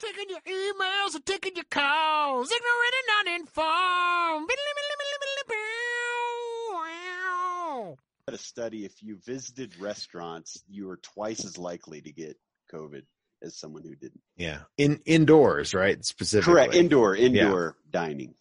Taking 0.00 0.28
your 0.28 0.40
emails 0.40 1.14
and 1.14 1.24
taking 1.24 1.54
your 1.54 1.64
calls. 1.70 2.50
Ignorant 2.50 2.94
and 3.26 3.28
uninformed. 3.38 4.50
At 8.26 8.34
a 8.34 8.38
study, 8.38 8.84
if 8.86 9.02
you 9.02 9.18
visited 9.26 9.78
restaurants, 9.78 10.62
you 10.68 10.86
were 10.86 10.96
twice 10.96 11.44
as 11.44 11.58
likely 11.58 12.00
to 12.00 12.10
get 12.10 12.38
COVID 12.72 13.02
as 13.42 13.58
someone 13.58 13.82
who 13.82 13.94
didn't. 13.94 14.22
Yeah. 14.36 14.60
In 14.78 15.00
indoors, 15.04 15.74
right? 15.74 16.02
Specifically. 16.02 16.54
Correct. 16.54 16.74
Indoor, 16.74 17.14
indoor 17.14 17.76
dining. 17.90 18.34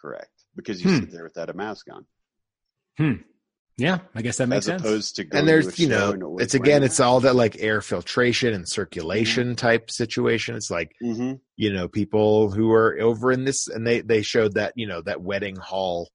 Correct. 0.00 0.30
Because 0.54 0.82
you 0.82 0.90
Hmm. 0.90 0.98
sit 1.00 1.10
there 1.10 1.24
without 1.24 1.50
a 1.50 1.54
mask 1.54 1.86
on. 1.90 3.24
Yeah, 3.78 4.00
I 4.14 4.22
guess 4.22 4.38
that 4.38 4.48
makes 4.48 4.64
as 4.66 4.66
sense. 4.66 4.82
opposed 4.82 5.16
to 5.16 5.24
going 5.24 5.38
and 5.38 5.48
there's 5.48 5.78
a 5.78 5.82
you 5.82 5.88
know 5.88 6.36
it's 6.40 6.54
again 6.54 6.82
it's 6.82 6.98
all 6.98 7.20
that 7.20 7.36
like 7.36 7.56
air 7.60 7.80
filtration 7.80 8.52
and 8.52 8.68
circulation 8.68 9.54
type 9.54 9.88
situation 9.90 10.56
it's 10.56 10.68
like 10.70 10.90
mask. 11.00 11.20
Mhm. 11.20 11.40
you 11.56 11.72
know 11.72 11.86
people 11.86 12.50
who 12.50 12.72
are 12.72 12.98
over 13.00 13.30
in 13.30 13.44
this 13.44 13.68
and 13.68 13.86
they 13.86 14.00
they 14.00 14.22
showed 14.22 14.54
that 14.54 14.72
you 14.74 14.88
know 14.88 15.00
that 15.02 15.22
wedding 15.22 15.54
hall 15.56 16.08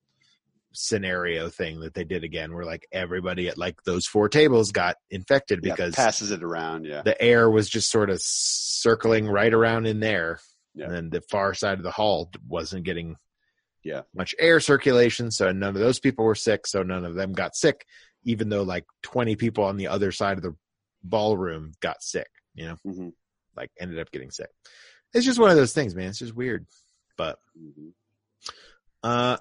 scenario 0.73 1.49
thing 1.49 1.80
that 1.81 1.94
they 1.94 2.04
did 2.04 2.23
again 2.23 2.54
where 2.54 2.66
like 2.66 2.88
everybody 2.91 3.48
at 3.48 3.57
like 3.57 3.76
those 3.85 4.07
four 4.07 4.27
tables 4.27 4.71
got 4.71 4.95
infected 5.12 5.59
Yeah, 5.63 5.73
because 5.73 5.93
passes 5.95 6.32
it 6.32 6.43
around. 6.43 6.85
Yeah. 6.85 7.04
the 7.04 7.20
air 7.21 7.49
was 7.49 7.70
just 7.70 7.91
sort 7.91 8.09
of 8.09 8.20
circling 8.21 9.27
right 9.27 9.54
around 9.54 9.85
in 9.85 9.99
there 9.99 10.40
Yeah. 10.73 10.85
and 10.85 10.93
then 10.95 11.09
the 11.12 11.21
far 11.30 11.54
side 11.54 11.77
of 11.77 11.84
the 11.84 11.91
hall 11.91 12.30
wasn't 12.48 12.85
getting 12.85 13.16
Yeah. 13.83 14.01
much 14.15 14.33
air 14.39 14.59
circulation 14.59 15.29
so 15.31 15.51
none 15.51 15.75
of 15.75 15.81
those 15.81 15.99
people 15.99 16.23
were 16.25 16.35
sick 16.35 16.65
so 16.67 16.83
none 16.83 17.03
of 17.05 17.15
them 17.15 17.33
got 17.33 17.55
sick 17.55 17.85
even 18.23 18.47
though 18.49 18.63
like 18.63 18.85
20 19.01 19.35
people 19.35 19.63
on 19.65 19.75
the 19.77 19.87
other 19.89 20.11
side 20.11 20.37
of 20.37 20.43
the 20.43 20.55
ballroom 21.03 21.73
got 21.81 22.01
sick 22.01 22.29
you 22.55 22.65
know 22.65 22.77
Mhm. 22.85 23.13
like 23.57 23.71
ended 23.79 23.99
up 23.99 24.09
getting 24.11 24.31
sick 24.31 24.49
it's 25.13 25.25
just 25.25 25.39
one 25.39 25.49
of 25.51 25.57
those 25.57 25.73
things 25.73 25.95
man 25.95 26.07
it's 26.09 26.19
just 26.19 26.33
weird 26.35 26.65
but 27.17 27.39
Mhm. 27.59 27.91
uh 29.03 29.37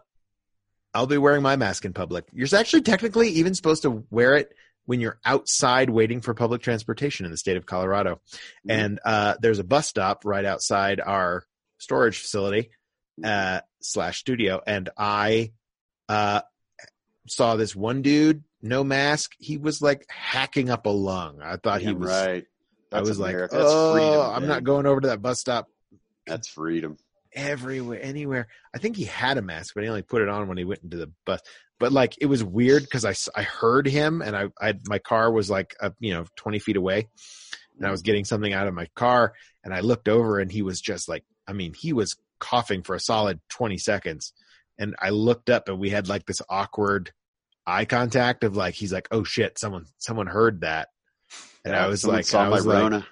i'll 0.94 1.06
be 1.06 1.18
wearing 1.18 1.42
my 1.42 1.56
mask 1.56 1.84
in 1.84 1.92
public 1.92 2.24
you're 2.32 2.48
actually 2.54 2.82
technically 2.82 3.28
even 3.30 3.54
supposed 3.54 3.82
to 3.82 4.04
wear 4.10 4.34
it 4.36 4.52
when 4.84 5.00
you're 5.00 5.20
outside 5.24 5.88
waiting 5.90 6.20
for 6.20 6.34
public 6.34 6.60
transportation 6.62 7.24
in 7.24 7.30
the 7.30 7.38
state 7.38 7.56
of 7.56 7.64
colorado 7.66 8.20
Mhm. 8.66 8.70
and 8.70 9.00
uh 9.04 9.34
there's 9.40 9.60
a 9.60 9.64
bus 9.64 9.86
stop 9.88 10.24
right 10.24 10.44
outside 10.44 11.00
our 11.00 11.44
storage 11.78 12.18
facility 12.18 12.70
uh 13.22 13.60
slash 13.82 14.18
studio 14.18 14.60
and 14.66 14.88
i 14.96 15.52
uh 16.08 16.40
saw 17.26 17.56
this 17.56 17.76
one 17.76 18.02
dude 18.02 18.42
no 18.62 18.84
mask. 18.84 19.34
He 19.38 19.56
was 19.56 19.82
like 19.82 20.06
hacking 20.08 20.70
up 20.70 20.86
a 20.86 20.90
lung. 20.90 21.40
I 21.42 21.56
thought 21.56 21.82
he 21.82 21.92
was 21.92 22.08
right. 22.08 22.44
i 22.92 23.00
was 23.00 23.18
like 23.18 23.34
That's 23.34 23.52
oh 23.56 23.94
freedom. 23.94 24.20
i'm 24.20 24.46
not 24.46 24.64
going 24.64 24.86
over 24.86 25.00
to 25.00 25.08
that 25.08 25.20
bus 25.20 25.40
stop. 25.40 25.68
That's 26.26 26.48
freedom. 26.48 26.96
everywhere 27.34 28.00
anywhere. 28.00 28.48
I 28.74 28.78
think 28.78 28.96
he 28.96 29.04
had 29.04 29.36
a 29.36 29.42
mask 29.42 29.74
but 29.74 29.82
he 29.82 29.88
only 29.90 30.02
put 30.02 30.22
it 30.22 30.28
on 30.28 30.46
when 30.48 30.58
he 30.58 30.64
went 30.64 30.82
into 30.82 30.96
the 30.96 31.10
bus. 31.26 31.40
But 31.80 31.92
like 31.92 32.14
it 32.20 32.26
was 32.26 32.44
weird 32.44 32.84
because 32.84 33.04
I, 33.04 33.14
I 33.38 33.42
heard 33.42 33.88
him 33.88 34.22
and 34.22 34.36
I, 34.36 34.48
I 34.60 34.74
my 34.86 35.00
car 35.00 35.32
was 35.32 35.50
like 35.50 35.74
uh, 35.80 35.90
you 35.98 36.14
know 36.14 36.24
20 36.36 36.60
feet 36.60 36.76
away. 36.76 37.08
And 37.76 37.86
i 37.86 37.90
was 37.90 38.02
getting 38.02 38.24
something 38.24 38.52
out 38.52 38.68
of 38.68 38.74
my 38.74 38.86
car 38.94 39.32
and 39.64 39.74
i 39.74 39.80
looked 39.80 40.08
over 40.08 40.38
and 40.38 40.52
he 40.52 40.62
was 40.62 40.80
just 40.80 41.08
like 41.08 41.24
i 41.48 41.52
mean 41.52 41.74
he 41.74 41.92
was 41.92 42.16
coughing 42.42 42.82
for 42.82 42.94
a 42.94 43.00
solid 43.00 43.40
20 43.50 43.78
seconds 43.78 44.32
and 44.78 44.94
i 45.00 45.10
looked 45.10 45.48
up 45.48 45.68
and 45.68 45.78
we 45.78 45.90
had 45.90 46.08
like 46.08 46.26
this 46.26 46.42
awkward 46.50 47.12
eye 47.66 47.84
contact 47.84 48.42
of 48.44 48.56
like 48.56 48.74
he's 48.74 48.92
like 48.92 49.06
oh 49.12 49.22
shit 49.24 49.58
someone 49.58 49.84
someone 49.98 50.26
heard 50.26 50.62
that 50.62 50.88
and 51.64 51.72
Yeah, 51.74 51.84
i 51.84 51.88
was 51.88 52.04
like 52.04 52.24
saw 52.24 52.42
I 52.42 52.48
my 52.48 52.50
was 52.56 52.66
like 52.66 53.04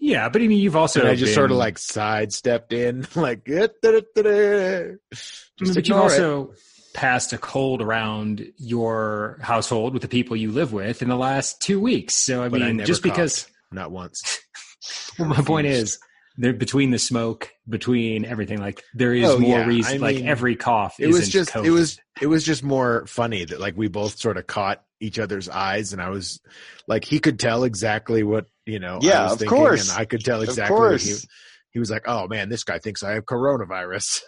yeah, 0.00 0.28
but 0.28 0.40
I 0.42 0.46
mean, 0.46 0.60
you've 0.60 0.76
also 0.76 1.00
and 1.00 1.08
I 1.08 1.16
just 1.16 1.34
sort 1.34 1.50
of 1.50 1.56
like 1.56 1.76
sidestepped 1.76 2.72
in, 2.72 3.06
like, 3.16 3.48
eh, 3.48 3.66
"Da-da-da-da-da." 3.82 4.94
just 5.10 5.48
but 5.58 5.66
you've 5.66 5.76
ignore 5.78 5.98
it. 6.00 6.02
also 6.04 6.54
passed 6.94 7.32
a 7.32 7.38
cold 7.38 7.82
around 7.82 8.46
your 8.58 9.38
household 9.42 9.92
with 9.92 10.02
the 10.02 10.08
people 10.08 10.36
you 10.36 10.52
live 10.52 10.72
with 10.72 11.02
in 11.02 11.08
the 11.08 11.16
last 11.16 11.60
two 11.60 11.80
weeks. 11.80 12.14
So 12.14 12.42
I 12.44 12.48
But 12.48 12.60
mean, 12.60 12.76
never 12.76 12.86
just 12.86 13.02
because 13.02 13.48
not 13.72 13.90
once. 13.90 14.40
well, 15.18 15.28
my 15.28 15.42
point 15.42 15.66
is, 15.66 15.98
there 16.40 16.52
between 16.54 16.90
the 16.90 16.98
smoke, 16.98 17.50
between 17.68 18.24
everything, 18.24 18.58
like 18.60 18.82
there 18.94 19.12
is 19.12 19.28
Oh, 19.28 19.38
more 19.38 19.58
yeah. 19.58 19.66
reason. 19.66 19.94
I 19.94 19.96
like 19.98 20.16
mean, 20.16 20.26
every 20.28 20.56
cough, 20.56 20.94
It 20.98 21.08
was 21.08 21.28
just, 21.28 21.50
COVID. 21.50 21.64
it 21.66 21.70
was, 21.70 21.98
it 22.22 22.26
was 22.28 22.44
just 22.44 22.62
more 22.62 23.04
funny 23.06 23.44
that 23.44 23.60
like 23.60 23.76
we 23.76 23.88
both 23.88 24.18
sort 24.18 24.36
of 24.38 24.46
caught 24.46 24.82
each 25.00 25.18
other's 25.18 25.48
eyes, 25.48 25.92
and 25.92 26.00
I 26.00 26.08
was 26.10 26.40
like, 26.86 27.04
he 27.04 27.18
could 27.20 27.38
tell 27.38 27.64
exactly 27.64 28.22
what 28.22 28.46
you 28.66 28.78
know. 28.78 28.96
I 29.02 29.04
Yeah, 29.06 29.22
was 29.24 29.32
of 29.34 29.38
thinking, 29.40 29.58
course. 29.58 29.90
and 29.90 29.98
I 30.00 30.04
could 30.06 30.24
tell 30.24 30.40
Of 30.42 30.48
exactly. 30.48 30.74
What 30.76 31.00
he, 31.00 31.08
course. 31.10 31.26
he 31.72 31.78
was 31.78 31.90
like, 31.90 32.02
"Oh 32.06 32.26
man, 32.28 32.48
this 32.48 32.64
guy 32.64 32.78
thinks 32.78 33.02
I 33.02 33.12
have 33.12 33.24
coronavirus," 33.24 34.22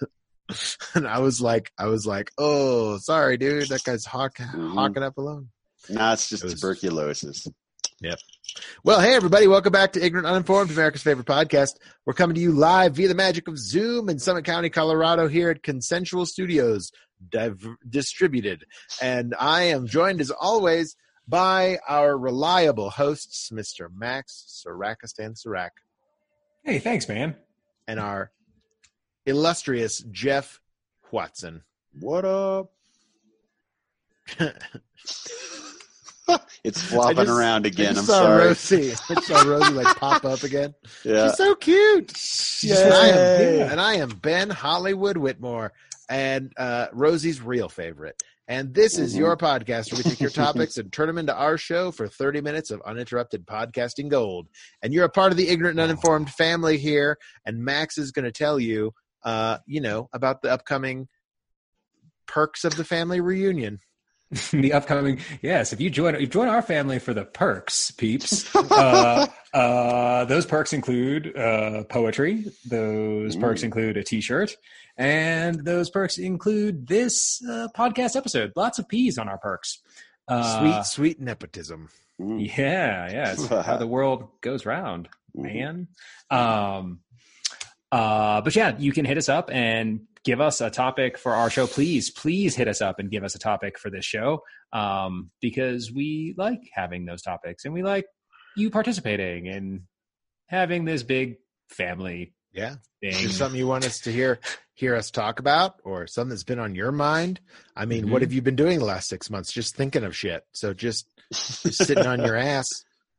and 0.95 1.07
I 1.07 1.19
was 1.21 1.41
like, 1.41 1.71
I 1.79 1.87
was 1.87 2.07
like, 2.07 2.31
"Oh, 2.39 2.99
sorry, 2.99 3.37
dude, 3.37 3.69
that 3.69 3.85
guy's 3.85 4.05
hawk, 4.05 4.37
Mhm. 4.39 4.75
hawking 4.75 5.03
up 5.03 5.17
alone." 5.19 5.49
Nah, 5.89 6.13
it's 6.15 6.29
just 6.29 6.43
It 6.45 6.47
was- 6.47 6.55
tuberculosis. 6.61 7.47
Well, 8.83 9.01
hey 9.01 9.15
everybody, 9.15 9.47
welcome 9.47 9.73
back 9.73 9.93
to 9.93 10.05
Ignorant 10.05 10.27
Uninformed, 10.27 10.71
America's 10.71 11.03
favorite 11.03 11.27
podcast. 11.27 11.77
We're 12.05 12.15
coming 12.15 12.35
to 12.35 12.41
you 12.41 12.53
live 12.53 12.95
via 12.97 13.09
the 13.09 13.15
magic 13.15 13.47
of 13.49 13.59
Zoom 13.59 14.09
in 14.09 14.19
Summit 14.19 14.45
County, 14.45 14.71
Colorado, 14.71 15.29
here 15.29 15.51
at 15.51 15.63
Consensual 15.63 16.27
Studios, 16.27 16.91
div- 17.31 17.77
distributed. 17.89 18.65
And 19.01 19.35
I 19.39 19.65
am 19.65 19.87
joined 19.87 20.21
as 20.21 20.31
always 20.31 20.97
by 21.29 21.79
our 21.89 22.17
reliable 22.19 22.91
hosts, 22.91 23.51
Mr. 23.53 23.89
Max 23.95 24.65
Sarakistan 24.67 25.41
Sarak, 25.41 25.71
hey, 26.65 26.79
thanks, 26.79 27.09
man. 27.09 27.37
and 27.87 28.01
our 28.01 28.33
illustrious 29.27 29.99
Jeff 30.11 30.61
Watson. 31.13 31.63
What 31.99 32.25
up? 32.25 32.73
it's 36.65 36.83
flopping 36.83 37.17
just- 37.27 37.31
around 37.31 37.67
again. 37.67 37.97
I'm 37.99 38.05
sorry. 38.05 38.47
Rosie. 38.49 38.93
I 38.93 39.21
saw 39.21 39.43
Rosie 39.43 39.73
like 39.73 39.97
pop 39.97 40.25
up 40.25 40.43
again. 40.43 40.75
Yeah. 41.05 41.29
She's 41.29 41.37
so 41.37 41.55
cute. 41.55 42.13
Yay. 42.63 42.83
And 42.83 42.93
I 42.93 43.07
am, 43.09 43.71
and 43.73 43.81
I 43.81 43.95
am 43.95 44.09
Ben 44.11 44.51
Hollywood 44.51 45.17
Whitmore, 45.17 45.73
and 46.09 46.53
uh, 46.57 46.87
Rosie's 46.93 47.41
real 47.41 47.69
favorite. 47.69 48.23
And 48.49 48.75
this 48.75 48.99
is 48.99 49.15
Mhm. 49.15 49.19
your 49.19 49.37
podcast 49.37 49.93
where 49.93 49.99
we 49.99 50.11
take 50.11 50.21
your 50.21 50.31
topics 50.31 50.77
and 50.77 50.93
turn 50.93 51.07
them 51.07 51.19
into 51.19 51.33
our 51.35 51.57
show 51.57 51.93
for 51.93 52.09
30 52.09 52.41
minutes 52.41 52.73
of 52.73 52.83
uninterrupted 52.83 53.47
podcasting 53.47 54.09
gold. 54.09 54.49
And 54.83 54.93
you're 54.93 55.05
a 55.05 55.09
part 55.11 55.31
of 55.31 55.37
the 55.39 55.49
ignorant 55.49 55.79
and 55.79 55.85
uninformed 55.89 56.31
family 56.31 56.77
here. 56.77 57.17
And 57.47 57.65
Max 57.65 57.97
is 57.97 58.11
going 58.11 58.25
to 58.25 58.33
tell 58.33 58.59
you, 58.59 58.93
uh, 59.23 59.59
you 59.67 59.81
know, 59.81 60.09
about 60.13 60.43
the 60.43 60.51
upcoming 60.51 61.07
perks 62.27 62.65
of 62.65 62.77
the 62.77 62.85
family 62.85 63.21
reunion. 63.21 63.79
the 64.53 64.73
upcoming 64.73 65.19
yes 65.43 65.73
if 65.73 65.81
you 65.81 65.91
join 65.91 66.15
if 66.15 66.21
you 66.21 66.27
join 66.27 66.49
our 66.49 66.63
family 66.63 66.99
for 66.99 67.13
the 67.13 67.25
perks 67.25 67.91
peeps 67.91 68.55
uh, 68.71 69.27
uh, 69.53 70.25
those 70.27 70.47
perks 70.47 70.73
include 70.73 71.37
uh, 71.37 71.83
poetry 71.85 72.45
those 72.65 73.35
perks 73.37 73.63
include 73.63 73.97
a 73.97 74.05
t-shirt 74.05 74.57
and 75.01 75.65
those 75.65 75.89
perks 75.89 76.19
include 76.19 76.87
this 76.87 77.43
uh, 77.49 77.69
podcast 77.75 78.17
episode. 78.17 78.53
Lots 78.55 78.79
of 78.79 78.87
peas 78.87 79.17
on 79.17 79.31
our 79.31 79.39
perks. 79.39 79.79
Uh, 80.29 80.61
sweet, 80.61 80.85
sweet 80.85 81.21
nepotism. 81.21 81.89
Yeah 82.19 83.11
yeah 83.11 83.33
it's 83.33 83.47
how 83.67 83.79
the 83.79 83.87
world 83.87 84.29
goes 84.43 84.67
round 84.67 85.09
man. 85.35 85.89
Um, 86.31 87.01
uh, 87.91 88.43
but 88.43 88.55
yeah, 88.55 88.77
you 88.79 88.93
can 88.93 89.07
hit 89.07 89.17
us 89.17 89.29
up 89.31 89.51
and 89.51 90.03
give 90.25 90.41
us 90.41 90.61
a 90.61 90.71
topic 90.71 91.17
for 91.19 91.35
our 91.35 91.49
show. 91.51 91.67
Please, 91.67 92.11
please 92.11 92.55
hit 92.55 92.69
us 92.69 92.81
up 92.81 92.99
and 92.99 93.11
give 93.11 93.25
us 93.25 93.35
a 93.35 93.39
topic 93.39 93.79
for 93.79 93.91
this 93.91 94.05
show 94.05 94.43
um, 94.73 95.31
because 95.41 95.91
we 95.93 96.35
like 96.37 96.61
having 96.75 97.05
those 97.07 97.23
topics 97.23 97.65
and 97.65 97.73
we 97.73 97.83
like 97.83 98.07
you 98.57 98.71
participating 98.71 99.49
and 99.49 99.83
having 100.47 100.85
this 100.85 101.03
big 101.03 101.37
family 101.69 102.35
Yeah. 102.53 102.77
thing. 103.01 103.13
Is 103.25 103.37
something 103.37 103.59
you 103.59 103.67
want 103.67 103.87
us 103.87 104.01
to 104.01 104.13
hear 104.13 104.41
hear 104.75 104.97
us 104.97 105.11
talk 105.11 105.39
about 105.41 105.75
or 105.85 106.07
something 106.07 106.31
that's 106.31 106.43
been 106.45 106.59
on 106.59 106.75
your 106.75 106.91
mind? 106.93 107.39
I 107.77 107.85
mean, 107.85 108.11
what 108.11 108.19
Mhm. 108.21 108.23
have 108.23 108.33
you 108.33 108.43
been 108.43 108.57
doing 108.57 108.79
the 108.79 108.85
last 108.85 109.09
six 109.09 109.31
months? 109.31 109.53
Just 109.53 109.77
thinking 109.77 110.05
of 110.05 110.17
shit. 110.17 110.43
So 110.53 110.73
just, 110.75 111.07
just 111.33 111.75
sitting 111.85 112.07
on 112.07 112.21
your 112.25 112.37
ass. 112.55 112.67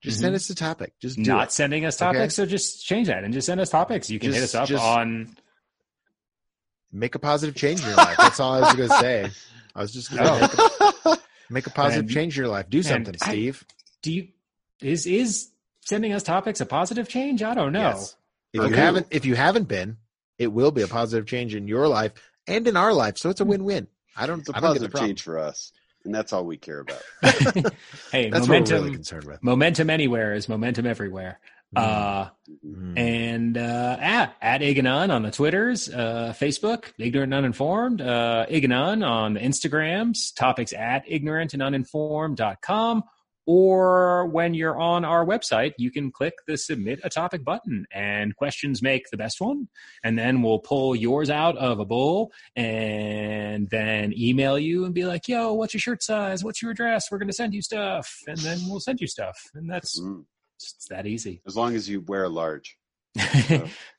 Just 0.02 0.20
send 0.20 0.34
Mhm. 0.34 0.38
us 0.38 0.50
a 0.50 0.56
topic. 0.56 0.94
Just 1.02 1.18
Not 1.20 1.50
it. 1.50 1.52
sending 1.52 1.86
us 1.86 2.02
Okay. 2.02 2.12
topics, 2.18 2.36
so 2.36 2.46
just 2.48 2.84
change 2.86 3.08
that 3.08 3.24
and 3.24 3.32
just 3.34 3.46
send 3.46 3.62
us 3.62 3.70
topics. 3.70 4.10
You 4.10 4.20
can 4.20 4.34
hit 4.34 4.42
us 4.44 4.56
up 4.56 4.68
just- 4.68 4.84
on. 4.84 5.36
Make 6.92 7.16
a 7.16 7.20
positive 7.20 7.56
change 7.56 7.82
in 7.82 7.88
your 7.88 7.96
life. 7.96 8.18
That's 8.18 8.40
all 8.40 8.54
I 8.54 8.60
was 8.62 8.74
going 8.76 8.90
to 8.90 8.96
say. 9.00 9.30
I 9.76 9.82
was 9.82 9.94
just 9.94 10.12
going 10.14 10.24
to 10.26 10.42
make, 10.42 11.06
a, 11.06 11.18
make 11.50 11.68
a 11.68 11.70
positive 11.70 12.06
And- 12.06 12.12
change 12.12 12.38
in 12.38 12.44
your 12.44 12.52
life. 12.52 12.70
Do 12.70 12.84
something, 12.84 13.16
I- 13.22 13.26
Steve. 13.32 13.66
Do 14.02 14.12
you 14.12 14.28
is 14.82 15.06
is 15.06 15.50
sending 15.86 16.12
us 16.12 16.24
topics 16.24 16.60
a 16.60 16.66
positive 16.66 17.08
change? 17.08 17.44
I 17.44 17.54
don't 17.54 17.72
know. 17.72 17.80
Yes. 17.82 18.16
If 18.54 18.62
For 18.62 18.68
you 18.68 18.74
who? 18.74 18.80
haven't, 18.82 19.08
if 19.12 19.26
you 19.26 19.36
haven't 19.36 19.68
been, 19.68 19.98
it 20.38 20.48
will 20.48 20.72
be 20.72 20.82
a 20.82 20.88
positive 20.88 21.26
change 21.28 21.54
in 21.56 21.68
your 21.68 21.88
life 21.88 22.12
and 22.48 22.68
in 22.68 22.76
our 22.76 22.92
life. 22.94 23.18
So 23.18 23.30
it's 23.30 23.40
a 23.42 23.46
win-win. 23.46 23.88
I 24.18 24.26
don't. 24.26 24.40
It's 24.40 24.50
a 24.50 24.58
I 24.58 24.60
the 24.60 24.68
positive 24.68 24.92
problem. 24.92 25.10
change 25.12 25.22
for 25.22 25.38
us, 25.40 25.72
and 26.04 26.14
that's 26.14 26.34
all 26.34 26.44
we 26.46 26.58
care 26.58 26.80
about. 26.80 27.02
hey, 28.12 28.30
That's 28.30 28.50
what 28.50 28.68
we're 28.70 28.78
really 28.80 28.92
concerned 28.92 29.26
with. 29.26 29.42
momentum 29.44 29.90
anywhere 29.90 30.34
is 30.34 30.50
momentum 30.50 30.86
everywhere. 30.88 31.40
Uh, 31.76 32.30
Mm. 32.66 33.00
and 33.00 33.58
uh, 33.58 33.98
at, 34.02 34.36
at 34.42 34.60
Iganon 34.62 35.10
on 35.10 35.24
the 35.24 35.32
Twitters, 35.32 35.88
uh, 35.90 36.34
Facebook, 36.38 36.92
Ignorant 37.00 37.34
and 37.34 37.46
Uninformed, 37.46 38.02
uh, 38.02 38.46
Iganon 38.50 39.08
on 39.08 39.36
the 39.36 39.40
Instagrams, 39.40 40.36
topics 40.36 40.74
at 40.74 41.04
ignorant 41.08 41.54
and 41.54 41.62
uninformed.com. 41.64 43.04
Or 43.48 44.28
when 44.28 44.54
you're 44.54 44.78
on 44.80 45.04
our 45.04 45.26
website, 45.26 45.72
you 45.78 45.92
can 45.92 46.12
click 46.12 46.34
the 46.46 46.58
submit 46.58 47.00
a 47.04 47.10
topic 47.10 47.44
button 47.44 47.86
and 47.92 48.36
questions 48.36 48.82
make 48.84 49.10
the 49.10 49.18
best 49.18 49.42
one. 49.42 49.68
And 50.04 50.18
then 50.20 50.42
we'll 50.44 50.60
pull 50.60 50.96
yours 50.96 51.30
out 51.30 51.58
of 51.58 51.80
a 51.80 51.86
bowl 51.86 52.32
and 52.56 53.70
then 53.70 54.14
email 54.16 54.60
you 54.60 54.86
and 54.86 54.94
be 54.94 55.06
like, 55.06 55.28
yo, 55.28 55.54
what's 55.54 55.74
your 55.74 55.82
shirt 55.82 56.04
size? 56.04 56.44
What's 56.44 56.62
your 56.62 56.72
address? 56.72 57.10
We're 57.10 57.18
going 57.18 57.30
to 57.30 57.34
send 57.34 57.54
you 57.54 57.62
stuff. 57.64 58.20
And 58.28 58.38
then 58.38 58.60
we'll 58.68 58.80
send 58.80 59.00
you 59.02 59.08
stuff. 59.08 59.38
And 59.56 59.70
that's 59.70 60.00
Mm. 60.00 60.26
It's 60.78 60.88
that 60.90 61.06
easy. 61.08 61.42
As 61.46 61.56
long 61.56 61.76
as 61.76 61.88
you 61.90 62.02
wear 62.02 62.24
a 62.24 62.30
large. 62.30 62.78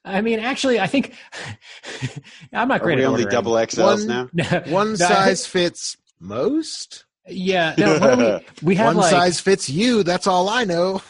I 0.04 0.20
mean, 0.22 0.38
actually, 0.38 0.80
I 0.80 0.86
think 0.86 1.14
I'm 2.52 2.68
not 2.68 2.80
Are 2.80 2.84
great 2.84 2.96
we 2.98 3.02
at 3.04 3.08
only 3.08 3.24
ordering. 3.24 3.30
double 3.44 3.52
XLs 3.52 4.06
One- 4.08 4.30
now? 4.32 4.60
One 4.72 4.96
size 4.96 5.46
fits 5.46 5.96
most. 6.20 7.04
yeah, 7.28 7.74
no, 7.78 8.40
we, 8.62 8.66
we 8.68 8.74
have 8.76 8.88
One 8.88 8.96
like 8.96 9.10
size 9.10 9.40
fits 9.40 9.68
you. 9.68 10.02
That's 10.02 10.26
all 10.26 10.48
I 10.48 10.64
know. 10.64 11.02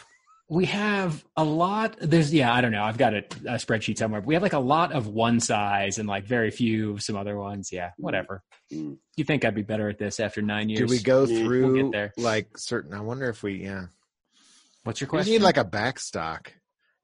we 0.48 0.64
have 0.66 1.24
a 1.36 1.44
lot. 1.44 1.96
There's 2.00 2.34
yeah, 2.34 2.52
I 2.52 2.60
don't 2.60 2.72
know. 2.72 2.82
I've 2.82 2.98
got 2.98 3.14
a, 3.14 3.18
a 3.46 3.54
spreadsheet 3.54 3.98
somewhere. 3.98 4.20
But 4.20 4.26
we 4.28 4.34
have 4.34 4.42
like 4.42 4.52
a 4.52 4.58
lot 4.58 4.92
of 4.92 5.06
one 5.06 5.40
size 5.40 5.98
and 5.98 6.08
like 6.08 6.24
very 6.24 6.50
few 6.50 6.98
some 6.98 7.16
other 7.16 7.36
ones. 7.38 7.70
Yeah, 7.72 7.92
whatever. 7.98 8.42
Mm. 8.72 8.98
You 9.16 9.24
think 9.24 9.44
I'd 9.44 9.54
be 9.54 9.62
better 9.62 9.88
at 9.88 9.98
this 9.98 10.18
after 10.20 10.42
nine 10.42 10.68
years? 10.68 10.80
Do 10.80 10.86
we 10.86 10.98
go 10.98 11.24
Yeah, 11.24 11.36
we'll 11.38 11.46
through 11.46 11.82
get 11.84 11.92
there. 11.92 12.12
like 12.16 12.58
certain? 12.58 12.92
I 12.94 13.00
wonder 13.00 13.28
if 13.30 13.42
we 13.42 13.62
yeah. 13.62 13.84
What's 14.84 15.00
your 15.00 15.08
question? 15.08 15.30
We 15.32 15.38
need 15.38 15.44
like 15.44 15.56
a 15.58 15.64
backstock. 15.64 16.48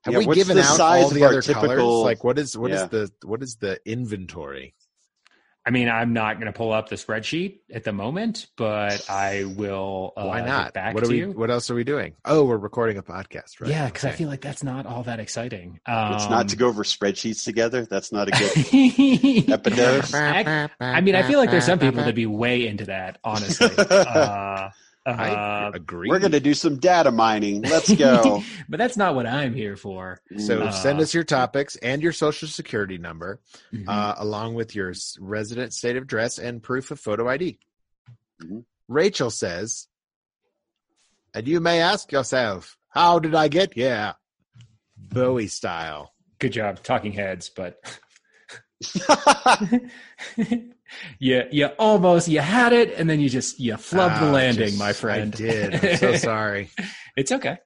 Have 0.04 0.14
Yeah, 0.14 0.18
we 0.20 0.34
given 0.34 0.58
out 0.58 0.76
size 0.76 1.04
all 1.04 1.10
the 1.10 1.24
other 1.24 1.42
typical- 1.42 1.68
colors? 1.68 2.04
Like 2.04 2.24
what 2.24 2.38
is 2.38 2.56
what 2.56 2.70
is 2.70 2.80
Yeah. 2.80 2.86
the 2.86 3.10
what 3.24 3.42
is 3.42 3.56
the 3.56 3.78
inventory? 3.84 4.74
I 5.66 5.70
mean, 5.70 5.90
I'm 5.90 6.14
not 6.14 6.36
going 6.40 6.46
to 6.50 6.56
pull 6.56 6.72
up 6.72 6.88
the 6.88 6.96
spreadsheet 6.96 7.58
at 7.70 7.84
the 7.84 7.92
moment, 7.92 8.46
but 8.56 9.04
I 9.10 9.44
will. 9.44 10.14
Uh, 10.16 10.24
Why 10.24 10.38
get 10.40 10.46
not? 10.46 10.72
Back 10.72 10.94
What 10.94 11.02
are 11.02 11.06
to 11.08 11.12
we? 11.12 11.18
you. 11.18 11.30
What 11.32 11.50
else 11.50 11.68
are 11.70 11.74
we 11.74 11.84
doing? 11.84 12.14
Oh, 12.24 12.44
we're 12.44 12.56
recording 12.56 12.96
a 12.96 13.02
podcast, 13.02 13.60
right? 13.60 13.68
Yeah, 13.68 13.84
because 13.84 14.06
I 14.06 14.12
feel 14.12 14.28
like 14.28 14.40
that's 14.40 14.62
not 14.62 14.86
all 14.86 15.02
that 15.02 15.20
exciting. 15.20 15.78
Um, 15.84 16.14
It's 16.14 16.30
not 16.30 16.48
to 16.50 16.56
go 16.56 16.68
over 16.68 16.84
spreadsheets 16.84 17.44
together. 17.44 17.84
That's 17.84 18.12
not 18.12 18.28
a 18.28 18.30
good 18.30 19.48
epidemic. 19.50 20.14
I, 20.14 20.70
I 20.80 21.00
mean, 21.02 21.14
I 21.14 21.22
feel 21.24 21.38
like 21.38 21.50
there's 21.50 21.66
some 21.66 21.78
people 21.80 21.98
that'd 21.98 22.14
be 22.14 22.24
way 22.24 22.66
into 22.66 22.86
that, 22.86 23.18
honestly. 23.22 23.68
Uh, 23.78 24.70
I 25.08 25.30
uh, 25.66 25.70
agree. 25.74 26.08
We're 26.08 26.18
going 26.18 26.32
to 26.32 26.40
do 26.40 26.54
some 26.54 26.78
data 26.78 27.10
mining. 27.10 27.62
Let's 27.62 27.94
go. 27.94 28.42
but 28.68 28.78
that's 28.78 28.96
not 28.96 29.14
what 29.14 29.26
I'm 29.26 29.54
here 29.54 29.76
for. 29.76 30.20
So 30.38 30.62
Uh, 30.62 30.70
send 30.72 31.00
us 31.00 31.14
your 31.14 31.24
topics 31.24 31.76
and 31.76 32.02
your 32.02 32.12
social 32.12 32.48
security 32.48 32.98
number, 32.98 33.40
Mhm. 33.72 33.84
uh, 33.88 34.14
along 34.18 34.54
with 34.54 34.74
your 34.74 34.92
resident 35.20 35.72
state 35.72 35.96
of 35.96 36.02
address 36.04 36.38
and 36.38 36.62
proof 36.62 36.90
of 36.90 37.00
photo 37.00 37.28
ID. 37.28 37.58
Mhm. 38.42 38.64
Rachel 38.88 39.30
says, 39.30 39.86
and 41.34 41.46
you 41.46 41.60
may 41.60 41.80
ask 41.80 42.10
yourself, 42.12 42.76
how 42.88 43.18
did 43.18 43.34
I 43.34 43.48
get 43.48 43.74
here? 43.74 44.14
Bowie 44.96 45.46
style. 45.48 46.14
Good 46.38 46.52
job, 46.52 46.82
talking 46.82 47.12
heads, 47.12 47.50
but 47.50 47.80
you 51.18 51.44
you 51.50 51.66
almost 51.78 52.28
you 52.28 52.40
had 52.40 52.72
it, 52.72 52.94
and 52.98 53.08
then 53.08 53.20
you 53.20 53.28
just 53.28 53.58
you 53.60 53.74
flubbed 53.74 54.20
the 54.20 54.26
Ah, 54.28 54.32
landing, 54.32 54.66
just- 54.68 54.78
my 54.78 54.92
friend. 54.92 55.34
I 55.34 55.36
did. 55.38 55.84
I'm 55.84 55.96
so 55.96 56.16
sorry. 56.30 56.70
it's 57.16 57.32
okay. 57.32 57.58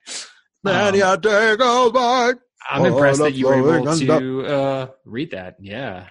Um, 0.65 0.95
a 0.95 1.17
day 1.19 1.57
goes 1.57 1.93
by. 1.93 2.35
I'm 2.71 2.85
impressed 2.85 3.19
that 3.21 3.35
you 3.35 3.47
were 3.49 3.77
able 3.79 3.97
to 3.97 4.47
uh, 4.47 4.87
read 5.05 5.33
that. 5.33 5.57
Yeah, 5.61 6.09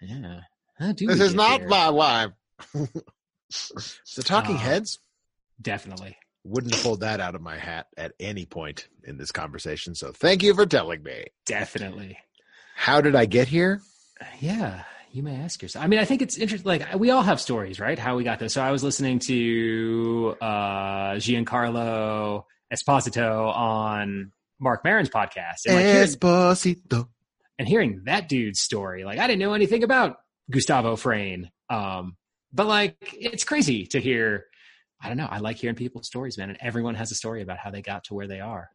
yeah. 0.00 0.40
This 0.78 1.20
is 1.20 1.34
not 1.34 1.60
here? 1.60 1.68
my 1.68 1.88
wife. 1.90 2.30
the 2.74 4.22
Talking 4.24 4.56
Uh, 4.56 4.60
Heads 4.60 4.98
definitely. 5.60 6.16
wouldn't 6.44 6.74
have 6.74 6.82
pulled 6.82 7.00
that 7.00 7.20
out 7.20 7.34
of 7.34 7.40
my 7.40 7.56
hat 7.56 7.86
at 7.96 8.12
any 8.20 8.44
point 8.46 8.88
in 9.04 9.16
this 9.16 9.30
conversation. 9.32 9.94
So 9.94 10.12
thank 10.12 10.42
you 10.42 10.54
for 10.54 10.66
telling 10.66 11.02
me. 11.02 11.26
Definitely. 11.46 12.18
How 12.74 13.00
did 13.00 13.14
I 13.14 13.26
get 13.26 13.48
here? 13.48 13.80
Yeah, 14.40 14.82
you 15.12 15.22
may 15.22 15.36
ask 15.36 15.60
yourself. 15.62 15.84
I 15.84 15.88
mean, 15.88 16.00
I 16.00 16.04
think 16.04 16.22
it's 16.22 16.36
interesting. 16.38 16.66
Like 16.68 16.94
we 16.94 17.10
all 17.10 17.22
have 17.22 17.40
stories, 17.40 17.78
right? 17.78 17.98
How 17.98 18.16
we 18.16 18.24
got 18.24 18.38
this. 18.38 18.54
So 18.54 18.62
I 18.62 18.70
was 18.72 18.82
listening 18.82 19.18
to 19.20 20.36
uh, 20.40 21.12
Giancarlo 21.16 22.44
Esposito 22.72 23.54
on 23.54 24.32
Marc 24.58 24.84
Maron's 24.84 25.10
podcast, 25.10 25.66
and, 25.66 25.74
like, 25.76 25.84
hearing, 25.84 26.06
Esposito. 26.08 27.08
and 27.58 27.68
hearing 27.68 28.02
that 28.04 28.28
dude's 28.28 28.60
story. 28.60 29.04
Like 29.04 29.18
I 29.18 29.26
didn't 29.26 29.40
know 29.40 29.54
anything 29.54 29.84
about 29.84 30.16
Gustavo 30.50 30.96
Frayne, 30.96 31.50
um, 31.70 32.16
but 32.52 32.66
like 32.66 32.96
it's 33.12 33.44
crazy 33.44 33.86
to 33.88 34.00
hear. 34.00 34.46
I 35.04 35.08
don't 35.08 35.16
know. 35.16 35.26
I 35.28 35.38
like 35.38 35.56
hearing 35.56 35.74
people's 35.76 36.06
stories, 36.06 36.38
man, 36.38 36.48
and 36.48 36.58
everyone 36.60 36.94
has 36.94 37.10
a 37.10 37.16
story 37.16 37.42
about 37.42 37.58
how 37.58 37.70
they 37.72 37.82
got 37.82 38.04
to 38.04 38.14
where 38.14 38.28
they 38.28 38.40
are. 38.40 38.70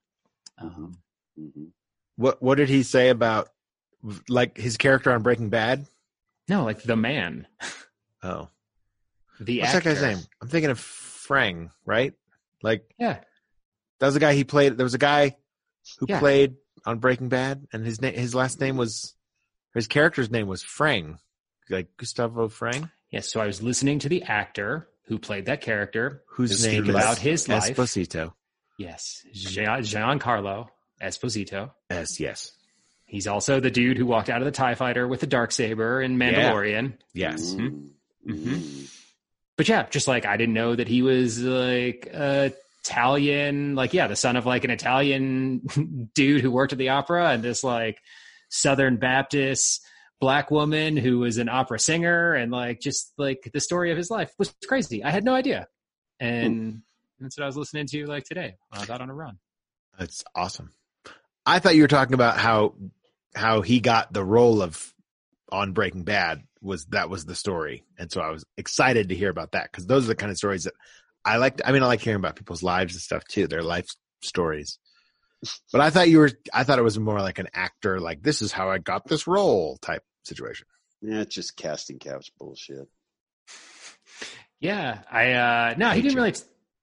Um, 0.59 0.97
Mhm. 1.39 1.67
What 2.15 2.41
What 2.41 2.55
did 2.55 2.67
he 2.69 2.83
say 2.83 3.09
about 3.09 3.49
like 4.27 4.57
his 4.57 4.75
character 4.77 5.11
on 5.11 5.21
Breaking 5.21 5.49
Bad? 5.49 5.85
No, 6.49 6.63
like 6.63 6.81
the 6.83 6.95
man, 6.95 7.47
Oh, 8.23 8.49
the 9.39 9.59
what's 9.59 9.73
actor. 9.75 9.89
that 9.89 9.95
guy's 10.01 10.15
name? 10.17 10.25
I'm 10.41 10.47
thinking 10.47 10.71
of 10.71 10.79
Frang, 10.79 11.69
right? 11.85 12.13
Like 12.63 12.89
Yeah, 12.99 13.19
that 13.99 14.05
was 14.05 14.13
the 14.13 14.19
guy 14.19 14.33
he 14.33 14.43
played. 14.43 14.77
There 14.77 14.83
was 14.85 14.93
a 14.95 14.97
guy 14.99 15.35
who 15.99 16.05
Yeah. 16.09 16.19
played 16.19 16.55
on 16.85 16.99
Breaking 16.99 17.29
Bad, 17.29 17.67
and 17.73 17.85
his 17.85 18.01
name, 18.01 18.13
his 18.13 18.33
last 18.33 18.59
name 18.61 18.77
was, 18.77 19.13
his 19.73 19.87
character's 19.87 20.31
name 20.31 20.47
was 20.47 20.63
Frang, 20.63 21.17
like 21.69 21.89
Gustavo 21.97 22.47
Frang, 22.49 22.89
Yes, 23.09 23.31
so 23.31 23.39
I 23.39 23.45
was 23.47 23.61
listening 23.61 23.99
to 23.99 24.09
the 24.09 24.23
actor 24.23 24.89
who 25.05 25.17
played 25.17 25.45
that 25.45 25.61
character. 25.61 26.23
whose 26.31 26.59
Speak 26.59 26.83
name 26.85 26.89
about 26.89 27.13
is 27.17 27.19
his 27.19 27.47
life. 27.49 27.75
Esposito. 27.77 28.33
Yes, 28.77 29.25
Gian- 29.33 29.81
Giancarlo 29.81 30.67
Esposito. 31.01 31.71
Yes, 31.89 32.19
yes, 32.19 32.51
He's 33.07 33.25
also 33.25 33.59
the 33.59 33.71
dude 33.71 33.97
who 33.97 34.05
walked 34.05 34.29
out 34.29 34.41
of 34.41 34.45
the 34.45 34.51
Tie 34.51 34.75
Fighter 34.75 35.07
with 35.07 35.21
the 35.21 35.27
dark 35.27 35.51
saber 35.51 36.01
in 36.01 36.17
Mandalorian. 36.17 36.93
yes. 37.13 37.55
Mhm. 37.55 37.89
Mhm. 38.27 38.93
But 39.55 39.67
yeah, 39.69 39.87
just 39.89 40.07
like 40.07 40.25
I 40.25 40.37
didn't 40.37 40.53
know 40.53 40.75
that 40.75 40.87
he 40.87 41.01
was 41.01 41.41
like 41.41 42.07
uh, 42.13 42.49
Italian, 42.83 43.75
like 43.75 43.93
yeah, 43.93 44.07
the 44.07 44.15
son 44.15 44.35
of 44.35 44.45
like 44.45 44.63
an 44.65 44.69
Italian 44.71 46.09
dude 46.15 46.41
who 46.41 46.51
worked 46.51 46.73
at 46.73 46.77
the 46.77 46.89
opera, 46.89 47.29
and 47.29 47.41
this 47.43 47.63
like 47.63 47.99
Southern 48.49 48.97
Baptist 48.97 49.83
black 50.19 50.49
woman 50.51 50.97
who 50.97 51.19
was 51.19 51.37
an 51.37 51.47
opera 51.49 51.79
singer, 51.79 52.33
and 52.33 52.51
like 52.51 52.79
just 52.81 53.13
like 53.17 53.49
the 53.53 53.59
story 53.61 53.91
of 53.91 53.97
his 53.97 54.09
life 54.11 54.31
was 54.37 54.53
crazy. 54.67 55.03
I 55.03 55.11
had 55.11 55.23
no 55.23 55.33
idea, 55.33 55.67
and 56.19 56.81
that's 57.19 57.37
what 57.37 57.43
I 57.43 57.47
was 57.47 57.57
listening 57.57 57.87
to 57.87 58.05
like 58.05 58.25
today 58.25 58.55
when 58.69 58.79
I 58.79 58.81
was 58.81 58.89
out 58.89 59.01
on 59.01 59.09
a 59.09 59.13
run. 59.15 59.37
That's 59.97 60.23
awesome. 60.35 60.71
I 61.45 61.59
thought 61.59 61.75
you 61.75 61.81
were 61.81 61.87
talking 61.87 62.13
about 62.13 62.37
how 62.37 62.73
how 63.35 63.61
he 63.61 63.79
got 63.79 64.11
the 64.13 64.23
role 64.23 64.61
of 64.61 64.93
on 65.51 65.73
Breaking 65.73 66.03
Bad 66.03 66.43
was 66.61 66.85
that 66.87 67.09
was 67.09 67.25
the 67.25 67.35
story, 67.35 67.83
and 67.97 68.11
so 68.11 68.21
I 68.21 68.31
was 68.31 68.45
excited 68.57 69.09
to 69.09 69.15
hear 69.15 69.29
about 69.29 69.51
that 69.51 69.71
because 69.71 69.85
those 69.85 70.05
are 70.05 70.09
the 70.09 70.15
kind 70.15 70.31
of 70.31 70.37
stories 70.37 70.63
that 70.63 70.73
I 71.23 71.37
like. 71.37 71.61
I 71.65 71.71
mean, 71.71 71.83
I 71.83 71.87
like 71.87 72.01
hearing 72.01 72.17
about 72.19 72.35
people's 72.35 72.63
lives 72.63 72.93
and 72.93 73.01
stuff 73.01 73.23
too, 73.25 73.47
their 73.47 73.63
life 73.63 73.87
stories. 74.21 74.79
But 75.71 75.81
I 75.81 75.89
thought 75.89 76.09
you 76.09 76.19
were. 76.19 76.31
I 76.53 76.63
thought 76.63 76.79
it 76.79 76.83
was 76.83 76.97
more 76.97 77.19
like 77.19 77.39
an 77.39 77.47
actor, 77.53 77.99
like 77.99 78.23
this 78.23 78.41
is 78.41 78.51
how 78.51 78.69
I 78.69 78.79
got 78.79 79.07
this 79.07 79.27
role 79.27 79.77
type 79.81 80.03
situation. 80.23 80.65
Yeah, 81.01 81.21
it's 81.21 81.35
just 81.35 81.55
casting 81.55 81.99
couch 81.99 82.31
bullshit. 82.39 82.87
Yeah, 84.59 84.99
I 85.11 85.33
uh 85.33 85.75
no, 85.77 85.91
he 85.91 86.01
didn't 86.01 86.17
really 86.17 86.33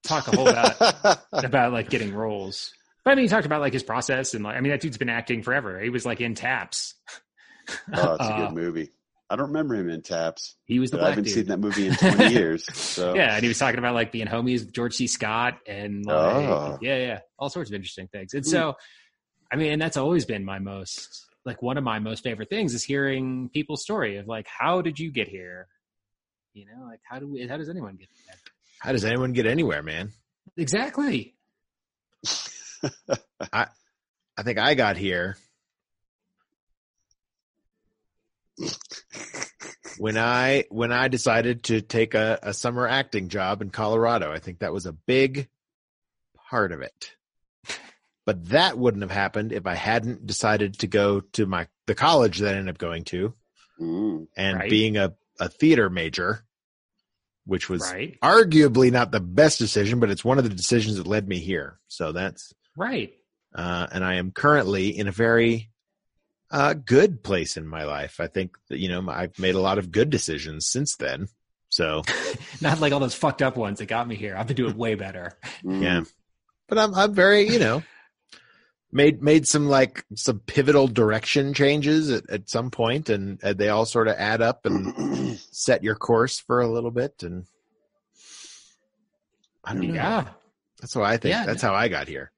talk 0.05 0.29
a 0.29 0.37
whole 0.37 0.45
lot 0.45 1.19
about 1.33 1.73
like 1.73 1.91
getting 1.91 2.15
roles. 2.15 2.73
But 3.05 3.11
I 3.13 3.15
mean, 3.17 3.25
he 3.25 3.29
talked 3.29 3.47
about 3.47 3.61
like 3.61 3.73
his 3.73 3.83
process 3.83 4.35
and 4.35 4.45
like 4.45 4.57
I 4.57 4.61
mean, 4.61 4.71
that 4.73 4.81
dude's 4.81 4.99
been 4.99 5.09
acting 5.11 5.43
forever. 5.43 5.79
He 5.81 5.91
was 5.91 6.05
like 6.07 6.21
in 6.21 6.35
Taps. 6.35 6.95
Oh, 7.95 8.15
it's 8.15 8.29
a 8.29 8.33
Uh, 8.33 8.37
good 8.49 8.53
movie. 8.53 8.91
I 9.31 9.37
don't 9.37 9.47
remember 9.47 9.75
him 9.75 9.89
in 9.89 10.03
Taps. 10.03 10.55
He 10.67 10.79
was 10.81 10.91
the 10.91 10.99
But 10.99 11.07
I 11.07 11.09
haven't 11.11 11.25
dude. 11.25 11.33
seen 11.33 11.47
that 11.47 11.61
movie 11.61 11.87
in 11.87 11.95
20 11.95 12.27
years. 12.31 12.67
So 12.75 13.15
Yeah, 13.15 13.35
and 13.35 13.43
he 13.43 13.49
was 13.49 13.59
talking 13.59 13.79
about 13.79 13.95
like 13.95 14.13
being 14.13 14.27
homies 14.27 14.61
with 14.61 14.75
George 14.75 14.95
C. 14.95 15.07
Scott 15.07 15.59
and 15.67 16.05
like 16.05 16.15
Oh. 16.17 16.79
yeah, 16.83 16.97
yeah, 16.99 17.19
all 17.39 17.49
sorts 17.49 17.71
of 17.71 17.75
interesting 17.75 18.07
things. 18.09 18.35
And 18.35 18.45
Hmm. 18.45 18.51
so, 18.51 18.75
I 19.51 19.57
mean, 19.57 19.73
and 19.73 19.81
that's 19.81 19.97
always 19.97 20.27
been 20.27 20.45
my 20.45 20.59
most 20.59 21.25
like 21.47 21.63
one 21.63 21.79
of 21.79 21.85
my 21.85 21.99
most 22.01 22.23
favorite 22.23 22.51
things 22.51 22.75
is 22.75 22.85
hearing 22.85 23.49
people's 23.49 23.83
story 23.83 24.19
of 24.19 24.27
like 24.29 24.47
how 24.47 24.83
did 24.83 24.99
you 24.99 25.11
get 25.11 25.29
here? 25.29 25.69
You 26.53 26.67
know, 26.67 26.85
like 26.87 27.01
how 27.09 27.19
do 27.19 27.27
we, 27.29 27.47
how 27.47 27.57
does 27.57 27.71
anyone 27.71 27.97
get 27.97 28.09
there? 28.27 28.37
How 28.81 28.93
does 28.93 29.07
anyone 29.07 29.33
get 29.33 29.47
anywhere, 29.47 29.83
man? 29.83 30.13
Exactly. 30.59 31.35
I 33.53 33.67
I 34.37 34.43
think 34.43 34.59
I 34.59 34.75
got 34.75 34.97
here 34.97 35.37
when 39.99 40.17
I 40.19 40.65
when 40.71 40.93
I 40.93 41.09
decided 41.09 41.65
to 41.65 41.81
take 41.81 42.15
a, 42.15 42.39
a 42.43 42.53
summer 42.55 42.87
acting 42.87 43.29
job 43.29 43.63
in 43.63 43.71
Colorado. 43.71 44.33
I 44.33 44.39
think 44.39 44.59
that 44.61 44.73
was 44.73 44.87
a 44.87 44.93
big 44.93 45.49
part 46.51 46.73
of 46.73 46.81
it. 46.81 47.13
But 48.27 48.49
that 48.51 48.79
wouldn't 48.79 49.03
have 49.03 49.11
happened 49.11 49.53
if 49.53 49.67
I 49.67 49.75
hadn't 49.75 50.27
decided 50.27 50.79
to 50.81 50.87
go 50.87 51.21
to 51.21 51.47
my 51.47 51.69
the 51.87 51.95
college 51.95 52.39
that 52.39 52.55
I 52.55 52.59
ended 52.59 52.75
up 52.75 52.79
going 52.79 53.05
to 53.05 53.35
Mm. 53.81 54.29
and 54.37 54.59
Right. 54.59 54.71
being 54.71 54.97
a, 54.97 55.15
a 55.41 55.49
theater 55.49 55.91
major, 55.91 56.45
which 57.45 57.69
was 57.69 57.83
Right. 57.83 58.17
arguably 58.23 58.93
not 58.93 59.11
the 59.11 59.19
best 59.19 59.59
decision, 59.59 59.99
but 59.99 60.11
it's 60.11 60.25
one 60.25 60.39
of 60.39 60.45
the 60.45 60.55
decisions 60.55 60.97
that 60.97 61.09
led 61.09 61.27
me 61.29 61.41
here. 61.41 61.81
So 61.89 62.13
that's 62.13 62.55
Right. 62.77 63.13
uh, 63.55 63.87
and 63.93 64.05
I 64.05 64.15
am 64.15 64.31
currently 64.33 64.97
in 64.97 65.07
a 65.09 65.13
very 65.13 65.71
uh, 66.51 66.75
good 66.75 67.23
place 67.23 67.57
in 67.57 67.67
my 67.67 67.85
life. 67.85 68.21
I 68.21 68.27
think 68.27 68.57
that 68.69 68.79
you 68.79 68.89
know 68.89 69.09
I've 69.09 69.39
made 69.39 69.55
a 69.55 69.61
lot 69.61 69.79
of 69.79 69.91
good 69.91 70.11
decisions 70.11 70.67
since 70.67 70.97
then. 70.97 71.29
So 71.69 72.03
Not 72.61 72.81
like 72.81 72.93
all 72.93 73.01
those 73.01 73.15
fucked 73.15 73.43
up 73.43 73.57
ones 73.57 73.79
that 73.81 73.87
got 73.87 74.07
me 74.07 74.15
here. 74.15 74.37
I've 74.37 74.47
been 74.47 74.57
doing 74.57 74.77
way 74.77 74.95
better. 74.95 75.33
Mm. 75.65 75.83
yeah, 75.83 76.05
but 76.69 76.79
I'm 76.79 76.95
I'm 76.95 77.15
very 77.15 77.49
you 77.49 77.59
know 77.59 77.83
made 78.93 79.23
made 79.23 79.47
some 79.47 79.67
like 79.69 80.05
some 80.15 80.39
pivotal 80.39 80.87
direction 80.87 81.53
changes 81.53 82.11
at, 82.11 82.31
at 82.31 82.49
some 82.49 82.71
point, 82.71 83.11
and, 83.11 83.43
and 83.43 83.59
they 83.59 83.69
all 83.69 83.85
sort 83.85 84.09
of 84.09 84.15
add 84.17 84.41
up 84.41 84.65
and 84.65 85.37
set 85.51 85.83
your 85.83 85.97
course 85.97 86.39
for 86.39 86.61
a 86.61 86.71
little 86.71 86.93
bit. 86.93 87.23
And 87.23 87.47
I 89.65 89.75
don't 89.75 89.89
know. 89.89 89.95
Yeah. 89.95 90.29
That's 90.81 90.95
what 90.95 91.07
I 91.07 91.17
think. 91.17 91.35
Yeah. 91.35 91.47
That's 91.47 91.63
how 91.63 91.75
I 91.75 91.89
got 91.89 92.07
here. 92.07 92.31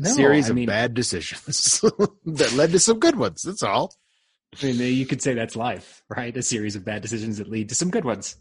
No, 0.00 0.10
series 0.10 0.46
I 0.46 0.50
of 0.50 0.56
mean, 0.56 0.66
bad 0.66 0.94
decisions 0.94 1.80
that 2.24 2.52
led 2.54 2.72
to 2.72 2.78
some 2.78 2.98
good 2.98 3.16
ones. 3.16 3.42
That's 3.42 3.62
all. 3.62 3.94
I 4.60 4.66
mean, 4.66 4.78
you 4.94 5.06
could 5.06 5.22
say 5.22 5.34
that's 5.34 5.54
life, 5.56 6.02
right? 6.08 6.36
A 6.36 6.42
series 6.42 6.74
of 6.76 6.84
bad 6.84 7.02
decisions 7.02 7.38
that 7.38 7.48
lead 7.48 7.68
to 7.68 7.74
some 7.74 7.90
good 7.90 8.04
ones 8.04 8.36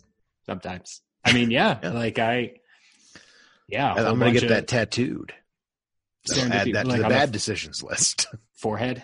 sometimes. 0.46 1.02
I 1.24 1.34
mean, 1.34 1.52
yeah, 1.52 1.78
Yeah. 1.84 1.92
like 1.92 2.18
I, 2.18 2.54
yeah, 3.68 3.88
a 3.88 3.96
And 3.96 4.00
whole 4.00 4.08
I'm 4.14 4.20
going 4.20 4.34
to 4.34 4.40
get 4.40 4.50
that 4.50 4.68
tattooed. 4.68 5.34
So 6.26 6.42
add 6.42 6.74
that 6.74 6.84
to 6.84 6.88
like 6.90 6.98
on 6.98 7.04
the 7.04 7.10
bad 7.10 7.32
decisions 7.32 7.84
list. 7.84 8.28
forehead. 8.54 9.04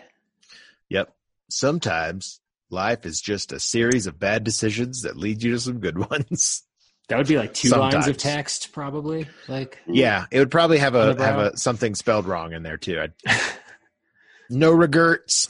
yep. 0.90 1.16
Sometimes 1.50 2.42
life 2.72 3.06
is 3.06 3.22
just 3.22 3.52
a 3.54 3.60
series 3.60 4.08
of 4.08 4.20
bad 4.20 4.44
decisions 4.44 5.02
that 5.04 5.16
lead 5.16 5.44
you 5.44 5.52
to 5.52 5.60
some 5.60 5.80
good 5.80 5.98
ones. 6.10 6.64
That 7.08 7.18
would 7.18 7.28
be 7.28 7.38
like 7.38 7.54
two 7.54 7.70
lines 7.70 8.08
of 8.08 8.18
text, 8.18 8.72
probably. 8.72 9.28
Like, 9.48 9.80
yeah, 9.88 10.26
it 10.32 10.40
would 10.40 10.50
probably 10.50 10.80
have 10.80 10.96
a 10.96 11.16
have 11.22 11.38
a 11.38 11.58
something 11.58 11.94
spelled 11.94 12.26
wrong 12.26 12.54
in 12.54 12.64
there 12.64 12.78
too. 12.78 13.00
I'd, 13.00 13.14
no 14.50 14.72
regrets, 14.72 15.48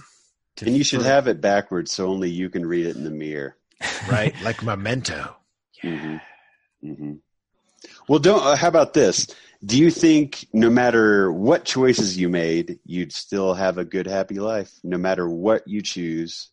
And 0.61 0.75
you 0.75 0.83
should 0.83 1.01
have 1.01 1.27
it 1.27 1.41
backwards 1.41 1.91
so 1.91 2.07
only 2.07 2.29
you 2.29 2.49
can 2.49 2.65
read 2.65 2.85
it 2.87 2.95
in 2.95 3.03
the 3.03 3.11
mirror. 3.11 3.57
right? 4.09 4.39
like 4.41 4.63
memento. 4.63 5.35
hmm 5.81 6.17
hmm 6.81 7.13
Well, 8.07 8.19
don't. 8.19 8.43
Uh, 8.43 8.55
how 8.55 8.67
about 8.67 8.93
this? 8.93 9.27
Do 9.63 9.79
you 9.79 9.89
think 9.89 10.45
no 10.53 10.69
matter 10.69 11.31
what 11.31 11.65
choices 11.65 12.17
you 12.17 12.29
made, 12.29 12.79
you'd 12.85 13.13
still 13.13 13.53
have 13.53 13.77
a 13.77 13.85
good, 13.85 14.05
happy 14.05 14.39
life, 14.39 14.71
no 14.83 14.97
matter 14.97 15.27
what 15.27 15.67
you 15.67 15.81
choose? 15.81 16.49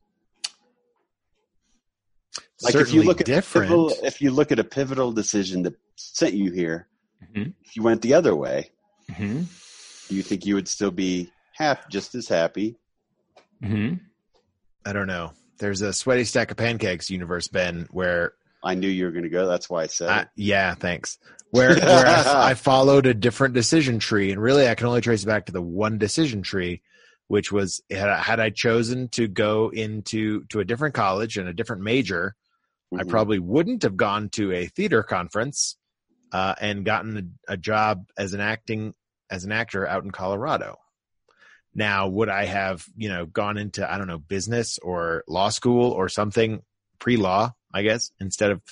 Like 2.62 2.72
Certainly 2.72 2.98
if 2.98 3.04
you 3.04 3.08
look 3.08 3.20
at 3.20 3.26
different. 3.26 3.70
Pivotal, 3.70 4.06
if 4.06 4.20
you 4.20 4.30
look 4.30 4.52
at 4.52 4.58
a 4.58 4.64
pivotal 4.64 5.12
decision 5.12 5.62
that 5.64 5.74
sent 5.96 6.34
you 6.34 6.52
here, 6.52 6.88
Mhm. 7.34 7.54
if 7.64 7.76
you 7.76 7.82
went 7.82 8.02
the 8.02 8.14
other 8.14 8.34
way, 8.36 8.70
hmm 9.16 9.42
do 10.08 10.16
you 10.16 10.22
think 10.22 10.44
you 10.44 10.54
would 10.56 10.68
still 10.68 10.90
be 10.90 11.30
half 11.54 11.88
just 11.88 12.14
as 12.14 12.28
happy? 12.28 12.76
hmm 13.62 13.94
I 14.84 14.92
don't 14.92 15.06
know. 15.06 15.32
There's 15.58 15.80
a 15.80 15.92
sweaty 15.92 16.24
stack 16.24 16.50
of 16.50 16.56
pancakes 16.56 17.08
universe, 17.08 17.48
Ben, 17.48 17.86
where 17.90 18.34
I 18.64 18.74
knew 18.74 18.88
you 18.88 19.04
were 19.04 19.10
going 19.12 19.22
to 19.24 19.28
go. 19.30 19.46
That's 19.46 19.70
why 19.70 19.82
I 19.84 19.86
said 19.86 20.08
I, 20.08 20.20
it. 20.22 20.28
yeah, 20.36 20.74
thanks. 20.74 21.18
Where, 21.50 21.74
where 21.78 22.06
I, 22.06 22.50
I 22.50 22.54
followed 22.54 23.06
a 23.06 23.14
different 23.14 23.54
decision 23.54 23.98
tree, 23.98 24.32
and 24.32 24.40
really, 24.42 24.68
I 24.68 24.74
can 24.74 24.86
only 24.86 25.00
trace 25.00 25.22
it 25.22 25.26
back 25.26 25.46
to 25.46 25.52
the 25.52 25.62
one 25.62 25.98
decision 25.98 26.42
tree, 26.42 26.82
which 27.28 27.52
was 27.52 27.80
had 27.90 28.08
I, 28.08 28.18
had 28.18 28.40
I 28.40 28.50
chosen 28.50 29.08
to 29.10 29.28
go 29.28 29.70
into 29.70 30.44
to 30.46 30.60
a 30.60 30.64
different 30.64 30.94
college 30.94 31.36
and 31.36 31.48
a 31.48 31.52
different 31.54 31.82
major, 31.82 32.34
I 32.98 33.04
Mhm. 33.04 33.08
probably 33.08 33.38
wouldn't 33.38 33.82
have 33.82 33.96
gone 33.96 34.28
to 34.30 34.52
a 34.52 34.66
theater 34.66 35.02
conference 35.02 35.76
uh, 36.32 36.54
and 36.60 36.84
gotten 36.84 37.34
a, 37.48 37.52
a 37.52 37.56
job 37.56 38.06
as 38.16 38.32
an 38.34 38.40
acting 38.40 38.94
as 39.30 39.44
an 39.44 39.52
actor 39.52 39.86
out 39.86 40.04
in 40.04 40.10
Colorado. 40.10 40.78
Now, 41.74 42.08
would 42.08 42.28
I 42.28 42.44
have 42.44 42.84
you 42.96 43.08
know 43.08 43.24
gone 43.26 43.56
into 43.56 43.90
I 43.90 43.98
don't 43.98 44.06
know 44.06 44.18
business 44.18 44.78
or 44.78 45.24
law 45.26 45.48
school 45.48 45.90
or 45.90 46.08
something 46.08 46.62
pre 46.98 47.16
law, 47.16 47.54
I 47.72 47.82
guess, 47.82 48.10
instead 48.20 48.50
of 48.50 48.62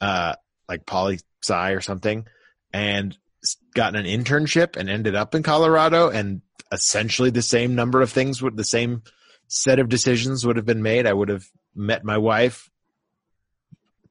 uh, 0.00 0.34
like 0.68 0.86
poli 0.86 1.20
sci 1.42 1.70
or 1.72 1.80
something, 1.80 2.26
and 2.72 3.16
gotten 3.74 4.04
an 4.04 4.06
internship 4.06 4.76
and 4.76 4.88
ended 4.90 5.14
up 5.14 5.34
in 5.34 5.42
Colorado, 5.42 6.08
and 6.10 6.42
essentially 6.72 7.30
the 7.30 7.42
same 7.42 7.74
number 7.74 8.00
of 8.00 8.10
things 8.10 8.42
would 8.42 8.56
the 8.56 8.64
same 8.64 9.02
set 9.48 9.78
of 9.78 9.88
decisions 9.88 10.46
would 10.46 10.56
have 10.56 10.66
been 10.66 10.82
made. 10.82 11.06
I 11.06 11.12
would 11.12 11.28
have 11.28 11.44
met 11.74 12.04
my 12.04 12.18
wife 12.18 12.69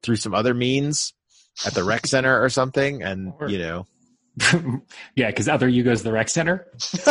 through 0.04 0.16
some 0.18 0.34
other 0.34 0.54
means 0.54 1.14
at 1.66 1.74
the 1.74 1.84
rec 1.84 2.08
center 2.08 2.42
or 2.44 2.50
something, 2.50 3.04
and 3.04 3.34
Or- 3.40 3.50
you 3.50 3.60
know, 3.60 3.86
yeah, 5.16 5.28
because 5.28 5.50
other 5.50 5.68
you 5.68 5.84
goes 5.84 6.00
to 6.00 6.04
the 6.06 6.12
rec 6.14 6.30
center. 6.30 6.68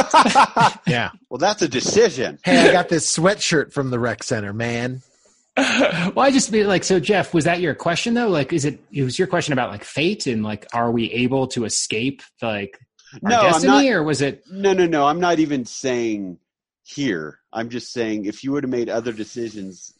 yeah. 0.86 1.10
well, 1.28 1.38
that's 1.38 1.62
a 1.62 1.68
decision. 1.68 2.38
Hey, 2.44 2.68
I 2.68 2.72
got 2.72 2.88
this 2.88 3.14
sweatshirt 3.14 3.72
from 3.72 3.90
the 3.90 3.98
rec 3.98 4.22
center, 4.22 4.52
man. 4.52 5.02
well, 5.56 6.20
I 6.20 6.30
just 6.30 6.52
be 6.52 6.64
like, 6.64 6.84
so 6.84 7.00
Jeff, 7.00 7.34
was 7.34 7.44
that 7.44 7.60
your 7.60 7.74
question 7.74 8.14
though? 8.14 8.28
Like, 8.28 8.52
is 8.52 8.64
it, 8.64 8.80
it 8.92 9.02
was 9.02 9.18
your 9.18 9.26
question 9.28 9.52
about 9.52 9.70
like 9.70 9.84
fate 9.84 10.26
and 10.26 10.42
like, 10.42 10.66
are 10.72 10.90
we 10.90 11.10
able 11.12 11.48
to 11.48 11.64
escape 11.64 12.22
like 12.40 12.78
our 13.24 13.30
No, 13.30 13.40
I'm 13.40 13.52
destiny 13.52 13.88
not. 13.90 13.96
or 13.96 14.02
was 14.04 14.22
it, 14.22 14.44
No, 14.50 14.72
no, 14.72 14.86
no. 14.86 15.06
I'm 15.06 15.20
not 15.20 15.40
even 15.40 15.64
saying 15.64 16.38
here. 16.84 17.40
I'm 17.52 17.70
just 17.70 17.92
saying 17.92 18.26
if 18.26 18.44
you 18.44 18.52
would 18.52 18.62
have 18.62 18.70
made 18.70 18.88
other 18.88 19.12
decisions 19.12 19.92
that 19.92 19.97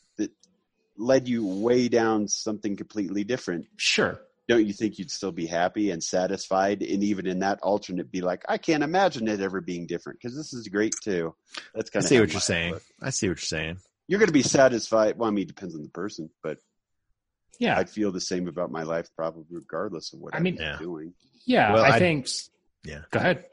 led 0.99 1.29
you 1.29 1.47
way 1.47 1.89
down 1.89 2.29
something 2.29 2.77
completely 2.77 3.25
different, 3.25 3.67
sure. 3.77 4.21
don't 4.49 4.67
you 4.67 4.73
think 4.73 4.99
you'd 4.99 5.11
still 5.11 5.33
be 5.33 5.47
happy 5.47 5.91
and 5.91 6.03
satisfied? 6.03 6.83
And 6.83 7.03
even 7.05 7.27
in 7.27 7.39
that 7.41 7.61
alternate, 7.63 8.11
be 8.11 8.21
like, 8.21 8.45
I 8.49 8.59
can't 8.59 8.83
imagine 8.83 9.29
it 9.29 9.41
ever 9.41 9.61
being 9.61 9.87
different 9.87 10.19
because 10.21 10.37
this 10.37 10.53
is 10.53 10.69
great 10.69 10.95
too. 11.03 11.35
That's 11.75 11.91
I 11.91 11.93
kind 11.93 12.05
of 12.05 12.09
see 12.09 12.21
what 12.21 12.33
you're 12.33 12.41
saying. 12.41 12.75
I 13.01 13.11
see 13.11 13.29
what 13.29 13.39
you're 13.39 13.45
saying. 13.47 13.79
You're 14.09 14.19
going 14.19 14.29
to 14.29 14.33
be 14.33 14.43
satisfied. 14.43 15.19
Well, 15.19 15.29
I 15.29 15.33
mean, 15.33 15.43
it 15.43 15.49
depends 15.49 15.75
on 15.75 15.83
the 15.83 15.89
person, 15.91 16.31
but 16.43 16.59
Yeah. 17.59 17.79
I'd 17.79 17.91
feel 17.91 18.11
the 18.13 18.21
same 18.21 18.49
about 18.49 18.71
my 18.71 18.83
life 18.85 19.09
probably 19.17 19.45
regardless 19.51 20.13
of 20.13 20.21
what 20.21 20.35
I 20.35 20.39
I 20.39 20.41
mean- 20.41 20.57
Yeah. 20.57 20.79
doing. 20.79 21.13
Yeah. 21.45 21.73
Well, 21.75 21.85
I 21.85 21.89
I'd- 21.91 21.99
think, 21.99 22.29
yeah. 22.85 23.03
go 23.11 23.19
ahead. 23.19 23.45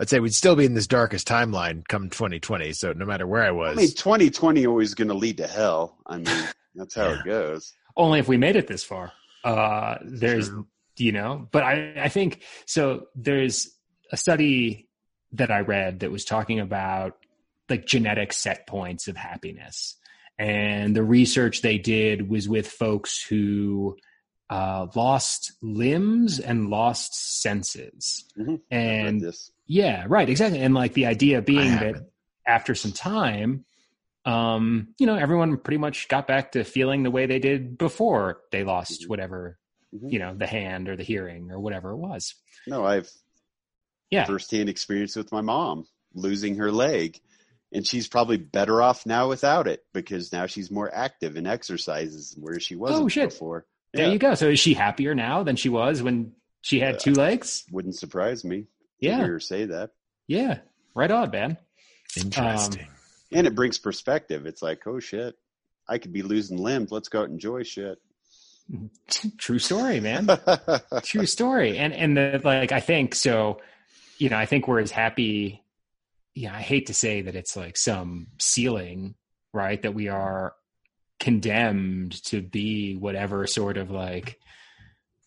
I'd 0.00 0.08
say 0.08 0.18
we'd 0.18 0.34
still 0.34 0.56
be 0.56 0.64
in 0.64 0.74
this 0.74 0.88
darkest 0.88 1.28
timeline 1.28 1.86
come 1.86 2.10
2020. 2.10 2.72
So 2.72 2.92
no 2.92 3.04
matter 3.06 3.26
where 3.28 3.44
I 3.44 3.52
was, 3.52 3.76
I 3.78 3.80
mean, 3.80 3.88
2020 3.90 4.66
always 4.66 4.94
going 4.94 5.06
to 5.08 5.14
lead 5.14 5.36
to 5.36 5.46
hell. 5.46 5.96
I 6.04 6.16
mean, 6.16 6.48
that's 6.74 6.94
how 6.94 7.10
it 7.10 7.24
goes. 7.24 7.72
Only 7.96 8.18
if 8.18 8.28
we 8.28 8.36
made 8.36 8.56
it 8.56 8.66
this 8.66 8.84
far. 8.84 9.12
Uh, 9.44 9.98
there's, 10.02 10.48
True. 10.48 10.66
you 10.96 11.12
know, 11.12 11.48
but 11.52 11.62
I, 11.62 11.94
I 12.04 12.08
think 12.08 12.42
so. 12.66 13.06
There's 13.14 13.70
a 14.10 14.16
study 14.16 14.88
that 15.32 15.50
I 15.50 15.60
read 15.60 16.00
that 16.00 16.10
was 16.10 16.24
talking 16.24 16.60
about 16.60 17.16
like 17.68 17.86
genetic 17.86 18.32
set 18.32 18.66
points 18.66 19.08
of 19.08 19.16
happiness. 19.16 19.96
And 20.38 20.94
the 20.96 21.04
research 21.04 21.62
they 21.62 21.78
did 21.78 22.28
was 22.28 22.48
with 22.48 22.66
folks 22.68 23.22
who 23.22 23.96
uh, 24.50 24.88
lost 24.94 25.52
limbs 25.62 26.40
and 26.40 26.68
lost 26.68 27.40
senses. 27.42 28.24
Mhm. 28.38 28.60
And 28.70 29.32
yeah, 29.66 30.04
right, 30.08 30.28
exactly. 30.28 30.60
And 30.60 30.74
like 30.74 30.92
the 30.92 31.06
idea 31.06 31.40
being 31.40 31.76
that 31.76 32.10
after 32.46 32.74
some 32.74 32.92
time, 32.92 33.64
um, 34.24 34.88
you 34.98 35.06
know, 35.06 35.16
everyone 35.16 35.56
pretty 35.58 35.78
much 35.78 36.08
got 36.08 36.26
back 36.26 36.52
to 36.52 36.64
feeling 36.64 37.02
the 37.02 37.10
way 37.10 37.26
they 37.26 37.38
did 37.38 37.76
before 37.78 38.40
they 38.52 38.64
lost 38.64 39.02
Mhm. 39.02 39.08
whatever, 39.08 39.58
Mhm. 39.94 40.12
you 40.12 40.18
know, 40.18 40.34
the 40.34 40.46
hand 40.46 40.88
or 40.88 40.96
the 40.96 41.02
hearing 41.02 41.50
or 41.50 41.60
whatever 41.60 41.90
it 41.90 41.96
was. 41.98 42.34
No, 42.66 42.84
I've 42.84 43.10
Yeah. 44.10 44.24
firsthand 44.24 44.68
experience 44.68 45.16
with 45.16 45.30
my 45.32 45.40
mom 45.40 45.86
losing 46.14 46.56
her 46.56 46.70
leg. 46.72 47.20
And 47.72 47.84
she's 47.84 48.06
probably 48.06 48.36
better 48.36 48.80
off 48.80 49.04
now 49.04 49.28
without 49.28 49.66
it 49.66 49.84
because 49.92 50.32
now 50.32 50.46
she's 50.46 50.70
more 50.70 50.94
active 50.94 51.34
and 51.36 51.46
exercises 51.46 52.36
where 52.38 52.60
she 52.60 52.76
wasn't 52.76 53.02
Oh, 53.02 53.08
shit. 53.08 53.30
before. 53.30 53.66
There 53.92 54.06
Yeah, 54.06 54.12
you 54.12 54.18
go. 54.20 54.34
So 54.36 54.48
is 54.48 54.60
she 54.60 54.74
happier 54.74 55.14
now 55.14 55.42
than 55.42 55.56
she 55.56 55.68
was 55.68 56.00
when 56.02 56.32
she 56.62 56.78
had 56.78 56.94
Yeah. 56.94 56.98
two 56.98 57.12
legs? 57.14 57.64
wouldn't 57.72 57.96
surprise 57.96 58.44
me 58.44 58.62
to 58.62 58.66
Yeah. 59.00 59.16
hear 59.16 59.26
her 59.32 59.40
say 59.40 59.64
that. 59.66 59.90
Yeah. 60.28 60.60
Right 60.94 61.10
on, 61.10 61.30
man. 61.30 61.58
Interesting. 62.16 62.86
And 63.32 63.46
it 63.46 63.54
brings 63.54 63.78
perspective. 63.78 64.46
It's 64.46 64.62
like, 64.62 64.86
oh 64.86 65.00
shit, 65.00 65.34
I 65.88 65.98
could 65.98 66.12
be 66.12 66.22
losing 66.22 66.58
limbs. 66.58 66.92
Let's 66.92 67.08
go 67.08 67.20
out 67.20 67.24
and 67.24 67.34
enjoy 67.34 67.62
shit. 67.62 67.98
True 69.38 69.58
story, 69.58 70.00
man. 70.00 70.28
True 71.02 71.26
story. 71.26 71.78
And 71.78 71.92
and 71.92 72.16
the 72.16 72.40
like 72.44 72.72
I 72.72 72.80
think 72.80 73.14
so, 73.14 73.60
you 74.18 74.30
know, 74.30 74.38
I 74.38 74.46
think 74.46 74.68
we're 74.68 74.80
as 74.80 74.90
happy 74.90 75.64
yeah, 76.34 76.54
I 76.54 76.60
hate 76.60 76.86
to 76.86 76.94
say 76.94 77.22
that 77.22 77.36
it's 77.36 77.56
like 77.56 77.76
some 77.76 78.26
ceiling, 78.40 79.14
right? 79.52 79.80
That 79.80 79.94
we 79.94 80.08
are 80.08 80.54
condemned 81.20 82.22
to 82.24 82.42
be 82.42 82.96
whatever 82.96 83.46
sort 83.46 83.76
of 83.76 83.90
like 83.90 84.38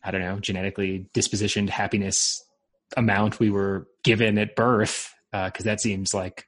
I 0.04 0.12
don't 0.12 0.22
know, 0.22 0.39
genetically 0.39 1.10
dispositioned 1.13 1.70
happiness 1.70 2.42
amount 2.96 3.39
we 3.39 3.50
were 3.50 3.88
given 4.04 4.38
at 4.38 4.56
birth 4.56 5.13
uh, 5.34 5.46
because 5.46 5.66
that 5.66 5.82
seems 5.82 6.13
like 6.13 6.48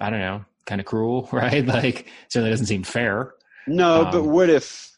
I 0.00 0.10
don't 0.10 0.20
know, 0.20 0.44
kind 0.66 0.80
of 0.80 0.86
cruel, 0.86 1.28
right? 1.32 1.64
Like 1.64 2.06
certainly 2.28 2.50
doesn't 2.50 2.66
seem 2.66 2.82
fair. 2.84 3.34
No, 3.66 4.04
but 4.10 4.20
Um, 4.20 4.26
what 4.30 4.50
if 4.50 4.96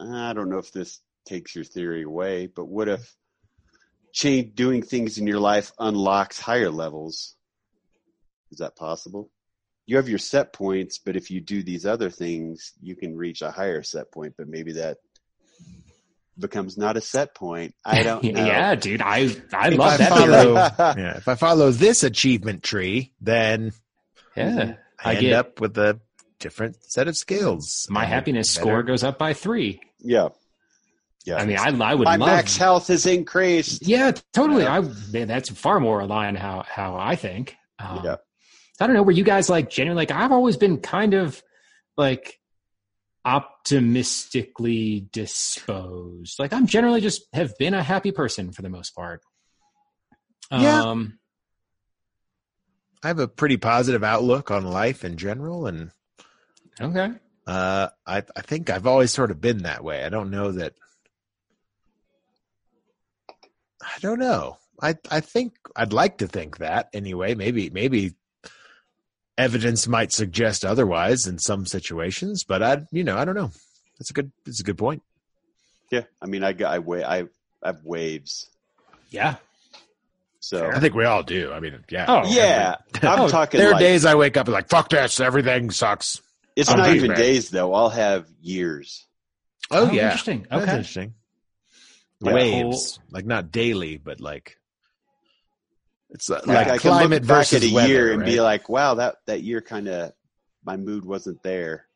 I 0.00 0.32
don't 0.32 0.48
know 0.50 0.58
if 0.58 0.72
this 0.72 1.00
takes 1.26 1.54
your 1.54 1.64
theory 1.64 2.02
away, 2.02 2.46
but 2.46 2.66
what 2.66 2.88
if 2.88 3.14
change 4.12 4.54
doing 4.54 4.82
things 4.82 5.18
in 5.18 5.26
your 5.26 5.40
life 5.40 5.72
unlocks 5.78 6.38
higher 6.38 6.70
levels? 6.70 7.34
Is 8.50 8.58
that 8.58 8.76
possible? 8.76 9.30
You 9.86 9.96
have 9.96 10.08
your 10.08 10.18
set 10.18 10.52
points, 10.52 10.98
but 10.98 11.16
if 11.16 11.30
you 11.30 11.40
do 11.40 11.62
these 11.62 11.86
other 11.86 12.10
things, 12.10 12.72
you 12.80 12.94
can 12.96 13.16
reach 13.16 13.42
a 13.42 13.50
higher 13.50 13.82
set 13.82 14.12
point, 14.12 14.34
but 14.36 14.46
maybe 14.48 14.72
that 14.74 14.98
becomes 16.38 16.76
not 16.78 16.96
a 16.96 17.00
set 17.00 17.34
point. 17.34 17.74
I 17.84 18.02
don't 18.04 18.22
know. 18.24 18.44
yeah, 18.44 18.74
dude, 18.74 19.02
I 19.02 19.34
I 19.52 19.68
If 19.68 19.78
love 19.78 19.92
I 19.92 19.96
that 19.96 20.08
follow- 20.10 20.54
yeah, 21.02 21.16
if 21.16 21.28
I 21.28 21.34
follow 21.34 21.70
this 21.70 22.02
achievement 22.04 22.62
tree, 22.62 23.12
then 23.20 23.72
Yeah, 24.36 24.74
I, 25.04 25.10
I 25.10 25.14
end 25.14 25.20
get- 25.20 25.32
up 25.34 25.60
with 25.60 25.76
a 25.78 26.00
different 26.40 26.76
set 26.84 27.06
of 27.08 27.16
skills. 27.16 27.86
my 27.90 28.02
And 28.04 28.12
happiness 28.12 28.54
better- 28.54 28.64
score 28.66 28.82
goes 28.82 29.04
up 29.04 29.18
by 29.18 29.32
three. 29.34 29.80
Yeah. 30.00 30.28
Yeah. 31.24 31.36
I 31.36 31.46
mean, 31.46 31.56
I 31.56 31.68
I 31.68 31.94
would 31.94 32.04
my 32.04 32.16
love 32.16 32.28
max 32.28 32.56
health 32.56 32.90
is 32.90 33.06
increased. 33.06 33.86
Yeah, 33.86 34.10
totally. 34.32 34.64
Yeah. 34.64 34.78
I 34.78 34.80
man, 35.12 35.28
that's 35.28 35.50
far 35.50 35.78
more 35.78 36.00
aligned 36.00 36.36
how 36.38 36.64
how 36.66 36.96
I 36.96 37.14
think. 37.14 37.54
Um, 37.78 38.00
Yeah. 38.04 38.16
I 38.80 38.86
don't 38.88 38.96
know. 38.96 39.04
Were 39.04 39.12
you 39.12 39.22
guys 39.22 39.48
like 39.48 39.70
genuinely 39.70 40.00
like 40.02 40.10
I've 40.10 40.32
always 40.32 40.56
been 40.56 40.78
kind 40.78 41.14
of 41.14 41.40
like 41.96 42.40
optimistically 43.24 45.06
disposed. 45.12 46.38
Like 46.38 46.52
I'm 46.52 46.66
generally 46.66 47.00
just 47.00 47.22
have 47.32 47.56
been 47.58 47.74
a 47.74 47.82
happy 47.82 48.10
person 48.10 48.50
for 48.52 48.62
the 48.62 48.68
most 48.68 48.94
part. 48.96 49.20
Yeah. 50.50 50.82
I 53.02 53.08
have 53.08 53.18
a 53.18 53.28
pretty 53.28 53.56
positive 53.56 54.04
outlook 54.04 54.50
on 54.50 54.64
life 54.64 55.04
in 55.04 55.16
general, 55.16 55.66
and 55.66 55.90
okay. 56.80 57.12
uh, 57.46 57.88
I 58.06 58.22
I 58.36 58.40
think 58.42 58.70
I've 58.70 58.86
always 58.86 59.12
sort 59.12 59.30
of 59.30 59.40
been 59.40 59.64
that 59.64 59.82
way. 59.82 60.04
I 60.04 60.08
don't 60.08 60.30
know 60.30 60.52
that. 60.52 60.74
I 63.82 63.98
don't 64.00 64.20
know. 64.20 64.58
I 64.80 64.96
I 65.10 65.20
think 65.20 65.54
I'd 65.74 65.92
like 65.92 66.18
to 66.18 66.28
think 66.28 66.58
that 66.58 66.88
anyway. 66.92 67.34
Maybe 67.34 67.70
maybe 67.70 68.14
evidence 69.36 69.88
might 69.88 70.12
suggest 70.12 70.64
otherwise 70.64 71.26
in 71.26 71.38
some 71.38 71.66
situations, 71.66 72.44
but 72.44 72.62
I 72.62 72.86
you 72.92 73.02
know 73.02 73.18
I 73.18 73.24
don't 73.24 73.34
know. 73.34 73.50
That's 73.98 74.10
a 74.10 74.14
good. 74.14 74.32
That's 74.44 74.60
a 74.60 74.64
good 74.64 74.78
point. 74.78 75.02
Yeah. 75.90 76.04
I 76.22 76.26
mean, 76.26 76.42
I 76.42 76.54
got, 76.54 76.72
I, 76.72 76.78
wa- 76.78 77.04
I, 77.06 77.24
I 77.62 77.66
have 77.66 77.84
waves. 77.84 78.48
Yeah. 79.10 79.36
So, 80.44 80.68
I 80.72 80.80
think 80.80 80.94
we 80.96 81.04
all 81.04 81.22
do. 81.22 81.52
I 81.52 81.60
mean, 81.60 81.84
yeah. 81.88 82.04
Oh, 82.08 82.22
yeah. 82.26 82.74
I'm 83.00 83.20
Oh, 83.20 83.28
talking 83.28 83.58
There 83.60 83.68
are 83.68 83.72
like, 83.74 83.80
days 83.80 84.04
I 84.04 84.16
wake 84.16 84.36
up 84.36 84.48
and 84.48 84.52
like, 84.52 84.68
fuck 84.68 84.88
this, 84.88 85.20
everything 85.20 85.70
sucks. 85.70 86.20
it's 86.56 86.68
I'm 86.68 86.78
not 86.78 86.84
pretty 86.86 86.98
even 86.98 87.10
bad. 87.10 87.16
days 87.18 87.48
though. 87.50 87.72
I'll 87.72 87.90
have 87.90 88.26
years. 88.40 89.06
Oh, 89.70 89.90
yeah, 89.92 90.06
Interesting. 90.06 90.46
That's 90.50 90.62
Okay. 90.64 90.72
interesting. 90.72 91.14
Yeah. 92.20 92.32
Waves, 92.34 92.98
like 93.12 93.24
not 93.24 93.52
daily, 93.52 93.98
but 93.98 94.20
like 94.20 94.58
it's 96.10 96.28
uh, 96.28 96.40
Like, 96.44 96.46
like 96.46 96.66
I 96.66 96.70
can 96.78 96.90
climate 96.90 97.22
look 97.22 97.28
back 97.28 97.36
versus 97.38 97.62
at 97.64 97.70
a 97.70 97.74
weather, 97.74 97.88
year 97.88 98.10
and 98.12 98.20
right? 98.22 98.26
be 98.26 98.40
like, 98.40 98.68
wow, 98.68 98.94
that, 98.94 99.16
that 99.26 99.42
year 99.44 99.60
kind 99.60 99.86
of, 99.88 100.12
my 100.64 100.76
mood 100.76 101.04
wasn't 101.04 101.40
there. 101.44 101.86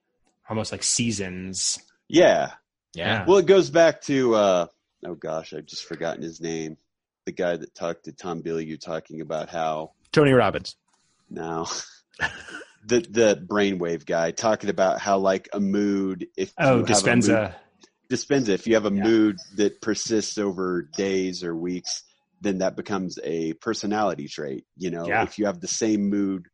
Almost 0.49 0.71
like 0.71 0.85
seasons. 0.85 1.81
Yeah. 2.09 2.53
yeah. 2.95 3.25
Well, 3.27 3.39
it 3.39 3.47
goes 3.47 3.71
back 3.71 4.03
to, 4.03 4.35
uh, 4.37 4.67
oh 5.05 5.15
gosh, 5.17 5.53
I've 5.53 5.67
just 5.67 5.85
forgotten 5.85 6.23
his 6.23 6.41
name. 6.41 6.77
The 7.27 7.33
guy 7.33 7.57
that 7.57 7.75
talked 7.75 8.05
to 8.05 8.13
Tom 8.13 8.41
Bilyeu 8.41 8.81
talking 8.81 9.21
about 9.21 9.49
how 9.49 9.91
Tony 10.13 10.31
Robbins. 10.33 10.77
now 11.29 11.67
the 12.87 13.01
the 13.01 13.45
brainwave 13.45 14.07
guy 14.07 14.31
talking 14.31 14.71
about 14.71 15.01
how 15.01 15.19
like 15.19 15.49
a 15.53 15.59
mood 15.59 16.29
if 16.37 16.53
Oh, 16.57 16.77
you 16.79 16.85
have 16.85 17.05
a 17.05 17.09
Dispenza. 17.09 17.29
mood, 17.29 17.55
Dispenza 18.13 18.49
if 18.51 18.69
you 18.69 18.75
have 18.75 18.87
a 18.87 18.93
Yeah. 18.93 19.03
mood 19.03 19.37
that 19.57 19.81
persists 19.83 20.39
over 20.39 20.83
days 20.97 21.43
or 21.43 21.55
weeks 21.57 22.05
then 22.43 22.59
that 22.59 22.77
becomes 22.77 23.19
a 23.25 23.55
personality 23.55 24.29
trait 24.29 24.65
you 24.77 24.91
know 24.93 25.09
Yeah. 25.09 25.25
if 25.25 25.37
you 25.37 25.47
have 25.47 25.61
the 25.61 25.67
same 25.67 26.09
mood 26.09 26.47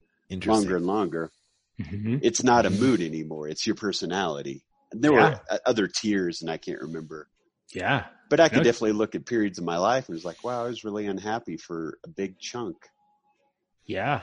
longer 0.47 0.77
and 0.77 0.87
longer 0.87 1.31
Mhm. 1.79 2.21
it's 2.23 2.43
not 2.43 2.65
a 2.65 2.71
mood 2.71 3.03
anymore 3.03 3.47
it's 3.47 3.67
your 3.67 3.77
personality 3.77 4.65
and 4.91 5.03
there 5.03 5.13
Yeah. 5.13 5.39
were 5.51 5.59
other 5.67 5.87
tiers 5.87 6.41
and 6.41 6.51
I 6.51 6.57
can't 6.57 6.81
remember 6.81 7.29
Yeah. 7.73 8.05
but 8.31 8.41
I 8.41 8.49
could 8.49 8.59
No. 8.59 8.65
definitely 8.65 8.93
look 8.93 9.15
at 9.15 9.27
periods 9.27 9.59
of 9.59 9.65
my 9.65 9.77
life 9.79 10.09
and 10.09 10.15
was 10.15 10.25
like 10.25 10.43
wow 10.45 10.65
I 10.65 10.69
was 10.69 10.85
really 10.85 11.07
unhappy 11.07 11.57
for 11.57 11.99
a 12.05 12.09
big 12.09 12.39
chunk 12.39 12.77
Yeah. 13.87 14.23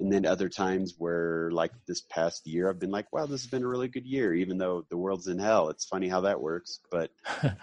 and 0.00 0.12
then 0.12 0.24
other 0.26 0.48
times 0.48 0.94
where 0.98 1.50
like 1.52 1.72
this 1.86 2.00
past 2.02 2.46
year 2.46 2.68
i've 2.70 2.78
been 2.78 2.90
like 2.90 3.12
wow 3.12 3.26
this 3.26 3.42
has 3.42 3.50
been 3.50 3.62
a 3.62 3.68
really 3.68 3.88
good 3.88 4.06
year 4.06 4.34
even 4.34 4.58
though 4.58 4.84
the 4.90 4.96
world's 4.96 5.28
in 5.28 5.38
hell 5.38 5.68
it's 5.68 5.84
funny 5.84 6.08
how 6.08 6.22
that 6.22 6.40
works 6.40 6.80
but 6.90 7.10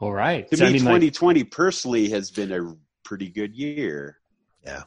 All 0.00 0.12
right. 0.12 0.48
to 0.50 0.56
So, 0.56 0.62
me 0.64 0.68
I 0.70 0.72
mean, 0.74 0.84
like, 0.84 0.92
2020 1.00 1.44
personally 1.44 2.08
has 2.10 2.30
been 2.30 2.52
a 2.52 2.74
pretty 3.04 3.28
good 3.30 3.54
year 3.56 4.18
Yeah. 4.64 4.84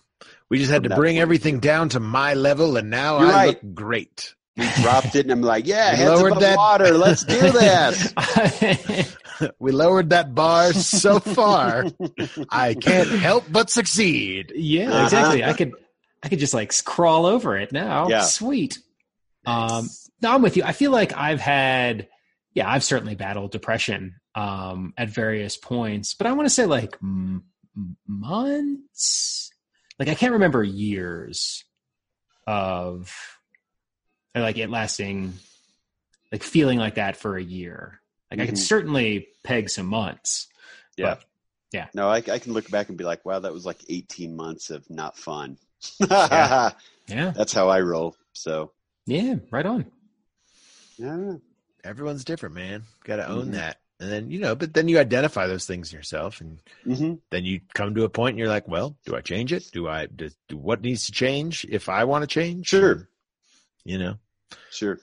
We 0.49 0.57
just 0.59 0.69
had 0.71 0.83
From 0.83 0.91
to 0.91 0.95
bring 0.95 1.17
everything 1.19 1.59
down 1.59 1.89
to 1.89 1.99
my 1.99 2.35
level, 2.35 2.77
and 2.77 2.89
now 2.91 3.19
You're 3.19 3.27
I 3.27 3.31
right. 3.31 3.47
look 3.63 3.73
great. 3.73 4.35
We 4.57 4.67
dropped 4.81 5.15
it 5.15 5.21
and 5.25 5.31
i'm 5.31 5.41
like 5.41 5.65
yeah 5.67 5.91
We 5.91 5.97
heads 5.97 6.09
lowered 6.09 6.31
above 6.33 6.41
that- 6.41 6.57
water 6.57 6.97
let's 6.97 7.23
do 7.23 7.39
this 7.51 9.15
we 9.59 9.71
lowered 9.71 10.09
that 10.11 10.35
bar 10.35 10.71
so 10.73 11.19
far, 11.19 11.85
I 12.51 12.75
can't 12.75 13.09
help 13.09 13.45
but 13.49 13.71
succeed. 13.71 14.51
Yeah, 14.55 14.89
Uh-huh. 14.91 15.03
exactly. 15.05 15.43
I 15.43 15.53
could 15.53 15.71
I 16.21 16.29
could 16.29 16.37
just 16.37 16.53
like 16.53 16.71
crawl 16.85 17.25
over 17.25 17.57
it 17.57 17.71
now. 17.71 18.07
Yeah. 18.07 18.21
Sweet. 18.21 18.77
Um 19.47 19.89
no, 20.21 20.31
I'm 20.35 20.43
with 20.43 20.57
you. 20.57 20.63
I 20.63 20.73
feel 20.73 20.91
like 20.91 21.17
I've 21.17 21.39
had 21.41 22.07
yeah, 22.53 22.69
I've 22.69 22.83
certainly 22.83 23.15
battled 23.15 23.51
depression 23.51 24.15
um 24.35 24.93
at 24.95 25.09
various 25.09 25.57
points, 25.57 26.13
but 26.13 26.27
I 26.27 26.33
want 26.33 26.45
to 26.47 26.53
say 26.53 26.67
like 26.67 26.95
m- 27.01 27.43
m- 27.75 27.97
months. 28.07 29.49
Like 29.97 30.07
I 30.09 30.13
can't 30.13 30.33
remember 30.33 30.63
years 30.63 31.63
of 32.45 33.11
or 34.35 34.41
like 34.41 34.57
it 34.57 34.69
lasting 34.69 35.33
like 36.31 36.43
feeling 36.43 36.79
like 36.79 36.95
that 36.95 37.17
for 37.17 37.35
a 37.37 37.43
year. 37.43 37.99
Like 38.31 38.39
I 38.39 38.45
could 38.45 38.55
Mhm. 38.55 38.59
certainly 38.59 39.27
peg 39.43 39.69
some 39.69 39.87
months. 39.87 40.47
yeah 40.97 41.15
But, 41.15 41.23
yeah. 41.73 41.87
no 41.93 42.09
I, 42.09 42.17
I 42.17 42.39
can 42.39 42.53
look 42.53 42.69
back 42.69 42.89
and 42.89 42.97
be 42.97 43.03
like 43.03 43.25
wow 43.25 43.39
that 43.39 43.53
was 43.53 43.65
like 43.65 43.79
18 43.89 44.35
months 44.35 44.69
of 44.69 44.89
not 44.89 45.17
fun 45.17 45.57
that's 45.99 46.75
Yeah. 47.09 47.31
That's 47.35 47.53
how 47.53 47.67
i 47.69 47.81
roll 47.81 48.15
so 48.33 48.71
Yeah, 49.05 49.35
right 49.51 49.65
on. 49.65 49.85
yeah 50.97 51.33
Everyone's 51.83 52.23
different, 52.23 52.55
man. 52.55 52.83
Got 53.03 53.15
to 53.17 53.27
own 53.27 53.47
Mhm. 53.47 53.53
that, 53.53 53.77
and 53.99 54.11
then 54.11 54.29
you 54.29 54.39
know. 54.39 54.55
But 54.55 54.73
then 54.73 54.87
you 54.87 54.99
identify 54.99 55.47
those 55.47 55.65
things 55.65 55.91
yourself, 55.91 56.39
and 56.39 56.59
hmm 56.83 57.15
then 57.31 57.43
you 57.43 57.61
come 57.73 57.95
to 57.95 58.03
a 58.03 58.09
point, 58.09 58.33
and 58.33 58.39
you're 58.39 58.47
like, 58.47 58.67
"Well, 58.67 58.95
do 59.05 59.15
I 59.15 59.21
change 59.21 59.51
it? 59.51 59.67
Do 59.73 59.87
I 59.87 60.05
do, 60.05 60.29
do 60.47 60.57
what 60.57 60.81
needs 60.81 61.07
to 61.07 61.11
change 61.11 61.65
if 61.69 61.89
I 61.89 62.03
want 62.03 62.21
to 62.21 62.27
change?" 62.27 62.67
Sure. 62.67 63.09
You 63.83 63.97
know. 63.97 64.15
sure 64.69 64.99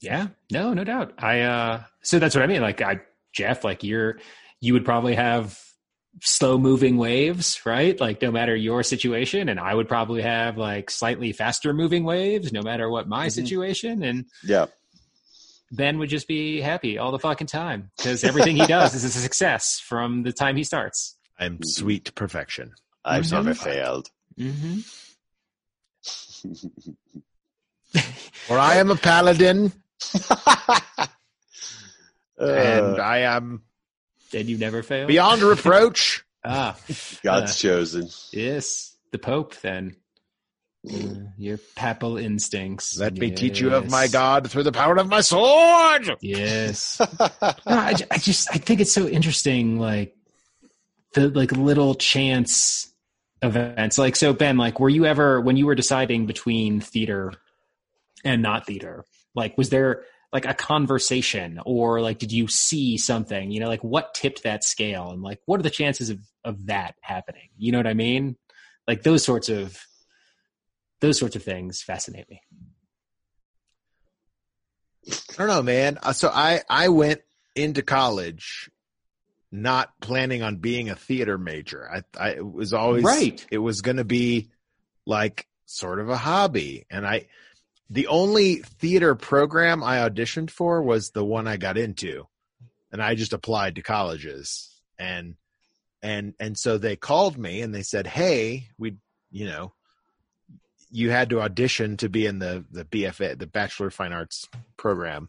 Yeah, 0.00 0.28
no, 0.52 0.72
no 0.74 0.84
doubt. 0.84 1.14
I 1.18 1.40
uh 1.40 1.82
so 2.02 2.18
that's 2.18 2.34
what 2.34 2.42
I 2.44 2.46
mean. 2.46 2.60
Like 2.62 2.80
I 2.82 3.00
Jeff, 3.32 3.64
like 3.64 3.82
you're 3.84 4.18
you 4.60 4.72
would 4.74 4.84
probably 4.84 5.14
have 5.14 5.58
slow 6.22 6.58
moving 6.58 6.96
waves, 6.96 7.60
right? 7.64 7.98
Like 8.00 8.20
no 8.22 8.30
matter 8.32 8.54
your 8.56 8.82
situation, 8.82 9.48
and 9.48 9.60
I 9.60 9.72
would 9.74 9.86
probably 9.88 10.22
have 10.22 10.56
like 10.58 10.90
slightly 10.90 11.32
faster 11.32 11.72
moving 11.72 12.04
waves, 12.04 12.52
no 12.52 12.62
matter 12.62 12.90
what 12.90 13.08
my 13.08 13.26
Mhm. 13.28 13.32
situation. 13.32 14.02
And 14.02 14.24
yeah 14.44 14.66
Ben 15.70 15.98
would 15.98 16.08
just 16.08 16.26
be 16.26 16.60
happy 16.62 16.96
all 16.98 17.12
the 17.12 17.18
fucking 17.18 17.46
time 17.46 17.90
because 17.96 18.24
everything 18.24 18.56
he 18.56 18.66
does 18.66 18.94
is 18.94 19.04
a 19.04 19.10
success 19.10 19.78
from 19.86 20.22
the 20.22 20.32
time 20.32 20.56
he 20.56 20.64
starts. 20.64 21.16
I'm 21.38 21.58
Mhm. 21.58 21.64
sweet 21.66 22.14
perfection. 22.14 22.74
i've 23.04 23.24
Mhm. 23.24 23.32
never 23.32 23.54
failed 23.54 24.10
Mm-hmm. 24.38 24.80
For 28.46 28.58
I 28.58 28.76
am 28.76 28.90
a 28.90 28.96
paladin, 28.96 29.72
and 32.38 32.98
Uh, 32.98 33.02
I 33.02 33.18
am 33.18 33.62
And 34.32 34.48
you 34.48 34.58
never 34.58 34.82
fail. 34.82 35.06
beyond 35.06 35.42
reproach. 35.42 36.24
Ah, 36.44 36.76
God's 37.24 37.58
chosen. 37.58 38.08
yes, 38.32 38.96
the 39.10 39.18
Pope. 39.18 39.56
Then 39.60 39.96
Uh, 40.88 41.26
your 41.36 41.58
papal 41.74 42.16
instincts. 42.16 42.96
Let 42.96 43.14
me 43.18 43.32
teach 43.32 43.60
you 43.60 43.74
of 43.74 43.90
my 43.90 44.06
God 44.06 44.48
through 44.48 44.62
the 44.62 44.72
power 44.72 44.96
of 44.96 45.08
my 45.08 45.20
sword. 45.20 46.16
Yes. 46.20 47.00
No, 47.20 47.50
I, 47.66 47.94
I 48.10 48.18
just 48.18 48.48
I 48.54 48.58
think 48.58 48.80
it's 48.80 48.92
so 48.92 49.08
interesting, 49.08 49.78
like 49.80 50.16
the 51.14 51.28
like 51.28 51.50
little 51.52 51.96
chance 51.96 52.88
events. 53.42 53.98
Like 53.98 54.14
so, 54.14 54.32
Ben, 54.32 54.56
like 54.56 54.78
were 54.78 54.88
you 54.88 55.04
ever 55.06 55.40
when 55.40 55.56
you 55.56 55.66
were 55.66 55.74
deciding 55.74 56.26
between 56.26 56.80
theater 56.80 57.32
and 58.24 58.42
not 58.42 58.66
theater? 58.66 59.04
Like, 59.34 59.56
was 59.56 59.70
there 59.70 60.04
like 60.32 60.44
a 60.44 60.54
conversation 60.54 61.58
or 61.64 62.00
like 62.02 62.18
did 62.18 62.30
you 62.30 62.46
see 62.48 62.98
something 62.98 63.50
you 63.50 63.60
know 63.60 63.66
like 63.66 63.82
what 63.82 64.12
tipped 64.12 64.42
that 64.42 64.62
scale 64.62 65.10
and 65.10 65.22
like 65.22 65.40
what 65.46 65.58
are 65.58 65.62
the 65.62 65.70
chances 65.70 66.10
of 66.10 66.18
of 66.44 66.66
that 66.66 66.94
happening 67.00 67.48
you 67.56 67.72
know 67.72 67.78
what 67.78 67.86
i 67.86 67.94
mean 67.94 68.36
like 68.86 69.02
those 69.02 69.24
sorts 69.24 69.48
of 69.48 69.82
those 71.00 71.18
sorts 71.18 71.34
of 71.34 71.42
things 71.42 71.80
fascinate 71.80 72.28
me 72.28 72.42
I 75.10 75.14
don't 75.36 75.48
know, 75.48 75.62
man. 75.62 75.98
Uh, 76.02 76.12
So 76.12 76.28
I 76.28 76.62
I 76.68 76.88
went 76.88 77.20
into 77.54 77.82
college 77.82 78.70
not 79.50 79.90
planning 80.00 80.42
on 80.42 80.56
being 80.56 80.90
a 80.90 80.94
theater 80.94 81.38
major. 81.38 81.88
I 81.90 82.02
I 82.18 82.30
it 82.32 82.46
was 82.46 82.72
always 82.72 83.04
Right. 83.04 83.44
It 83.50 83.58
was 83.58 83.80
going 83.80 83.96
to 83.96 84.04
be 84.04 84.50
like 85.06 85.46
sort 85.64 86.00
of 86.00 86.08
a 86.08 86.16
hobby, 86.16 86.86
and 86.90 87.06
I 87.06 87.28
the 87.90 88.06
only 88.08 88.56
theater 88.56 89.14
program 89.14 89.82
I 89.82 89.98
auditioned 89.98 90.50
for 90.50 90.82
was 90.82 91.10
the 91.10 91.24
one 91.24 91.46
I 91.46 91.56
got 91.56 91.78
into, 91.78 92.26
and 92.92 93.02
I 93.02 93.14
just 93.14 93.32
applied 93.32 93.76
to 93.76 93.82
colleges 93.82 94.68
and 94.98 95.36
and 96.02 96.34
and 96.38 96.56
so 96.58 96.78
they 96.78 96.96
called 96.96 97.38
me 97.38 97.62
and 97.62 97.74
they 97.74 97.82
said, 97.82 98.06
"Hey, 98.06 98.68
we 98.78 98.96
you 99.30 99.46
know." 99.46 99.72
You 100.90 101.10
had 101.10 101.28
to 101.30 101.42
audition 101.42 101.98
to 101.98 102.08
be 102.08 102.24
in 102.24 102.38
the 102.38 102.64
the 102.70 102.82
BFA, 102.82 103.38
the 103.38 103.46
Bachelor 103.46 103.88
of 103.88 103.94
Fine 103.94 104.14
Arts 104.14 104.48
program, 104.78 105.28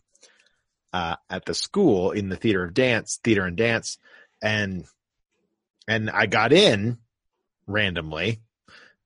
uh, 0.93 1.17
at 1.30 1.43
the 1.43 1.54
school 1.54 2.12
in 2.12 2.30
the 2.30 2.38
theater 2.38 2.63
of 2.63 2.74
dance, 2.74 3.19
theater 3.22 3.43
and 3.43 3.58
dance, 3.58 3.98
and 4.41 4.86
and 5.86 6.10
I 6.10 6.28
got 6.28 6.54
in 6.54 6.98
randomly, 7.67 8.39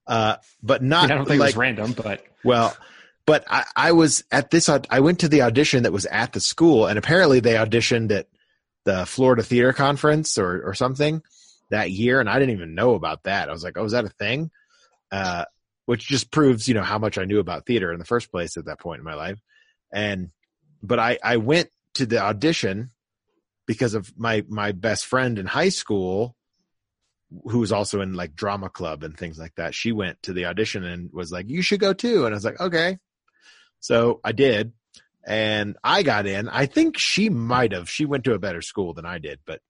uh, 0.06 0.36
but 0.62 0.84
not 0.84 1.12
I 1.12 1.16
don't 1.16 1.28
think 1.28 1.40
like 1.40 1.56
it 1.56 1.58
was 1.58 1.58
random 1.58 1.94
but 1.94 2.24
well, 2.44 2.78
but 3.26 3.46
I, 3.50 3.66
I 3.76 3.92
was 3.94 4.24
at 4.32 4.52
this. 4.52 4.70
I 4.70 5.00
went 5.00 5.20
to 5.20 5.28
the 5.28 5.44
audition 5.44 5.84
that 5.84 5.94
was 5.94 6.06
at 6.06 6.34
the 6.34 6.40
school, 6.40 6.88
and 6.88 6.98
apparently 6.98 7.40
they 7.40 7.54
auditioned 7.54 8.12
at 8.12 8.28
the 8.86 9.06
Florida 9.06 9.44
Theater 9.44 9.74
Conference 9.74 10.38
or 10.38 10.62
or 10.68 10.74
something 10.74 11.22
that 11.70 11.92
year, 11.92 12.20
and 12.20 12.30
I 12.30 12.40
didn't 12.40 12.56
even 12.56 12.76
know 12.76 12.96
about 12.96 13.24
that. 13.24 13.50
I 13.50 13.52
was 13.52 13.64
like, 13.64 13.78
"Oh, 13.78 13.86
is 13.86 13.94
that 13.94 14.06
a 14.06 14.10
thing?" 14.10 14.52
Uh, 15.12 15.46
which 15.86 16.08
just 16.08 16.32
proves, 16.32 16.68
you 16.68 16.74
know, 16.74 16.84
how 16.84 16.98
much 16.98 17.18
I 17.18 17.26
knew 17.26 17.40
about 17.40 17.66
theater 17.66 17.92
in 17.92 18.00
the 18.00 18.06
first 18.06 18.32
place 18.32 18.58
at 18.58 18.66
that 18.66 18.80
point 18.80 19.00
in 19.00 19.06
my 19.06 19.16
life. 19.16 19.40
And 19.92 20.32
but 20.82 21.00
I 21.00 21.18
I 21.24 21.38
went 21.38 21.70
to 21.96 22.06
the 22.06 22.20
audition 22.20 22.92
because 23.66 23.94
of 23.94 24.12
my 24.18 24.44
my 24.50 24.72
best 24.72 25.06
friend 25.06 25.40
in 25.40 25.46
high 25.46 25.70
school 25.70 26.36
who 27.46 27.60
was 27.60 27.72
also 27.72 28.02
in 28.02 28.14
like 28.14 28.36
drama 28.36 28.70
club 28.70 29.04
and 29.04 29.18
things 29.18 29.40
like 29.40 29.56
that 29.56 29.74
she 29.74 29.92
went 29.92 30.22
to 30.22 30.34
the 30.34 30.46
audition 30.46 30.84
and 30.84 31.12
was 31.12 31.32
like 31.32 31.50
you 31.50 31.64
should 31.64 31.80
go 31.80 31.92
too 31.92 32.26
and 32.26 32.34
i 32.34 32.38
was 32.38 32.46
like 32.46 32.60
okay 32.60 33.00
so 33.84 34.20
i 34.24 34.32
did 34.32 34.72
and 35.26 35.78
i 35.84 36.04
got 36.04 36.26
in. 36.26 36.50
I 36.50 36.66
think 36.66 36.98
she 36.98 37.30
might 37.30 37.72
have. 37.72 37.90
She 37.90 38.06
went 38.06 38.24
to 38.26 38.34
a 38.34 38.40
better 38.40 38.62
school 38.62 38.94
than 38.94 39.06
i 39.06 39.18
did 39.18 39.40
but 39.46 39.62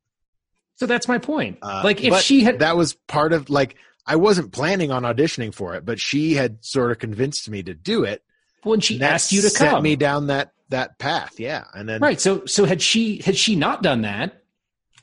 so 0.76 0.86
that's 0.86 1.08
my 1.08 1.18
point. 1.20 1.60
Uh, 1.62 1.82
like 1.84 2.04
if 2.04 2.20
she 2.22 2.42
had 2.44 2.60
that 2.60 2.76
was 2.76 2.94
part 3.08 3.34
of 3.34 3.50
like 3.50 3.76
i 4.06 4.16
wasn't 4.16 4.52
planning 4.52 4.92
on 4.92 5.04
auditioning 5.04 5.54
for 5.54 5.76
it 5.76 5.86
but 5.86 6.00
she 6.00 6.34
had 6.34 6.64
sort 6.66 6.92
of 6.92 7.00
convinced 7.00 7.50
me 7.50 7.64
to 7.64 7.74
do 7.74 8.04
it. 8.04 8.24
When 8.64 8.80
she 8.80 9.02
asked 9.02 9.32
you 9.32 9.42
to 9.42 9.50
set 9.50 9.72
come. 9.72 9.84
me 9.84 9.96
down 9.96 10.28
that 10.28 10.54
that 10.70 10.98
path 10.98 11.40
yeah. 11.40 11.66
And 11.74 11.88
then 11.88 12.02
right. 12.02 12.20
So 12.20 12.46
so 12.46 12.66
had 12.66 12.82
she 12.82 13.22
had 13.24 13.38
she 13.38 13.56
not 13.56 13.84
done 13.84 14.02
that 14.02 14.42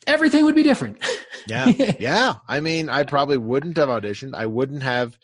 everything 0.07 0.45
would 0.45 0.57
be 0.57 0.63
different. 0.63 0.99
Yeah. 1.47 1.67
Yeah. 1.99 2.35
I 2.49 2.61
mean 2.61 2.89
i 2.89 3.05
probably 3.05 3.39
wouldn't 3.39 3.77
have 3.77 3.89
auditioned. 3.89 4.35
I 4.35 4.47
wouldn't 4.47 4.83
have 4.83 5.17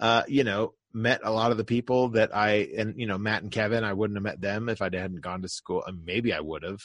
uh 0.00 0.22
you 0.26 0.44
know 0.44 0.74
met 0.94 1.20
a 1.24 1.30
lot 1.32 1.50
of 1.50 1.56
the 1.56 1.64
people 1.64 2.08
that 2.10 2.34
i 2.36 2.68
and 2.76 2.94
you 2.98 3.06
know 3.06 3.18
matt 3.18 3.42
and 3.42 3.50
kevin 3.52 3.84
i 3.84 3.92
wouldn't 3.92 4.16
have 4.16 4.22
met 4.22 4.40
them 4.40 4.68
if 4.68 4.82
i 4.82 4.86
hadn't 4.86 5.20
gone 5.20 5.42
to 5.42 5.48
school. 5.48 5.82
Uh, 5.86 5.92
maybe 6.04 6.32
i 6.32 6.40
would 6.40 6.62
have. 6.62 6.82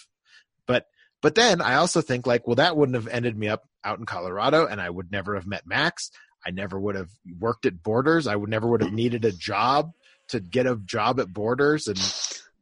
But 0.65 0.85
but 1.21 1.35
then 1.35 1.61
i 1.61 1.75
also 1.75 2.01
think 2.01 2.25
like 2.27 2.47
well 2.47 2.55
that 2.55 2.77
wouldn't 2.77 2.95
have 2.95 3.07
ended 3.07 3.37
me 3.37 3.47
up 3.47 3.63
out 3.83 3.99
in 3.99 4.05
colorado 4.05 4.65
and 4.65 4.79
i 4.81 4.89
would 4.89 5.11
never 5.11 5.35
have 5.35 5.47
met 5.47 5.65
max. 5.65 6.11
I 6.45 6.51
never 6.51 6.79
would 6.79 6.95
have 6.95 7.09
worked 7.39 7.65
at 7.65 7.81
borders. 7.83 8.27
I 8.27 8.35
would 8.35 8.49
never 8.49 8.67
would 8.67 8.81
have 8.81 8.93
needed 8.93 9.25
a 9.25 9.31
job 9.33 9.91
to 10.29 10.39
get 10.39 10.65
a 10.67 10.75
job 10.77 11.19
at 11.19 11.31
borders 11.33 11.87
and 11.87 11.97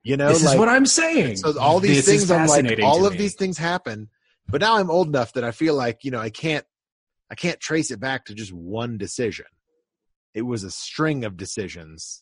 you 0.03 0.17
know 0.17 0.29
this 0.29 0.43
like 0.45 0.53
is 0.53 0.59
what 0.59 0.69
i'm 0.69 0.85
saying. 0.85 1.35
so 1.37 1.59
all 1.59 1.79
these 1.79 2.05
This 2.05 2.27
things 2.27 2.31
i'm 2.31 2.47
like 2.47 2.79
all 2.83 3.05
of 3.05 3.13
me. 3.13 3.17
these 3.19 3.35
things 3.35 3.57
happen 3.57 4.07
but 4.47 4.61
now 4.61 4.77
i'm 4.77 4.89
old 4.91 5.07
enough 5.07 5.33
that 5.33 5.43
i 5.43 5.51
feel 5.51 5.73
like 5.75 6.03
you 6.03 6.11
know 6.11 6.19
i 6.19 6.29
can't 6.29 6.63
i 7.29 7.35
can't 7.35 7.59
trace 7.59 7.89
it 7.91 7.99
back 7.99 8.25
to 8.25 8.35
just 8.35 8.53
one 8.53 8.97
decision 8.99 9.45
it 10.35 10.43
was 10.43 10.63
a 10.63 10.69
string 10.71 11.23
of 11.25 11.37
decisions 11.37 12.21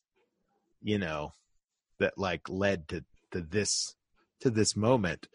you 0.82 0.98
know 0.98 1.34
that 2.00 2.18
like 2.18 2.48
led 2.48 2.88
to 2.88 3.04
to 3.32 3.42
this 3.42 3.96
to 4.40 4.50
this 4.50 4.76
moment 4.78 5.28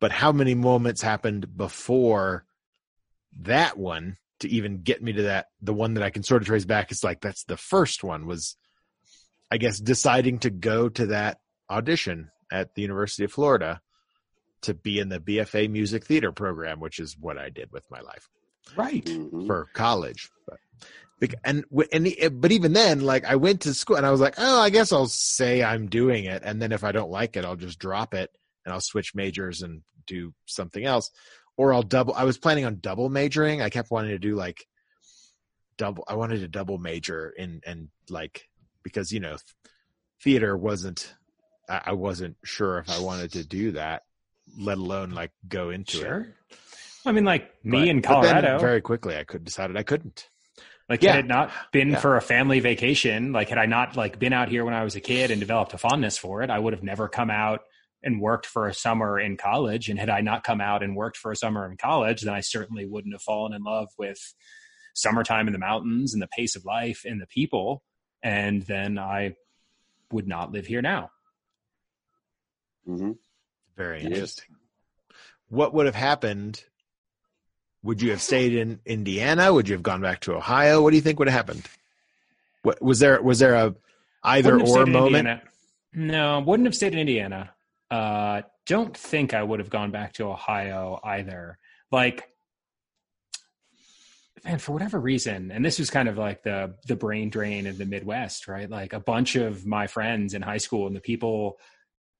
but 0.00 0.12
how 0.12 0.32
many 0.32 0.54
moments 0.54 1.02
happened 1.02 1.56
before 1.56 2.46
that 3.42 3.76
one 3.76 4.16
to 4.38 4.48
even 4.48 4.80
get 4.82 5.02
me 5.02 5.12
to 5.12 5.22
that 5.24 5.46
the 5.60 5.74
one 5.74 5.94
that 5.94 6.02
i 6.04 6.10
can 6.10 6.22
sort 6.22 6.40
of 6.42 6.46
trace 6.46 6.64
back 6.64 6.90
is 6.92 7.04
like 7.04 7.20
that's 7.20 7.44
the 7.44 7.56
first 7.56 8.02
one 8.04 8.26
was 8.26 8.56
i 9.50 9.58
guess 9.58 9.78
deciding 9.78 10.38
to 10.38 10.50
go 10.50 10.88
to 10.88 11.06
that 11.06 11.38
audition 11.68 12.30
at 12.52 12.74
the 12.74 12.82
university 12.82 13.24
of 13.24 13.32
florida 13.32 13.80
to 14.62 14.74
be 14.74 14.98
in 14.98 15.08
the 15.08 15.20
bfa 15.20 15.70
music 15.70 16.04
theater 16.04 16.32
program 16.32 16.80
which 16.80 16.98
is 16.98 17.16
what 17.18 17.38
i 17.38 17.48
did 17.48 17.70
with 17.72 17.84
my 17.90 18.00
life 18.00 18.28
right 18.76 19.04
Mhm. 19.06 19.46
for 19.46 19.68
college. 19.72 20.30
But 20.46 20.58
bec- 20.80 20.88
and 21.44 21.64
and 21.92 22.06
the- 22.06 22.28
but 22.32 22.52
even 22.52 22.72
then, 22.72 23.00
like 23.00 23.24
I 23.24 23.36
went 23.36 23.60
to 23.62 23.74
school 23.74 23.96
and 23.96 24.06
I 24.06 24.10
was 24.10 24.20
like, 24.20 24.34
oh, 24.38 24.60
I 24.60 24.70
guess 24.70 24.92
I'll 24.92 25.06
say 25.06 25.62
I'm 25.62 25.88
doing 25.88 26.24
it, 26.24 26.42
and 26.44 26.60
then 26.60 26.72
if 26.72 26.82
I 26.84 26.92
don't 26.92 27.10
like 27.10 27.36
it, 27.36 27.44
I'll 27.44 27.56
just 27.56 27.78
drop 27.78 28.14
it 28.14 28.30
and 28.64 28.72
I'll 28.72 28.80
switch 28.80 29.14
majors 29.14 29.62
and 29.62 29.82
do 30.06 30.32
something 30.46 30.84
else, 30.84 31.10
or 31.56 31.72
I'll 31.74 31.82
double. 31.82 32.14
I 32.14 32.24
was 32.24 32.38
planning 32.38 32.64
on 32.64 32.78
double 32.80 33.08
majoring. 33.08 33.60
I 33.62 33.68
kept 33.70 33.90
wanting 33.90 34.10
to 34.12 34.18
do 34.18 34.34
like 34.34 34.66
double. 35.76 36.04
I 36.08 36.14
wanted 36.14 36.40
to 36.40 36.48
double 36.48 36.78
major 36.78 37.30
in 37.36 37.60
and 37.66 37.88
like 38.08 38.48
because 38.82 39.12
you 39.12 39.20
know 39.20 39.36
theater 40.22 40.56
wasn't. 40.56 41.14
I 41.68 41.80
I 41.86 41.92
wasn't 41.92 42.36
sure 42.44 42.78
if 42.78 42.90
I 42.90 43.00
wanted 43.00 43.32
to 43.32 43.44
do 43.44 43.72
that, 43.72 44.02
let 44.58 44.78
alone 44.78 45.10
like 45.10 45.32
go 45.46 45.70
into 45.70 46.00
it. 46.00 46.26
i 47.06 47.12
mean 47.12 47.24
like 47.24 47.52
me 47.64 47.78
But- 47.80 47.88
in 47.88 48.02
colorado 48.02 48.58
very 48.58 48.80
quickly, 48.80 49.16
I 49.16 49.24
could 49.24 49.44
decided 49.44 49.76
I 49.76 49.82
couldn't. 49.82 50.28
Like 50.90 51.02
Yeah. 51.02 51.12
had 51.12 51.24
it 51.24 51.28
not 51.28 51.52
been 51.70 51.90
Yeah. 51.90 52.00
for 52.00 52.16
a 52.16 52.20
family 52.20 52.58
vacation, 52.58 53.32
like 53.32 53.48
had 53.48 53.58
I 53.58 53.66
not 53.66 53.96
like 53.96 54.18
been 54.18 54.32
out 54.32 54.48
here 54.48 54.64
when 54.64 54.74
I 54.74 54.82
was 54.82 54.96
a 54.96 55.00
kid 55.00 55.30
and 55.30 55.38
developed 55.40 55.72
a 55.72 55.78
fondness 55.78 56.18
for 56.18 56.42
it, 56.42 56.50
I 56.50 56.58
would 56.58 56.72
have 56.72 56.82
never 56.82 57.08
come 57.08 57.30
out 57.30 57.60
and 58.02 58.20
worked 58.20 58.44
for 58.44 58.66
a 58.66 58.74
summer 58.74 59.20
in 59.20 59.36
college. 59.36 59.88
And 59.88 60.00
had 60.00 60.10
I 60.10 60.20
not 60.20 60.42
come 60.42 60.60
out 60.60 60.82
and 60.82 60.96
worked 60.96 61.16
for 61.16 61.30
a 61.30 61.36
summer 61.36 61.70
in 61.70 61.76
college, 61.76 62.22
then 62.22 62.34
I 62.34 62.40
certainly 62.40 62.86
wouldn't 62.86 63.14
have 63.14 63.22
fallen 63.22 63.52
in 63.52 63.62
love 63.62 63.88
with 63.98 64.18
summertime 64.94 65.46
in 65.46 65.52
the 65.52 65.58
mountains 65.60 66.12
and 66.12 66.20
the 66.20 66.26
pace 66.28 66.56
of 66.56 66.64
life 66.64 67.02
and 67.04 67.20
the 67.20 67.26
people. 67.28 67.84
And 68.22 68.62
then 68.62 68.98
I 68.98 69.36
would 70.10 70.26
not 70.26 70.50
live 70.50 70.66
here 70.66 70.82
now. 70.82 71.12
Mhm. 72.88 73.18
Very 73.76 73.98
Yes. 74.02 74.06
interesting. 74.06 74.56
What 75.48 75.72
would 75.72 75.86
have 75.86 75.94
happened? 75.94 76.64
Would 77.82 78.02
you 78.02 78.10
have 78.10 78.20
stayed 78.20 78.54
in 78.54 78.80
Indiana? 78.84 79.52
Would 79.52 79.68
you 79.68 79.74
have 79.74 79.82
gone 79.82 80.02
back 80.02 80.20
to 80.20 80.34
Ohio? 80.34 80.82
What 80.82 80.90
do 80.90 80.96
you 80.96 81.02
think 81.02 81.18
would 81.18 81.28
have 81.28 81.36
happened? 81.36 81.66
What 82.62 82.80
was 82.82 82.98
there? 82.98 83.20
Was 83.22 83.38
there 83.38 83.54
a 83.54 83.74
either 84.22 84.60
or 84.60 84.82
in 84.82 84.92
moment? 84.92 85.28
Indiana. 85.28 85.42
No, 85.92 86.40
wouldn't 86.40 86.66
have 86.66 86.74
stayed 86.74 86.92
in 86.92 86.98
Indiana. 86.98 87.50
Uh, 87.90 88.42
don't 88.66 88.96
think 88.96 89.34
I 89.34 89.42
would 89.42 89.58
have 89.58 89.70
gone 89.70 89.90
back 89.90 90.12
to 90.14 90.26
Ohio 90.26 91.00
either. 91.02 91.58
Like, 91.90 92.28
man, 94.44 94.58
for 94.58 94.72
whatever 94.72 95.00
reason, 95.00 95.50
and 95.50 95.64
this 95.64 95.78
was 95.78 95.90
kind 95.90 96.08
of 96.08 96.18
like 96.18 96.42
the 96.42 96.74
the 96.86 96.96
brain 96.96 97.30
drain 97.30 97.66
of 97.66 97.78
the 97.78 97.86
Midwest, 97.86 98.46
right? 98.46 98.68
Like 98.68 98.92
a 98.92 99.00
bunch 99.00 99.36
of 99.36 99.66
my 99.66 99.86
friends 99.86 100.34
in 100.34 100.42
high 100.42 100.58
school 100.58 100.86
and 100.86 100.94
the 100.94 101.00
people 101.00 101.58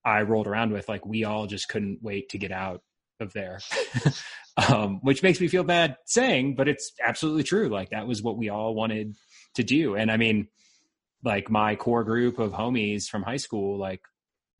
I 0.03 0.23
rolled 0.23 0.47
around 0.47 0.73
with, 0.73 0.89
like 0.89 1.05
we 1.05 1.23
all 1.23 1.45
just 1.45 1.69
couldn't 1.69 1.99
wait 2.01 2.29
to 2.29 2.39
get 2.39 2.51
out 2.51 2.81
of 3.21 3.33
there. 3.33 3.59
um, 4.57 4.99
which 5.01 5.23
makes 5.23 5.39
me 5.39 5.47
feel 5.47 5.63
bad 5.63 5.97
saying, 6.05 6.55
but 6.55 6.67
it's 6.67 6.91
absolutely 7.03 7.43
true. 7.43 7.69
Like 7.69 7.91
that 7.91 8.07
was 8.07 8.21
what 8.21 8.37
we 8.37 8.49
all 8.49 8.73
wanted 8.75 9.15
to 9.55 9.63
do. 9.63 9.95
And 9.95 10.11
I 10.11 10.17
mean, 10.17 10.47
like 11.23 11.49
my 11.49 11.75
core 11.75 12.03
group 12.03 12.39
of 12.39 12.51
homies 12.51 13.07
from 13.07 13.23
high 13.23 13.37
school, 13.37 13.77
like 13.77 14.01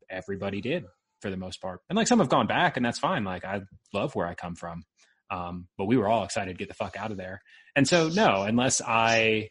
everybody 0.10 0.62
did 0.62 0.86
for 1.22 1.30
the 1.30 1.38
most 1.38 1.62
part. 1.62 1.82
And 1.90 1.98
like 1.98 2.08
some 2.08 2.20
have 2.20 2.30
gone 2.30 2.48
back 2.48 2.78
and 2.78 2.86
that's 2.86 3.00
fine. 3.00 3.24
Like 3.24 3.46
I 3.46 3.62
love 3.94 4.16
where 4.16 4.28
I 4.28 4.34
come 4.34 4.56
from. 4.56 4.84
Um, 5.30 5.68
but 5.78 5.86
we 5.86 5.98
were 5.98 6.08
all 6.08 6.24
excited 6.24 6.52
to 6.52 6.58
get 6.58 6.68
the 6.68 6.74
fuck 6.74 6.98
out 6.98 7.12
of 7.12 7.18
there. 7.18 7.42
And 7.76 7.88
so 7.88 8.10
no, 8.10 8.44
unless 8.44 8.82
I 8.82 9.50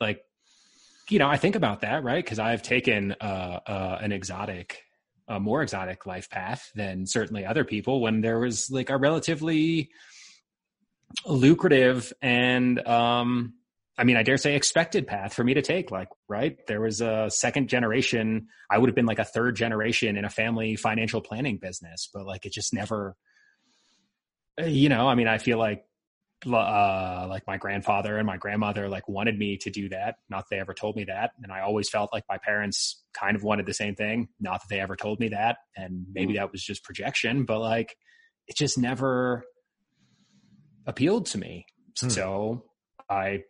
like, 0.00 0.20
you 1.08 1.18
know, 1.18 1.28
I 1.28 1.36
think 1.36 1.54
about 1.54 1.82
that, 1.82 2.02
right? 2.02 2.24
Cause 2.26 2.40
I've 2.40 2.62
taken, 2.62 3.14
uh, 3.20 3.60
uh, 3.66 3.98
an 4.00 4.10
exotic, 4.10 4.82
a 5.28 5.40
more 5.40 5.62
exotic 5.62 6.06
life 6.06 6.30
path 6.30 6.70
than 6.74 7.06
certainly 7.06 7.44
other 7.44 7.64
people 7.64 8.00
when 8.00 8.20
there 8.20 8.38
was 8.38 8.70
like 8.70 8.90
a 8.90 8.96
relatively 8.96 9.90
lucrative 11.24 12.12
and, 12.22 12.86
um, 12.86 13.54
I 13.98 14.04
mean, 14.04 14.18
I 14.18 14.22
dare 14.22 14.36
say 14.36 14.54
expected 14.54 15.06
path 15.06 15.32
for 15.32 15.42
me 15.42 15.54
to 15.54 15.62
take. 15.62 15.90
Like, 15.90 16.08
right? 16.28 16.58
There 16.66 16.82
was 16.82 17.00
a 17.00 17.30
second 17.30 17.68
generation. 17.68 18.48
I 18.70 18.76
would 18.76 18.90
have 18.90 18.94
been 18.94 19.06
like 19.06 19.18
a 19.18 19.24
third 19.24 19.56
generation 19.56 20.18
in 20.18 20.24
a 20.26 20.30
family 20.30 20.76
financial 20.76 21.22
planning 21.22 21.56
business, 21.56 22.10
but 22.12 22.26
like 22.26 22.44
it 22.44 22.52
just 22.52 22.74
never, 22.74 23.16
you 24.62 24.90
know, 24.90 25.08
I 25.08 25.14
mean, 25.14 25.28
I 25.28 25.38
feel 25.38 25.58
like, 25.58 25.84
uh, 26.44 27.26
like 27.28 27.46
my 27.46 27.56
grandfather 27.56 28.18
and 28.18 28.26
my 28.26 28.36
grandmother 28.36 28.88
like 28.88 29.08
wanted 29.08 29.38
me 29.38 29.56
to 29.58 29.70
do 29.70 29.88
that. 29.88 30.16
Not 30.28 30.44
that 30.44 30.54
they 30.54 30.60
ever 30.60 30.74
told 30.74 30.96
me 30.96 31.04
that. 31.04 31.30
And 31.42 31.50
I 31.50 31.60
always 31.60 31.88
felt 31.88 32.10
like 32.12 32.24
my 32.28 32.38
parents 32.38 33.02
kind 33.14 33.36
of 33.36 33.42
wanted 33.42 33.66
the 33.66 33.74
same 33.74 33.94
thing. 33.94 34.28
Not 34.38 34.60
that 34.60 34.68
they 34.68 34.80
ever 34.80 34.96
told 34.96 35.18
me 35.18 35.28
that. 35.28 35.56
And 35.76 36.06
maybe 36.12 36.34
that 36.34 36.52
was 36.52 36.62
just 36.62 36.84
projection, 36.84 37.44
but 37.44 37.60
like 37.60 37.96
it 38.48 38.56
just 38.56 38.78
never 38.78 39.44
appealed 40.86 41.26
to 41.26 41.38
me. 41.38 41.66
Hmm. 41.98 42.08
So 42.08 42.64
I 43.08 43.42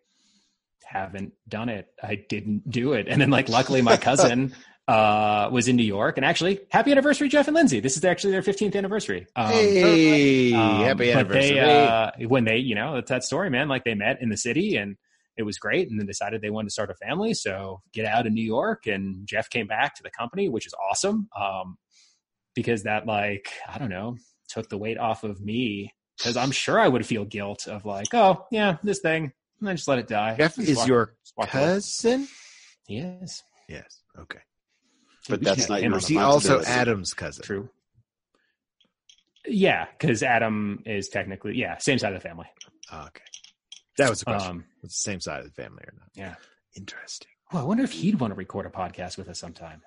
haven't 0.85 1.33
done 1.49 1.69
it. 1.69 1.89
I 2.03 2.25
didn't 2.29 2.71
do 2.71 2.93
it. 2.93 3.09
And 3.09 3.21
then 3.21 3.31
like 3.31 3.49
luckily 3.49 3.83
my 3.83 3.97
cousin 3.97 4.55
uh 4.89 5.49
was 5.51 5.67
in 5.69 5.77
New 5.77 5.83
York 5.85 6.17
and 6.17 6.25
actually 6.25 6.61
happy 6.71 6.93
anniversary 6.93 7.29
Jeff 7.29 7.49
and 7.49 7.55
Lindsay. 7.55 7.81
This 7.81 7.97
is 7.97 8.05
actually 8.05 8.33
their 8.33 8.43
15th 8.43 8.77
anniversary. 8.77 9.27
Um, 9.35 9.51
hey, 9.51 10.53
um, 10.55 10.81
happy 10.83 11.13
anniversary! 11.13 11.55
They, 11.57 11.61
uh, 11.61 12.11
when 12.29 12.45
they, 12.45 12.59
you 12.59 12.75
know, 12.75 12.97
it's 12.97 13.11
that 13.11 13.25
story, 13.25 13.51
man. 13.51 13.69
Like 13.69 13.85
they 13.85 13.95
met 13.95 14.23
in 14.23 14.29
the 14.29 14.37
city 14.37 14.77
and 14.77 14.97
it 15.37 15.43
was 15.43 15.59
great, 15.59 15.91
and 15.91 15.99
then 16.01 16.07
decided 16.07 16.41
they 16.41 16.51
wanted 16.51 16.69
to 16.69 16.73
start 16.73 16.91
a 16.91 16.95
family. 16.95 17.35
So 17.35 17.83
get 17.93 18.07
out 18.07 18.27
in 18.27 18.33
New 18.35 18.45
York, 18.45 18.87
and 18.87 19.27
Jeff 19.27 19.51
came 19.51 19.67
back 19.67 19.95
to 19.97 20.03
the 20.03 20.11
company, 20.11 20.49
which 20.49 20.67
is 20.67 20.75
awesome. 20.91 21.29
Um, 21.39 21.77
because 22.55 22.85
that, 22.85 23.07
like, 23.07 23.51
I 23.69 23.77
don't 23.77 23.91
know, 23.91 24.17
took 24.49 24.71
the 24.71 24.79
weight 24.79 24.97
off 24.99 25.25
of 25.25 25.41
me. 25.43 25.93
Because 26.17 26.39
I'm 26.39 26.51
sure 26.53 26.81
I 26.81 26.89
would 26.89 27.05
feel 27.05 27.27
guilt 27.27 27.67
of 27.69 27.85
like, 27.85 28.07
oh 28.15 28.47
yeah, 28.51 28.77
this 28.83 29.01
thing, 29.01 29.33
and 29.61 29.69
I 29.69 29.75
just 29.75 29.89
let 29.89 29.99
it 29.99 30.09
die. 30.09 30.37
Jeff 30.39 30.57
Just 30.57 30.69
is 30.71 30.77
walk- 30.79 30.89
your 30.89 31.15
just 31.23 31.35
away. 31.37 31.47
cousin. 31.49 32.29
He 32.87 32.99
is 32.99 33.43
Yes. 33.69 34.01
Okay. 34.19 34.39
But 35.29 35.43
that's 35.43 35.63
should 35.63 35.71
not 35.71 35.81
your 35.81 35.87
him 35.87 35.93
on 35.95 35.99
Is 35.99 36.07
the 36.07 36.15
he 36.15 36.21
also. 36.21 36.63
Adam's 36.63 37.15
cousin? 37.15 37.45
True. 37.45 37.69
Yeah, 39.47 39.87
because 39.99 40.23
Adam 40.23 40.83
is 40.87 41.09
technically 41.09 41.57
yeah 41.57 41.79
same 41.79 41.99
side 41.99 42.13
of 42.13 42.21
the 42.21 42.29
family. 42.29 42.47
Oh, 42.93 43.07
okay. 43.07 43.23
That 43.99 44.11
was 44.11 44.21
the 44.21 44.27
question. 44.27 44.51
Um, 44.51 44.65
it's 44.83 45.03
the 45.03 45.11
same 45.11 45.21
side 45.21 45.41
of 45.41 45.47
the 45.47 45.63
family 45.63 45.83
or 45.85 45.95
not? 45.99 46.09
yeah. 46.15 46.35
Interesting. 46.77 47.29
Well, 47.53 47.63
I 47.63 47.65
wonder 47.65 47.85
if 47.85 47.93
he'd 47.93 48.21
want 48.21 48.33
to 48.33 48.37
record 48.37 48.67
a 48.67 48.71
podcast 48.71 49.17
with 49.17 49.29
us 49.29 49.39
sometime. 49.39 49.81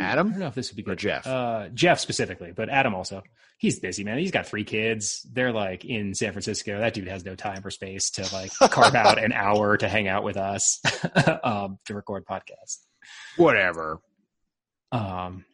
I 0.00 0.14
don't 0.14 0.38
know 0.38 0.46
if 0.46 0.54
this 0.54 0.70
would 0.70 0.76
be 0.76 0.82
or 0.82 0.94
good. 0.94 0.98
Jeff? 0.98 1.26
Uh, 1.26 1.68
Jeff 1.74 2.00
specifically, 2.00 2.52
but 2.52 2.68
Adam 2.68 2.94
also. 2.94 3.22
He's 3.58 3.80
busy, 3.80 4.04
man. 4.04 4.18
He's 4.18 4.30
got 4.30 4.46
three 4.46 4.64
kids. 4.64 5.26
They're 5.32 5.52
like 5.52 5.84
in 5.84 6.14
San 6.14 6.32
Francisco. 6.32 6.78
That 6.78 6.94
dude 6.94 7.08
has 7.08 7.24
no 7.24 7.34
time 7.34 7.60
or 7.64 7.70
space 7.70 8.10
to 8.12 8.28
like 8.32 8.52
carve 8.70 8.94
out 8.94 9.22
an 9.22 9.32
hour 9.32 9.76
to 9.76 9.88
hang 9.88 10.08
out 10.08 10.22
with 10.22 10.36
us 10.36 10.80
um, 11.44 11.78
to 11.86 11.94
record 11.94 12.24
podcasts. 12.24 12.78
Whatever. 13.36 14.00
Um, 14.92 15.44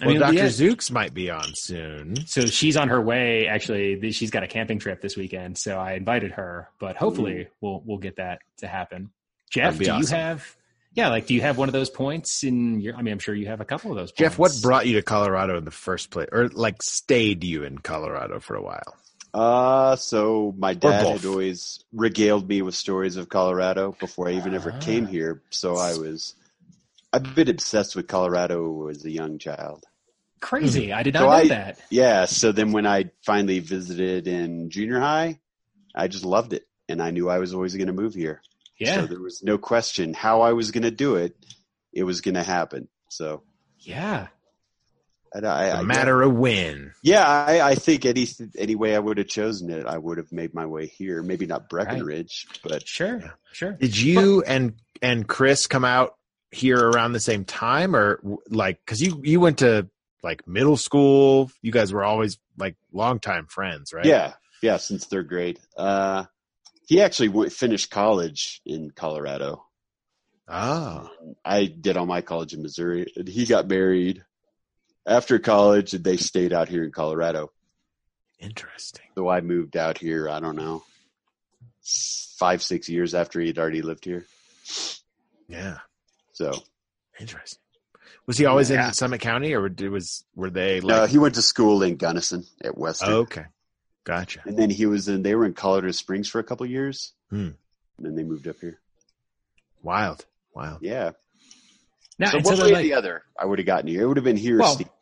I 0.00 0.06
Well, 0.06 0.14
mean, 0.14 0.20
Dr. 0.20 0.32
yeah, 0.34 0.46
Zooks 0.46 0.90
might 0.90 1.14
be 1.14 1.30
on 1.30 1.54
soon. 1.54 2.26
so 2.26 2.46
she's 2.46 2.76
on 2.76 2.88
her 2.88 3.00
way. 3.00 3.46
Actually, 3.46 4.10
she's 4.12 4.30
got 4.30 4.42
a 4.42 4.48
camping 4.48 4.78
trip 4.78 5.00
this 5.00 5.16
weekend, 5.16 5.58
so 5.58 5.78
I 5.78 5.92
invited 5.94 6.32
her. 6.32 6.68
But 6.80 6.96
hopefully, 6.96 7.48
we'll 7.60 7.82
we'll 7.84 7.98
get 7.98 8.16
that 8.16 8.40
to 8.58 8.66
happen. 8.66 9.10
Jeff, 9.50 9.78
do 9.78 9.90
awesome. 9.90 10.00
you 10.02 10.06
have? 10.08 10.56
Yeah, 10.94 11.08
like, 11.08 11.26
do 11.26 11.34
you 11.34 11.40
have 11.40 11.56
one 11.56 11.68
of 11.68 11.72
those 11.72 11.88
points 11.88 12.42
in 12.42 12.80
your? 12.80 12.96
I 12.96 13.02
mean, 13.02 13.12
I'm 13.12 13.18
sure 13.18 13.34
you 13.34 13.46
have 13.46 13.60
a 13.60 13.64
couple 13.64 13.90
of 13.92 13.96
those. 13.96 14.12
Jeff, 14.12 14.38
what 14.38 14.52
brought 14.62 14.86
you 14.86 14.94
to 14.96 15.02
Colorado 15.02 15.56
in 15.56 15.64
the 15.64 15.70
first 15.70 16.10
place, 16.10 16.28
or 16.32 16.48
like 16.48 16.82
stayed 16.82 17.44
you 17.44 17.62
in 17.64 17.78
Colorado 17.78 18.40
for 18.40 18.56
a 18.56 18.62
while? 18.62 18.96
Uh, 19.32 19.96
so 19.96 20.54
my 20.58 20.74
dad 20.74 21.06
had 21.06 21.24
always 21.24 21.82
regaled 21.94 22.46
me 22.46 22.60
with 22.60 22.74
stories 22.74 23.16
of 23.16 23.30
Colorado 23.30 23.96
before 23.98 24.28
I 24.28 24.32
even 24.32 24.54
ever 24.54 24.72
Ah. 24.74 24.78
came 24.80 25.06
here. 25.06 25.40
So 25.48 25.76
I 25.76 25.96
was, 25.96 26.34
I've 27.12 27.34
been 27.34 27.48
obsessed 27.48 27.94
with 27.96 28.06
Colorado 28.08 28.88
as 28.88 29.04
a 29.04 29.10
young 29.10 29.38
child. 29.38 29.84
Crazy! 30.40 30.88
Hmm. 30.88 30.94
I 30.94 31.02
did 31.02 31.14
not 31.14 31.20
So 31.20 31.26
know 31.26 31.32
I- 31.32 31.48
that. 31.48 31.80
Yeah. 31.90 32.24
So 32.24 32.52
then 32.52 32.72
when 32.72 32.86
I 32.86 33.10
finally 33.24 33.58
visited 33.60 34.26
in 34.26 34.70
junior 34.70 34.98
high, 35.00 35.38
I 35.94 36.08
just 36.08 36.24
loved 36.24 36.52
it. 36.52 36.66
And 36.88 37.00
I 37.02 37.10
knew 37.10 37.30
I 37.30 37.38
was 37.38 37.54
always 37.54 37.74
going 37.76 37.86
to 37.86 37.92
move 37.92 38.14
here. 38.14 38.42
Yeah, 38.78 38.96
So 38.96 39.06
there 39.06 39.20
was 39.20 39.42
no 39.42 39.56
question 39.56 40.12
how 40.14 40.40
I 40.40 40.52
was 40.52 40.72
going 40.72 40.82
to 40.82 40.90
do 40.90 41.14
it. 41.16 41.36
It 41.92 42.02
was 42.02 42.20
going 42.22 42.34
to 42.34 42.42
happen. 42.42 42.88
So 43.08 43.44
yeah. 43.78 44.28
I, 45.34 45.38
I, 45.38 45.64
A 45.66 45.74
I 45.76 45.82
matter 45.82 46.20
of 46.22 46.34
when. 46.34 46.92
Yeah, 47.02 47.26
I, 47.26 47.60
I 47.70 47.74
think 47.76 48.04
any 48.04 48.26
any 48.58 48.74
way 48.74 48.94
I 48.96 48.98
would 48.98 49.18
have 49.18 49.28
chosen 49.28 49.70
it, 49.70 49.86
I 49.86 49.96
would 49.96 50.18
have 50.18 50.32
made 50.32 50.52
my 50.52 50.66
way 50.66 50.86
here. 50.86 51.22
Maybe 51.22 51.46
not 51.46 51.70
Breckenridge, 51.70 52.46
but 52.64 52.86
Sure, 52.86 53.22
sure. 53.52 53.72
Did 53.72 53.96
you 53.98 54.42
and 54.42 54.74
and 55.00 55.26
Chris 55.26 55.66
come 55.68 55.84
out 55.84 56.16
here 56.52 56.78
around 56.78 57.12
the 57.12 57.20
same 57.20 57.44
time, 57.44 57.96
or 57.96 58.20
like 58.48 58.78
because 58.84 59.00
you 59.00 59.20
you 59.24 59.40
went 59.40 59.58
to 59.58 59.88
like 60.22 60.46
middle 60.46 60.76
school? 60.76 61.50
You 61.62 61.72
guys 61.72 61.92
were 61.92 62.04
always 62.04 62.38
like 62.56 62.76
longtime 62.92 63.46
friends, 63.46 63.92
right? 63.92 64.04
yeah, 64.04 64.34
yeah, 64.62 64.76
since 64.76 65.04
third 65.04 65.28
grade. 65.28 65.58
Uh, 65.76 66.24
he 66.86 67.00
actually 67.00 67.50
finished 67.50 67.90
college 67.90 68.60
in 68.66 68.90
Colorado. 68.90 69.64
Oh, 70.48 71.08
I 71.44 71.64
did 71.66 71.96
all 71.96 72.06
my 72.06 72.20
college 72.20 72.52
in 72.52 72.62
Missouri, 72.62 73.10
and 73.16 73.26
he 73.26 73.46
got 73.46 73.66
married 73.68 74.22
after 75.06 75.38
college, 75.38 75.94
and 75.94 76.04
they 76.04 76.16
stayed 76.18 76.52
out 76.52 76.68
here 76.68 76.84
in 76.84 76.92
Colorado. 76.92 77.50
interesting. 78.38 79.06
So 79.16 79.28
I 79.28 79.40
moved 79.40 79.76
out 79.76 79.98
here. 79.98 80.28
I 80.28 80.40
don't 80.40 80.56
know, 80.56 80.82
five 82.38 82.62
six 82.62 82.88
years 82.88 83.14
after 83.14 83.40
he'd 83.40 83.58
already 83.58 83.82
lived 83.82 84.04
here. 84.04 84.26
Yeah, 85.48 85.78
So 86.32 86.52
interesting. 87.20 87.58
Was 88.26 88.38
he 88.38 88.46
always 88.46 88.70
Yeah. 88.70 88.88
in 88.88 88.94
Summit 88.94 89.20
County, 89.20 89.52
or 89.54 89.66
it 89.66 89.80
was 89.88 90.24
were 90.34 90.50
they 90.50 90.80
no, 90.80 91.06
he 91.06 91.18
went 91.18 91.34
to 91.36 91.42
school 91.42 91.82
in 91.82 91.96
Gunnison 91.96 92.44
at 92.62 92.76
Western. 92.78 93.12
okay, 93.12 93.44
gotcha. 94.04 94.40
And 94.44 94.56
then 94.58 94.70
he 94.70 94.86
was 94.86 95.08
in. 95.08 95.22
They 95.22 95.34
were 95.34 95.44
in 95.46 95.54
Colorado 95.54 95.90
Springs 95.92 96.28
for 96.28 96.38
a 96.38 96.44
couple 96.44 96.64
years, 96.66 97.12
Hmm. 97.30 97.36
and 97.36 97.56
then 97.98 98.14
they 98.14 98.22
moved 98.22 98.46
up 98.48 98.56
here. 98.60 98.80
Wild, 99.82 100.24
wild. 100.54 100.78
Yeah. 100.82 101.12
Now, 102.18 102.30
so 102.30 102.38
one 102.40 102.56
so 102.56 102.62
way 102.64 102.70
then, 102.70 102.80
or 102.80 102.82
the 102.82 102.94
other, 102.94 103.22
I 103.38 103.44
would 103.46 103.58
have 103.58 103.66
gotten 103.66 103.88
here. 103.88 104.02
It 104.02 104.06
would 104.06 104.16
have 104.16 104.24
been 104.24 104.36
here, 104.36 104.58
Well- 104.58 104.74
Steamboat, 104.74 104.92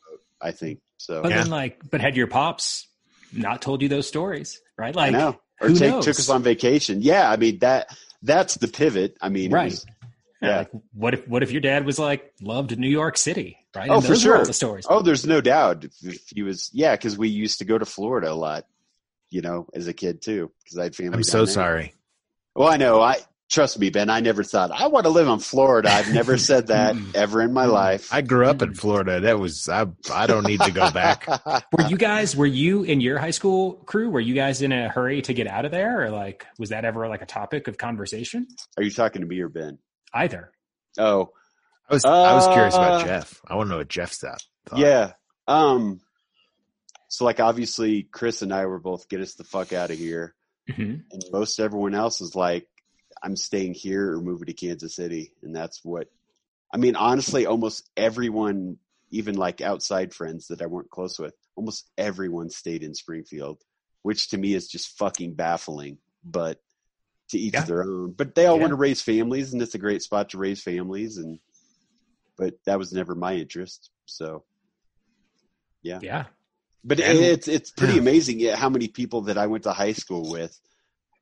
I 0.40 0.52
think. 0.52 0.80
So 0.96 1.22
but 1.22 1.30
Yeah. 1.30 1.38
then 1.42 1.50
like, 1.50 1.80
but 1.90 2.00
had 2.00 2.16
your 2.16 2.26
pops 2.26 2.86
not 3.32 3.60
told 3.62 3.82
you 3.82 3.88
those 3.88 4.06
stories, 4.08 4.60
right? 4.78 4.96
I 4.96 5.00
Like, 5.10 5.12
know. 5.12 5.40
Or 5.60 5.68
who 5.68 5.74
take, 5.74 5.90
knows? 5.90 6.04
took 6.06 6.18
us 6.18 6.28
on 6.30 6.42
vacation. 6.42 7.02
Yeah, 7.02 7.30
I 7.30 7.36
mean 7.36 7.58
that. 7.58 7.94
That's 8.22 8.54
the 8.56 8.68
pivot. 8.68 9.16
I 9.20 9.28
mean, 9.30 9.50
it 9.50 9.54
Right. 9.54 9.70
was- 9.72 9.86
yeah, 10.40 10.48
yeah. 10.48 10.56
like, 10.58 10.70
what 10.92 11.14
if 11.14 11.28
what 11.28 11.42
if 11.42 11.52
your 11.52 11.60
dad 11.60 11.84
was 11.84 11.98
like 11.98 12.32
loved 12.40 12.78
New 12.78 12.88
York 12.88 13.16
City, 13.18 13.58
right? 13.74 13.90
Oh, 13.90 13.96
and 13.96 14.02
for 14.02 14.08
those 14.08 14.24
were 14.24 14.32
all 14.32 14.38
sure. 14.38 14.46
the 14.46 14.52
stories. 14.52 14.86
oh, 14.88 15.02
there's 15.02 15.26
no 15.26 15.40
doubt. 15.40 15.84
If, 15.84 15.92
if 16.02 16.22
he 16.34 16.42
was, 16.42 16.70
yeah, 16.72 16.94
because 16.94 17.18
we 17.18 17.28
used 17.28 17.58
to 17.58 17.64
go 17.64 17.78
to 17.78 17.84
Florida 17.84 18.32
a 18.32 18.34
lot. 18.34 18.66
You 19.30 19.42
know, 19.42 19.68
as 19.74 19.86
a 19.86 19.92
kid 19.92 20.22
too, 20.22 20.50
because 20.64 20.78
I 20.78 20.84
had 20.84 20.96
family. 20.96 21.08
I'm 21.08 21.18
down 21.18 21.24
so 21.24 21.44
there. 21.44 21.54
sorry. 21.54 21.94
Well, 22.54 22.68
I 22.68 22.78
know. 22.78 23.00
I 23.00 23.18
trust 23.50 23.78
me, 23.78 23.90
Ben. 23.90 24.08
I 24.08 24.20
never 24.20 24.42
thought 24.42 24.70
I 24.70 24.86
want 24.86 25.04
to 25.04 25.10
live 25.10 25.28
in 25.28 25.40
Florida. 25.40 25.90
I've 25.90 26.12
never 26.12 26.38
said 26.38 26.68
that 26.68 26.96
ever 27.14 27.42
in 27.42 27.52
my 27.52 27.66
life. 27.66 28.12
I 28.12 28.22
grew 28.22 28.46
up 28.46 28.62
in 28.62 28.74
Florida. 28.74 29.20
That 29.20 29.38
was 29.38 29.68
I. 29.68 29.86
I 30.12 30.26
don't 30.26 30.46
need 30.46 30.60
to 30.62 30.70
go 30.70 30.90
back. 30.90 31.26
Were 31.72 31.86
you 31.86 31.96
guys? 31.96 32.34
Were 32.34 32.46
you 32.46 32.82
in 32.84 33.00
your 33.00 33.18
high 33.18 33.30
school 33.30 33.74
crew? 33.74 34.08
Were 34.08 34.20
you 34.20 34.34
guys 34.34 34.62
in 34.62 34.72
a 34.72 34.88
hurry 34.88 35.20
to 35.22 35.34
get 35.34 35.46
out 35.46 35.64
of 35.64 35.70
there, 35.70 36.04
or 36.04 36.10
like 36.10 36.46
was 36.58 36.70
that 36.70 36.84
ever 36.84 37.08
like 37.08 37.22
a 37.22 37.26
topic 37.26 37.68
of 37.68 37.76
conversation? 37.76 38.46
Are 38.76 38.82
you 38.82 38.90
talking 38.90 39.22
to 39.22 39.28
me 39.28 39.40
or 39.40 39.48
Ben? 39.48 39.78
Either. 40.12 40.52
Oh, 40.98 41.30
I 41.88 41.94
was 41.94 42.04
I 42.04 42.34
was 42.34 42.46
curious 42.48 42.74
about 42.76 43.02
Uh, 43.02 43.04
Jeff. 43.04 43.40
I 43.46 43.54
want 43.56 43.66
to 43.68 43.70
know 43.72 43.78
what 43.78 43.88
Jeff 43.88 44.12
thought. 44.12 44.42
thought. 44.66 44.78
Yeah. 44.78 45.12
Um 45.48 46.00
so 47.08 47.24
like 47.24 47.40
obviously 47.40 48.04
Chris 48.04 48.42
and 48.42 48.52
I 48.52 48.66
were 48.66 48.78
both 48.78 49.08
get 49.08 49.20
us 49.20 49.34
the 49.34 49.44
fuck 49.44 49.72
out 49.72 49.90
of 49.90 49.98
here. 49.98 50.34
hmm 50.68 50.96
And 51.10 51.24
most 51.32 51.58
everyone 51.58 51.94
else 51.94 52.20
is 52.20 52.34
like, 52.36 52.66
I'm 53.22 53.36
staying 53.36 53.74
here 53.74 54.12
or 54.12 54.20
moving 54.20 54.46
to 54.46 54.52
Kansas 54.52 54.94
City. 54.94 55.32
And 55.42 55.54
that's 55.54 55.80
what 55.84 56.08
I 56.72 56.76
mean, 56.76 56.94
honestly, 56.96 57.46
almost 57.46 57.88
everyone, 57.96 58.76
even 59.10 59.34
like 59.34 59.60
outside 59.60 60.14
friends 60.14 60.46
that 60.48 60.62
I 60.62 60.66
weren't 60.66 60.90
close 60.90 61.18
with, 61.18 61.34
almost 61.56 61.90
everyone 61.98 62.48
stayed 62.50 62.84
in 62.84 62.94
Springfield, 62.94 63.60
which 64.02 64.28
to 64.30 64.38
me 64.38 64.54
is 64.54 64.68
just 64.68 64.96
fucking 64.96 65.34
baffling. 65.34 65.98
But 66.24 66.60
to 67.30 67.38
each 67.38 67.54
Yeah. 67.54 67.64
their 67.64 67.82
own. 67.84 68.12
But 68.12 68.34
they 68.34 68.46
all 68.46 68.56
Yeah. 68.56 68.62
want 68.62 68.70
to 68.70 68.76
raise 68.76 69.02
families 69.02 69.52
and 69.52 69.60
it's 69.62 69.74
a 69.74 69.78
great 69.78 70.02
spot 70.02 70.30
to 70.30 70.38
raise 70.38 70.62
families 70.62 71.16
and 71.16 71.38
but 72.36 72.54
that 72.64 72.78
was 72.78 72.92
never 72.92 73.14
my 73.14 73.34
interest. 73.34 73.90
So 74.06 74.44
Yeah. 75.82 76.00
Yeah. 76.02 76.26
But 76.84 77.00
And- 77.00 77.18
it's 77.18 77.48
it's 77.48 77.70
pretty 77.70 77.94
yeah. 77.94 78.00
amazing 78.00 78.40
yeah, 78.40 78.56
how 78.56 78.68
many 78.70 78.88
people 78.88 79.22
that 79.22 79.38
I 79.38 79.46
went 79.46 79.64
to 79.64 79.72
high 79.72 79.92
school 79.92 80.30
with, 80.30 80.58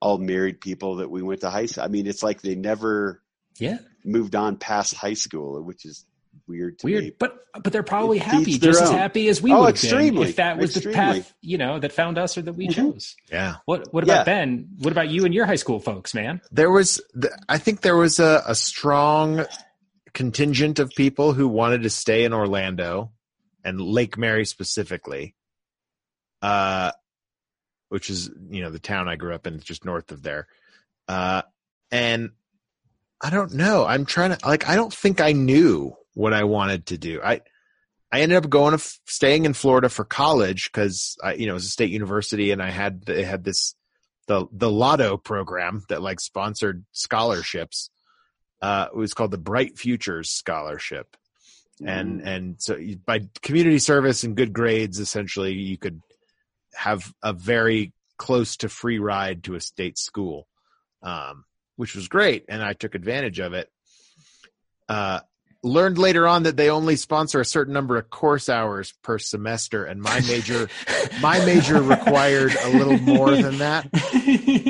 all 0.01 0.19
married 0.19 0.61
people 0.61 0.97
that 0.97 1.11
we 1.11 1.23
went 1.23 1.41
to 1.41 1.51
high 1.51 1.67
school. 1.67 1.85
I 1.85 1.89
mean, 1.89 2.07
it's 2.07 2.23
like 2.23 2.41
they 2.41 2.55
never 2.55 3.23
Yeah. 3.59 3.79
moved 4.05 4.37
on 4.37 4.57
past 4.57 4.95
high 4.95 5.15
school, 5.15 5.61
which 5.63 5.85
is 5.85 6.05
weird 6.49 6.79
to 6.81 6.87
me. 6.87 6.93
Weird, 6.95 7.13
but 7.19 7.37
but 7.63 7.73
they're 7.73 7.83
probably 7.83 8.19
Each 8.19 8.23
happy, 8.25 8.59
their 8.59 8.73
just 8.73 8.83
as 8.85 8.91
happy 8.91 9.29
as 9.29 9.43
we 9.43 9.53
Oh, 9.53 9.61
would 9.61 9.67
have 9.67 9.75
been 9.75 9.91
extremely. 9.91 10.29
if 10.29 10.37
that 10.37 10.59
was 10.59 10.77
Extremely. 10.77 10.93
the 10.93 10.97
path 11.23 11.35
you 11.41 11.59
know 11.59 11.79
that 11.79 11.93
found 11.93 12.17
us 12.19 12.37
or 12.39 12.43
that 12.43 12.53
we 12.55 12.69
Mhm. 12.69 12.75
chose. 12.75 13.17
Yeah. 13.31 13.57
What 13.67 13.93
what 13.93 14.05
about 14.05 14.19
Yeah. 14.19 14.25
Ben? 14.25 14.69
What 14.79 14.93
about 14.93 15.09
you 15.11 15.25
and 15.25 15.35
your 15.35 15.47
high 15.47 15.57
school 15.57 15.81
folks, 15.81 16.15
man? 16.15 16.41
There 16.51 16.71
was, 16.71 17.01
I 17.49 17.59
think 17.59 17.81
there 17.83 17.97
was 17.97 18.19
a, 18.19 18.43
a 18.47 18.55
strong 18.55 19.45
contingent 20.15 20.79
of 20.79 20.91
people 20.97 21.33
who 21.33 21.47
wanted 21.49 21.83
to 21.83 21.91
stay 21.91 22.25
in 22.25 22.33
Orlando 22.33 23.13
and 23.65 23.81
Lake 23.81 24.17
Mary 24.17 24.45
specifically, 24.45 25.35
uh, 26.43 26.93
which 27.89 28.11
is, 28.11 28.31
you 28.51 28.63
know, 28.63 28.71
the 28.71 28.79
town 28.79 29.09
I 29.09 29.17
grew 29.17 29.35
up 29.35 29.47
in, 29.47 29.61
just 29.61 29.85
north 29.85 30.11
of 30.13 30.23
there. 30.23 30.47
Uh, 31.09 31.43
and 31.91 32.31
I 33.21 33.31
don't 33.31 33.55
know. 33.55 33.85
I'm 33.85 34.05
trying 34.05 34.37
to, 34.37 34.47
like, 34.47 34.69
I 34.69 34.77
don't 34.77 34.93
think 34.95 35.21
I 35.21 35.33
knew 35.33 35.97
what 36.19 36.35
I 36.35 36.43
wanted 36.43 36.87
to 36.87 36.99
do. 36.99 37.21
I, 37.23 37.43
I 38.11 38.23
ended 38.23 38.39
up 38.39 38.51
going 38.51 38.73
to 38.73 38.83
f- 38.83 38.99
staying 39.07 39.45
in 39.45 39.53
Florida 39.53 39.89
for 39.89 40.05
college 40.05 40.69
because 40.73 41.17
I, 41.23 41.35
you 41.35 41.47
know, 41.47 41.53
it 41.53 41.55
was 41.55 41.67
a 41.67 41.71
state 41.71 41.91
university 41.91 42.51
and 42.51 42.61
I 42.61 42.71
had, 42.71 43.05
they 43.07 43.23
had 43.23 43.45
this, 43.45 43.77
the, 44.27 44.47
the 44.51 44.69
lotto 44.69 45.17
program 45.17 45.85
that 45.89 46.03
like 46.03 46.19
sponsored 46.19 46.85
scholarships. 46.91 47.91
Uh, 48.61 48.89
it 48.93 48.97
was 48.97 49.15
called 49.15 49.31
the 49.31 49.39
Bright 49.39 49.79
Futures 49.79 50.29
Scholarship. 50.29 51.17
And, 51.87 52.21
and 52.23 52.57
so 52.59 52.75
you, 52.75 52.97
by 52.97 53.21
community 53.41 53.79
service 53.79 54.25
and 54.25 54.37
good 54.37 54.53
grades, 54.53 54.99
essentially 54.99 55.53
you 55.53 55.79
could 55.79 56.03
have 56.75 57.15
a 57.23 57.33
very 57.33 57.93
close 58.17 58.57
to 58.57 58.69
free 58.69 58.99
ride 58.99 59.45
to 59.45 59.55
a 59.55 59.61
state 59.61 59.99
school. 59.99 60.49
Um, 61.01 61.45
which 61.77 61.95
was 61.95 62.09
great. 62.09 62.47
And 62.49 62.61
I 62.61 62.73
took 62.73 62.97
advantage 62.97 63.39
of 63.39 63.53
it. 63.53 63.71
Uh, 64.89 65.21
learned 65.65 65.99
later 65.99 66.29
on 66.29 66.45
that 66.45 66.57
they 66.57 66.71
only 66.71 66.95
sponsor 66.95 67.41
a 67.41 67.45
certain 67.45 67.75
number 67.75 67.97
of 67.97 68.09
course 68.11 68.49
hours 68.49 68.95
per 69.03 69.19
semester 69.19 69.85
and 69.85 70.01
my 70.01 70.21
major 70.29 70.69
my 71.21 71.45
major 71.45 71.83
required 71.83 72.55
a 72.63 72.69
little 72.71 72.97
more 72.99 73.33
than 73.33 73.59
that 73.59 73.89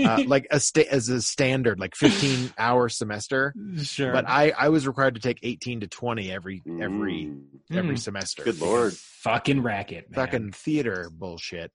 uh, 0.07 0.22
like 0.27 0.46
a 0.51 0.59
sta- 0.59 0.88
as 0.90 1.11
a 1.11 1.20
standard 1.20 1.79
like 1.79 1.94
15 1.94 2.55
hour 2.57 2.88
semester 2.88 3.53
sure. 3.83 4.12
but 4.12 4.27
i 4.27 4.51
i 4.59 4.70
was 4.70 4.87
required 4.87 5.14
to 5.14 5.20
take 5.20 5.38
18 5.42 5.81
to 5.81 5.88
20 5.88 6.33
every 6.33 6.62
every 6.81 7.27
Mm. 7.27 7.42
every 7.70 7.94
Mm. 7.96 7.98
semester 7.98 8.42
Good 8.44 8.61
lord. 8.61 8.94
fucking 8.94 9.62
racket, 9.62 10.11
man. 10.11 10.14
fucking 10.27 10.53
theater 10.53 11.11
bullshit 11.12 11.70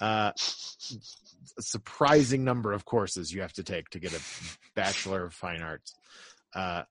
uh 0.00 0.32
a 1.58 1.62
surprising 1.62 2.42
number 2.42 2.72
of 2.72 2.84
courses 2.84 3.32
you 3.32 3.42
have 3.42 3.52
to 3.54 3.62
take 3.62 3.88
to 3.90 4.00
get 4.00 4.12
a 4.12 4.20
bachelor 4.74 5.24
of 5.24 5.34
fine 5.34 5.62
arts 5.62 5.94
uh 6.54 6.82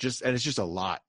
just 0.00 0.22
and 0.22 0.34
it's 0.34 0.42
just 0.42 0.58
a 0.58 0.64
lot 0.64 1.02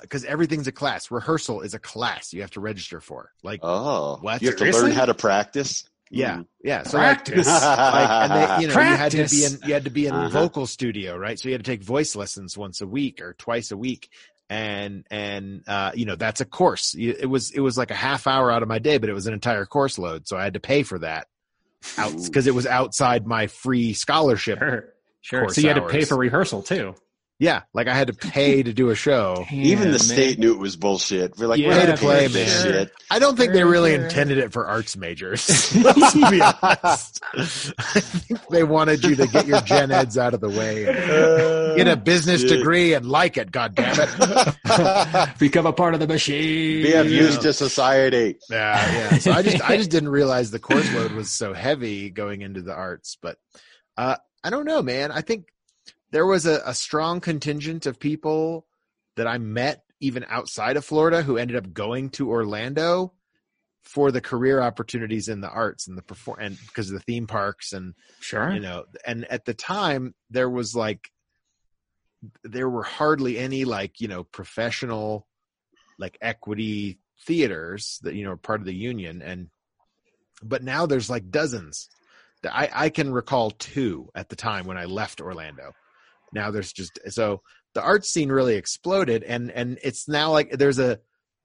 because 0.00 0.24
everything's 0.24 0.68
a 0.68 0.72
class 0.72 1.10
rehearsal 1.10 1.60
is 1.60 1.74
a 1.74 1.78
class 1.78 2.32
you 2.32 2.40
have 2.42 2.52
to 2.52 2.60
register 2.60 3.00
for 3.00 3.30
like 3.42 3.60
Oh, 3.64 4.18
What? 4.20 4.40
you 4.40 4.48
have 4.48 4.54
to 4.56 4.58
Seriously? 4.60 4.82
learn 4.90 4.92
how 4.92 5.06
to 5.06 5.14
practice. 5.14 5.84
yeah 6.10 6.36
Mm. 6.38 6.46
yeah 6.62 6.82
so 6.84 6.98
Practice. 6.98 7.46
like 7.46 8.08
and 8.10 8.32
they, 8.32 8.62
you 8.62 8.68
know 8.68 8.74
you 8.80 8.96
had 8.96 9.10
to 9.10 9.16
be 9.16 9.22
Practice. 9.22 9.54
in 9.62 9.68
you 9.68 9.74
had 9.74 9.84
to 9.84 9.90
be 9.90 10.06
in 10.06 10.14
Uh-huh. 10.14 10.28
vocal 10.28 10.66
studio 10.66 11.16
right 11.16 11.38
so 11.38 11.48
you 11.48 11.54
had 11.54 11.64
to 11.64 11.70
take 11.70 11.82
voice 11.82 12.14
lessons 12.14 12.56
once 12.56 12.80
a 12.80 12.86
week 12.86 13.20
or 13.20 13.34
twice 13.34 13.70
a 13.72 13.76
week 13.76 14.08
and 14.48 15.04
and 15.10 15.62
uh 15.66 15.90
you 15.94 16.04
know 16.04 16.14
that's 16.14 16.40
a 16.40 16.44
course 16.44 16.94
it 16.98 17.28
was 17.28 17.50
it 17.50 17.60
was 17.60 17.76
like 17.78 17.90
a 17.90 17.94
half 17.94 18.26
hour 18.28 18.50
out 18.52 18.62
of 18.62 18.68
my 18.68 18.78
day 18.78 18.98
but 18.98 19.08
it 19.08 19.14
was 19.14 19.26
an 19.26 19.32
entire 19.34 19.64
course 19.66 19.98
load 19.98 20.28
so 20.28 20.36
i 20.36 20.44
had 20.44 20.54
to 20.54 20.60
pay 20.60 20.82
for 20.84 20.98
that 21.00 21.26
out 21.98 22.12
because 22.24 22.46
it 22.46 22.54
was 22.54 22.66
outside 22.66 23.26
my 23.26 23.46
free 23.48 23.94
scholarship 23.94 24.58
Sure. 24.58 24.91
Sure. 25.22 25.48
So 25.48 25.60
you 25.62 25.68
had 25.68 25.74
to 25.76 25.86
pay 25.88 26.04
for 26.04 26.16
rehearsal 26.16 26.62
too. 26.62 26.94
yeah 27.38 27.62
like 27.74 27.88
i 27.88 27.94
had 27.94 28.06
to 28.08 28.12
pay 28.12 28.62
to 28.62 28.72
do 28.72 28.90
a 28.90 28.94
show 28.94 29.44
Even 29.50 29.86
Yeah, 29.86 29.92
the 29.92 29.98
state 29.98 30.38
knew 30.38 30.52
it 30.52 30.58
was 30.58 30.76
bullshit. 30.76 31.38
We're 31.38 31.46
like, 31.46 31.58
Yeah, 31.58 31.68
we're 31.68 31.74
Pay 31.80 31.86
gonna 31.86 31.96
play, 31.96 32.26
pay 32.26 32.32
this 32.32 32.64
man. 32.64 32.72
shit. 32.72 32.92
I 33.10 33.18
don't 33.18 33.36
think 33.36 33.52
they 33.52 33.64
really 33.64 33.94
Sure. 33.94 34.04
intended 34.04 34.38
it 34.38 34.52
for 34.52 34.66
arts 34.68 34.96
majors. 34.96 35.74
Let's 35.82 36.14
be 36.14 36.40
honest. 36.40 37.20
I 37.34 38.00
think 38.00 38.40
they 38.50 38.62
wanted 38.64 39.02
you 39.04 39.16
to 39.16 39.26
get 39.26 39.46
your 39.46 39.60
gen 39.62 39.90
eds 39.90 40.16
out 40.18 40.34
of 40.34 40.40
the 40.40 40.48
way 40.50 40.86
and 40.86 41.76
get 41.76 41.88
a 41.88 41.96
business 41.96 42.42
Shit. 42.42 42.50
degree 42.50 42.94
and 42.94 43.06
like 43.06 43.36
it. 43.38 43.50
God 43.50 43.74
damn 43.74 43.96
it! 43.98 45.38
Become 45.38 45.66
a 45.66 45.72
part 45.72 45.94
of 45.94 46.00
the 46.00 46.06
machine. 46.06 46.82
Be 46.82 46.92
of 46.94 47.10
use 47.10 47.38
to 47.38 47.52
society. 47.52 48.36
Yeah, 48.50 48.92
yeah. 48.92 49.18
So 49.18 49.32
I 49.32 49.42
just, 49.42 49.68
I 49.70 49.76
just 49.76 49.90
didn't 49.90 50.10
realize 50.10 50.50
the 50.50 50.58
course 50.60 50.92
load 50.94 51.12
was 51.12 51.30
so 51.30 51.52
heavy 51.54 52.10
going 52.10 52.42
into 52.42 52.62
the 52.62 52.74
arts. 52.74 53.16
But 53.20 53.38
uh, 53.96 54.16
I 54.44 54.50
don't 54.50 54.64
know, 54.64 54.82
man. 54.82 55.10
I 55.10 55.20
think 55.20 55.48
there 56.10 56.26
was 56.26 56.46
a, 56.46 56.60
a 56.66 56.74
strong 56.74 57.20
contingent 57.20 57.86
of 57.86 57.98
people 57.98 58.66
that 59.16 59.26
I 59.26 59.38
met 59.38 59.84
even 60.00 60.24
outside 60.28 60.76
of 60.76 60.84
Florida 60.84 61.22
who 61.22 61.36
ended 61.36 61.56
up 61.56 61.72
going 61.72 62.10
to 62.10 62.30
Orlando 62.30 63.12
for 63.82 64.12
the 64.12 64.20
career 64.20 64.60
opportunities 64.60 65.28
in 65.28 65.40
the 65.40 65.48
arts 65.50 65.88
and 65.88 65.98
the 65.98 66.02
perform 66.02 66.38
and 66.40 66.58
because 66.66 66.88
of 66.88 66.94
the 66.94 67.00
theme 67.00 67.26
parks 67.26 67.72
and 67.72 67.94
Sure. 68.20 68.52
you 68.52 68.60
know 68.60 68.84
and 69.04 69.24
at 69.24 69.44
the 69.44 69.54
time 69.54 70.14
there 70.30 70.48
was 70.48 70.74
like 70.76 71.08
there 72.44 72.70
were 72.70 72.84
hardly 72.84 73.38
any 73.38 73.64
like 73.64 74.00
you 74.00 74.06
know 74.06 74.22
professional 74.22 75.26
like 75.98 76.16
equity 76.20 77.00
theaters 77.26 77.98
that 78.02 78.14
you 78.14 78.24
know 78.24 78.30
are 78.30 78.36
part 78.36 78.60
of 78.60 78.66
the 78.66 78.74
union 78.74 79.20
and 79.20 79.48
but 80.44 80.62
now 80.62 80.86
there's 80.86 81.10
like 81.10 81.30
dozens 81.30 81.88
i 82.50 82.68
i 82.72 82.88
can 82.88 83.12
recall 83.12 83.50
two 83.50 84.08
at 84.14 84.28
the 84.28 84.36
time 84.36 84.66
when 84.66 84.78
i 84.78 84.84
left 84.84 85.20
orlando. 85.20 85.72
Now 86.32 86.50
there's 86.50 86.72
just 86.72 86.98
so 87.08 87.42
the 87.74 87.82
art 87.82 88.04
scene 88.04 88.30
really 88.30 88.56
exploded 88.56 89.22
and 89.22 89.50
and 89.50 89.78
it's 89.82 90.08
now 90.08 90.30
like 90.30 90.50
there's 90.52 90.78
a 90.78 90.98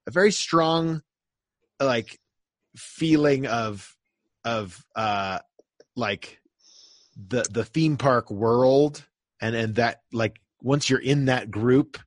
a 0.07 0.11
very 0.11 0.31
strong 0.31 1.01
like 1.79 2.19
feeling 2.75 3.47
of 3.47 3.95
of 4.45 4.83
uh 4.95 5.39
like 5.95 6.39
the 7.17 7.43
the 7.49 7.65
theme 7.65 7.97
park 7.97 8.31
world 8.31 9.03
and 9.41 9.55
and 9.55 9.75
that 9.75 10.01
like 10.13 10.39
once 10.61 10.89
you're 10.89 10.99
in 10.99 11.25
that 11.25 11.51
group 11.51 11.97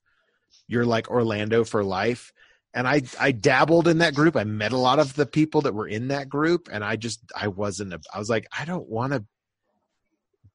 you're 0.69 0.87
like 0.87 1.11
Orlando 1.11 1.65
for 1.65 1.83
life 1.85 2.33
and 2.75 2.87
I 2.87 3.03
I 3.19 3.33
dabbled 3.33 3.89
in 3.89 3.99
that 3.99 4.15
group 4.15 4.37
I 4.37 4.45
met 4.45 4.73
a 4.73 4.79
lot 4.79 4.99
of 4.99 5.15
the 5.15 5.27
people 5.27 5.63
that 5.63 5.75
were 5.75 5.89
in 5.89 6.09
that 6.09 6.29
group 6.29 6.69
and 6.71 6.85
I 6.85 6.97
just 6.97 7.21
I 7.35 7.49
wasn't 7.49 7.95
I 8.13 8.19
was 8.19 8.31
like 8.31 8.47
I 8.57 8.65
don't 8.65 8.89
want 8.89 9.13
to 9.13 9.25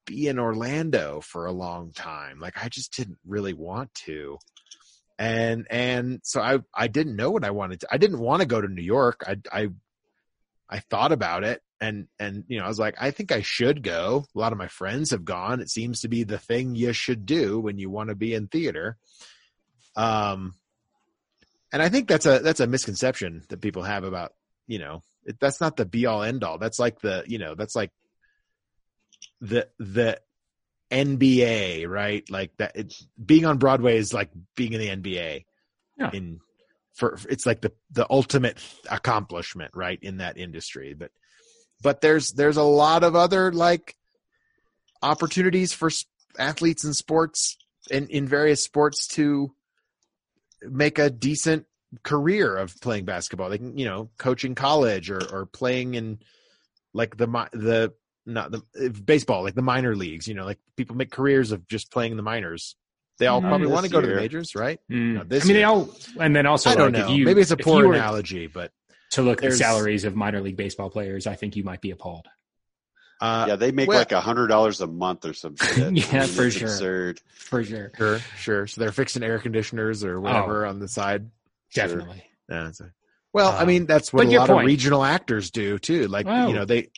be 0.06 0.28
in 0.28 0.38
Orlando 0.38 1.20
for 1.20 1.46
a 1.46 1.52
long 1.52 1.92
time 1.92 2.40
like 2.40 2.62
I 2.62 2.68
just 2.68 2.96
didn't 2.96 3.18
really 3.26 3.54
want 3.54 3.92
to 4.06 4.38
and 5.18 5.66
and 5.70 6.20
so 6.22 6.40
I 6.40 6.58
I 6.74 6.88
didn't 6.88 7.16
know 7.16 7.30
what 7.30 7.44
I 7.44 7.50
wanted 7.50 7.80
to 7.80 7.88
I 7.90 7.98
didn't 7.98 8.20
want 8.20 8.40
to 8.40 8.48
go 8.48 8.60
to 8.60 8.68
New 8.68 8.82
York 8.82 9.24
I 9.26 9.36
I 9.52 9.68
I 10.68 10.78
thought 10.80 11.12
about 11.12 11.44
it 11.44 11.62
and 11.80 12.08
and 12.18 12.44
you 12.48 12.58
know 12.58 12.64
I 12.64 12.68
was 12.68 12.78
like 12.78 12.96
I 12.98 13.10
think 13.10 13.32
I 13.32 13.42
should 13.42 13.82
go. 13.82 14.24
A 14.34 14.38
lot 14.38 14.52
of 14.52 14.58
my 14.58 14.68
friends 14.68 15.10
have 15.10 15.24
gone. 15.24 15.60
It 15.60 15.70
seems 15.70 16.00
to 16.00 16.08
be 16.08 16.24
the 16.24 16.38
thing 16.38 16.74
you 16.74 16.92
should 16.92 17.26
do 17.26 17.60
when 17.60 17.78
you 17.78 17.90
want 17.90 18.08
to 18.08 18.14
be 18.14 18.34
in 18.34 18.46
theater. 18.46 18.96
Um 19.94 20.54
and 21.76 21.82
I 21.82 21.90
think 21.90 22.08
that's 22.08 22.24
a 22.24 22.38
that's 22.38 22.60
a 22.60 22.66
misconception 22.66 23.42
that 23.50 23.60
people 23.60 23.82
have 23.82 24.02
about, 24.02 24.32
you 24.66 24.78
know, 24.78 25.02
it, 25.26 25.38
that's 25.38 25.60
not 25.60 25.76
the 25.76 25.84
be 25.84 26.06
all 26.06 26.22
end 26.22 26.42
all. 26.42 26.56
That's 26.56 26.78
like 26.78 27.02
the, 27.02 27.22
you 27.26 27.36
know, 27.36 27.54
that's 27.54 27.76
like 27.76 27.90
the 29.42 29.68
the 29.78 30.18
NBA, 30.90 31.86
right? 31.86 32.24
Like 32.30 32.56
that 32.56 32.72
It's 32.76 33.06
being 33.22 33.44
on 33.44 33.58
Broadway 33.58 33.98
is 33.98 34.14
like 34.14 34.30
being 34.54 34.72
in 34.72 34.80
the 34.80 34.88
NBA. 34.88 35.44
Yeah. 35.98 36.10
In 36.14 36.40
for 36.94 37.18
it's 37.28 37.44
like 37.44 37.60
the 37.60 37.72
the 37.90 38.06
ultimate 38.08 38.56
accomplishment, 38.90 39.72
right, 39.74 39.98
in 40.00 40.16
that 40.16 40.38
industry. 40.38 40.94
But 40.94 41.10
but 41.82 42.00
there's 42.00 42.32
there's 42.32 42.56
a 42.56 42.62
lot 42.62 43.04
of 43.04 43.14
other 43.14 43.52
like 43.52 43.96
opportunities 45.02 45.74
for 45.74 45.90
athletes 46.38 46.86
in 46.86 46.94
sports 46.94 47.58
in 47.90 48.08
in 48.08 48.26
various 48.26 48.64
sports 48.64 49.08
to 49.08 49.52
make 50.70 50.98
a 50.98 51.10
decent 51.10 51.66
career 52.02 52.56
of 52.56 52.74
playing 52.80 53.04
basketball. 53.04 53.50
They 53.50 53.58
can, 53.58 53.76
you 53.76 53.84
know, 53.84 54.10
coaching 54.18 54.54
college 54.54 55.10
or 55.10 55.18
or 55.18 55.46
playing 55.46 55.94
in 55.94 56.18
like 56.92 57.16
the 57.16 57.26
the 57.52 57.92
not 58.24 58.50
the 58.50 58.62
uh, 58.80 58.88
baseball, 59.04 59.44
like 59.44 59.54
the 59.54 59.62
minor 59.62 59.94
leagues. 59.94 60.26
You 60.26 60.34
know, 60.34 60.44
like 60.44 60.58
people 60.76 60.96
make 60.96 61.10
careers 61.10 61.52
of 61.52 61.66
just 61.68 61.90
playing 61.90 62.12
in 62.12 62.16
the 62.16 62.22
minors. 62.22 62.76
They 63.18 63.28
all 63.28 63.40
Mm, 63.40 63.48
probably 63.48 63.68
want 63.68 63.86
to 63.86 63.90
go 63.90 64.00
to 64.00 64.06
the 64.06 64.14
majors, 64.14 64.54
right? 64.54 64.78
Mm. 64.90 65.14
No, 65.14 65.24
this 65.24 65.44
I 65.44 65.46
mean, 65.46 65.56
they 65.56 65.64
all, 65.64 65.88
and 66.20 66.36
then 66.36 66.44
also, 66.44 66.68
I 66.68 66.74
don't 66.74 66.92
like, 66.92 67.06
know. 67.06 67.14
You, 67.14 67.24
Maybe 67.24 67.40
it's 67.40 67.50
a 67.50 67.56
poor 67.56 67.86
were 67.86 67.94
analogy, 67.94 68.46
but 68.46 68.72
to 69.12 69.22
look 69.22 69.42
at 69.42 69.50
the 69.50 69.56
salaries 69.56 70.04
of 70.04 70.14
minor 70.14 70.40
league 70.40 70.56
baseball 70.56 70.90
players. 70.90 71.26
I 71.26 71.34
think 71.34 71.56
you 71.56 71.64
might 71.64 71.80
be 71.80 71.92
appalled. 71.92 72.26
Uh, 73.20 73.46
yeah, 73.48 73.56
they 73.56 73.72
make 73.72 73.88
well- 73.88 73.98
like 73.98 74.12
a 74.12 74.20
hundred 74.20 74.48
dollars 74.48 74.80
a 74.80 74.86
month 74.86 75.24
or 75.24 75.32
some 75.34 75.56
shit. 75.60 75.78
I 75.78 75.88
Yeah, 75.88 76.20
mean, 76.20 76.28
for 76.28 76.50
sure. 76.50 76.68
Absurd. 76.68 77.20
For 77.34 77.62
sure, 77.64 77.92
Sure, 77.96 78.18
sure. 78.38 78.66
So 78.66 78.80
they're 78.80 78.92
fixing 78.92 79.22
air 79.22 79.38
conditioners 79.38 80.04
or 80.04 80.20
whatever 80.20 80.66
on 80.66 80.78
the 80.80 80.88
side. 80.88 81.30
definitely. 81.74 82.22
Yeah, 82.48 82.70
so- 82.72 82.90
well, 83.32 83.52
I 83.52 83.62
Um, 83.62 83.66
mean 83.68 83.86
that's 83.86 84.12
what 84.14 84.26
a 84.26 84.30
lot 84.38 84.48
point. 84.48 84.60
of 84.62 84.66
regional 84.66 85.04
actors 85.04 85.50
do 85.50 85.78
too. 85.78 86.06
Like 86.08 86.24
Wow. 86.26 86.48
you 86.48 86.54
know 86.54 86.64
they 86.64 86.88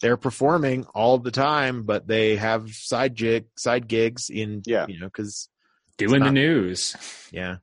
they're 0.00 0.16
performing 0.16 0.84
all 0.94 1.18
the 1.18 1.32
time, 1.32 1.82
but 1.82 2.06
they 2.06 2.36
have 2.36 2.70
side 2.70 3.16
jig 3.16 3.46
side 3.56 3.88
gigs 3.88 4.30
in 4.30 4.62
Yeah. 4.64 4.86
you 4.88 5.00
know 5.00 5.06
because 5.06 5.48
Doing 5.96 6.22
the 6.22 6.30
news. 6.30 6.94
Yeah. 7.32 7.56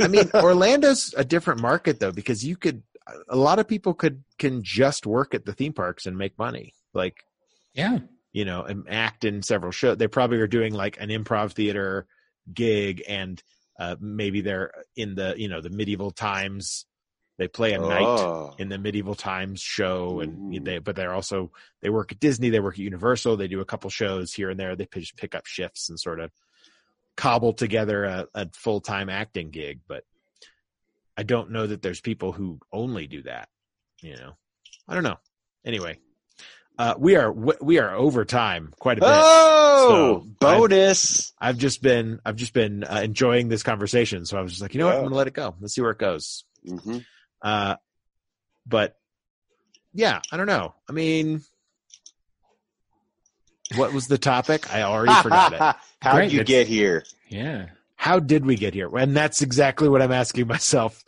I 0.00 0.08
mean, 0.08 0.28
Orlando's 0.34 1.14
a 1.16 1.24
different 1.24 1.60
market 1.60 2.00
though, 2.00 2.10
because 2.10 2.44
you 2.44 2.56
could, 2.56 2.82
a 3.28 3.36
lot 3.36 3.60
of 3.60 3.68
people 3.68 3.94
could, 3.94 4.24
can 4.40 4.64
just 4.64 5.06
work 5.06 5.34
at 5.34 5.44
the 5.44 5.52
theme 5.52 5.72
parks 5.72 6.04
and 6.06 6.18
make 6.18 6.36
money. 6.36 6.74
Like, 6.94 7.24
Yeah. 7.76 7.98
you 8.32 8.44
know, 8.44 8.62
and 8.62 8.84
act 8.88 9.24
in 9.24 9.42
several 9.42 9.70
shows. 9.70 9.96
They 9.98 10.08
probably 10.08 10.38
are 10.40 10.46
doing 10.48 10.72
like 10.74 10.98
an 11.00 11.10
improv 11.10 11.52
theater 11.52 12.06
gig 12.52 13.02
and 13.08 13.40
uh, 13.78 13.96
maybe 14.00 14.40
they're 14.40 14.72
in 14.96 15.14
the, 15.14 15.34
you 15.36 15.48
know, 15.48 15.60
the 15.60 15.70
medieval 15.70 16.10
times. 16.10 16.86
They 17.38 17.48
play 17.48 17.74
a 17.74 17.78
knight 17.78 18.02
Oh. 18.06 18.54
in 18.58 18.70
the 18.70 18.78
medieval 18.78 19.14
times 19.14 19.60
show 19.60 20.20
and 20.20 20.54
Ooh. 20.54 20.60
they, 20.60 20.78
but 20.78 20.96
they're 20.96 21.12
also, 21.12 21.52
they 21.82 21.90
work 21.90 22.10
at 22.12 22.18
Disney, 22.20 22.48
they 22.48 22.60
work 22.60 22.74
at 22.76 22.78
Universal, 22.80 23.36
they 23.36 23.48
do 23.48 23.60
a 23.60 23.66
couple 23.66 23.90
shows 23.90 24.32
here 24.32 24.48
and 24.48 24.58
there. 24.58 24.74
They 24.74 24.88
just 24.94 25.16
pick 25.18 25.34
up 25.34 25.44
shifts 25.44 25.90
and 25.90 26.00
sort 26.00 26.18
of 26.20 26.30
cobble 27.16 27.52
together 27.52 28.04
a, 28.04 28.26
a 28.34 28.48
full-time 28.54 29.10
acting 29.10 29.50
gig. 29.50 29.80
But 29.86 30.04
I 31.16 31.22
don't 31.24 31.50
know 31.50 31.66
that 31.66 31.82
there's 31.82 32.00
people 32.00 32.32
who 32.32 32.58
only 32.72 33.06
do 33.06 33.22
that, 33.24 33.48
you 34.00 34.16
know, 34.16 34.32
I 34.88 34.94
don't 34.94 35.04
know. 35.04 35.18
Anyway, 35.64 35.98
uh, 36.78 36.94
we 36.98 37.16
are, 37.16 37.32
we 37.32 37.78
are 37.78 37.94
over 37.94 38.24
time 38.24 38.72
quite 38.78 38.98
a 38.98 39.00
bit. 39.00 39.08
Oh, 39.12 40.22
So, 40.22 40.26
bonus. 40.40 41.32
I've 41.40 41.58
just 41.58 41.80
been 41.82 42.20
I've 42.24 42.36
just 42.36 42.52
been 42.52 42.84
uh, 42.84 43.00
enjoying 43.04 43.48
this 43.48 43.62
conversation, 43.62 44.26
so 44.26 44.36
I 44.38 44.42
was 44.42 44.52
just 44.52 44.62
like, 44.62 44.74
you 44.74 44.80
know 44.80 44.86
what, 44.86 44.94
I'm 44.96 45.00
going 45.02 45.10
to 45.12 45.16
let 45.16 45.26
it 45.26 45.34
go. 45.34 45.54
Let's 45.60 45.74
see 45.74 45.80
where 45.80 45.90
it 45.92 45.98
goes. 45.98 46.44
hmm 46.66 46.98
Uh, 47.42 47.76
but 48.66 48.96
yeah, 49.94 50.20
I 50.32 50.36
don't 50.36 50.46
know. 50.46 50.74
I 50.88 50.92
mean, 50.92 51.42
what 53.76 53.92
was 53.92 54.06
the 54.08 54.18
topic? 54.18 54.72
I 54.72 54.82
already 54.82 55.14
forgot 55.22 55.52
it. 55.52 55.76
How 56.00 56.18
did 56.20 56.32
you 56.32 56.40
it's- 56.40 56.48
get 56.48 56.66
here? 56.66 57.04
Yeah. 57.28 57.66
How 57.98 58.20
did 58.20 58.44
we 58.46 58.56
get 58.56 58.74
here? 58.74 58.94
And 58.96 59.16
that's 59.16 59.40
exactly 59.42 59.88
what 59.88 60.02
I'm 60.02 60.12
asking 60.12 60.46
myself. 60.48 61.02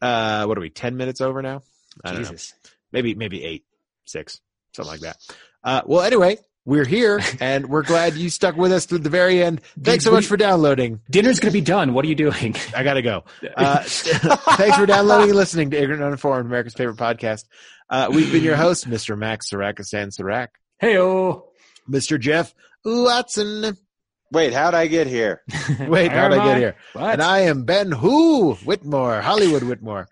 Uh, 0.00 0.44
what 0.46 0.56
are 0.58 0.60
we? 0.60 0.70
Ten 0.70 0.96
minutes 0.96 1.20
over 1.20 1.42
now? 1.42 1.62
I 2.04 2.12
don't 2.12 2.22
know. 2.22 2.28
Jesus. 2.30 2.54
Maybe 2.92 3.14
maybe 3.14 3.44
eight, 3.44 3.64
six, 4.06 4.40
something 4.76 4.92
like 4.92 5.00
that. 5.00 5.16
Uh, 5.64 5.82
well, 5.86 6.02
anyway, 6.02 6.38
we're 6.64 6.84
here, 6.84 7.20
and 7.40 7.68
we're 7.68 7.82
glad 7.82 8.14
you 8.14 8.28
stuck 8.28 8.56
with 8.56 8.72
us 8.72 8.86
through 8.86 8.98
the 8.98 9.10
very 9.10 9.42
end. 9.42 9.60
Thanks 9.82 10.04
so 10.04 10.12
much 10.12 10.26
for 10.26 10.36
downloading. 10.36 11.00
Dinner's 11.10 11.40
going 11.40 11.52
to 11.52 11.58
be 11.58 11.64
done. 11.64 11.94
What 11.94 12.04
are 12.04 12.08
you 12.08 12.14
doing? 12.14 12.54
I 12.74 12.82
gotta 12.82 13.02
go. 13.02 13.24
Uh, 13.56 13.82
thanks 13.86 14.76
for 14.76 14.86
downloading 14.86 15.30
and 15.30 15.36
listening 15.36 15.70
to 15.70 15.80
Ignorant 15.80 16.02
Uninformed, 16.02 16.46
America's 16.46 16.74
favorite 16.74 16.98
podcast. 16.98 17.44
Uh, 17.88 18.08
we've 18.12 18.30
been 18.30 18.42
your 18.42 18.56
hosts, 18.56 18.84
Mr. 18.84 19.16
Max 19.16 19.50
Sarakistan 19.50 20.08
Sarak, 20.08 20.48
hey, 20.78 20.98
oh. 20.98 21.50
Mr. 21.88 22.18
Jeff 22.18 22.52
Watson. 22.84 23.76
Wait, 24.32 24.52
how'd 24.52 24.74
I 24.74 24.88
get 24.88 25.06
here? 25.06 25.42
Wait, 25.78 26.10
how'd 26.10 26.32
I 26.32 26.44
get 26.44 26.58
here? 26.58 26.76
What? 26.94 27.12
And 27.12 27.22
I 27.22 27.42
am 27.42 27.64
Ben 27.64 27.92
Who 27.92 28.54
Whitmore, 28.54 29.20
Hollywood 29.20 29.62
Whitmore. 29.62 30.08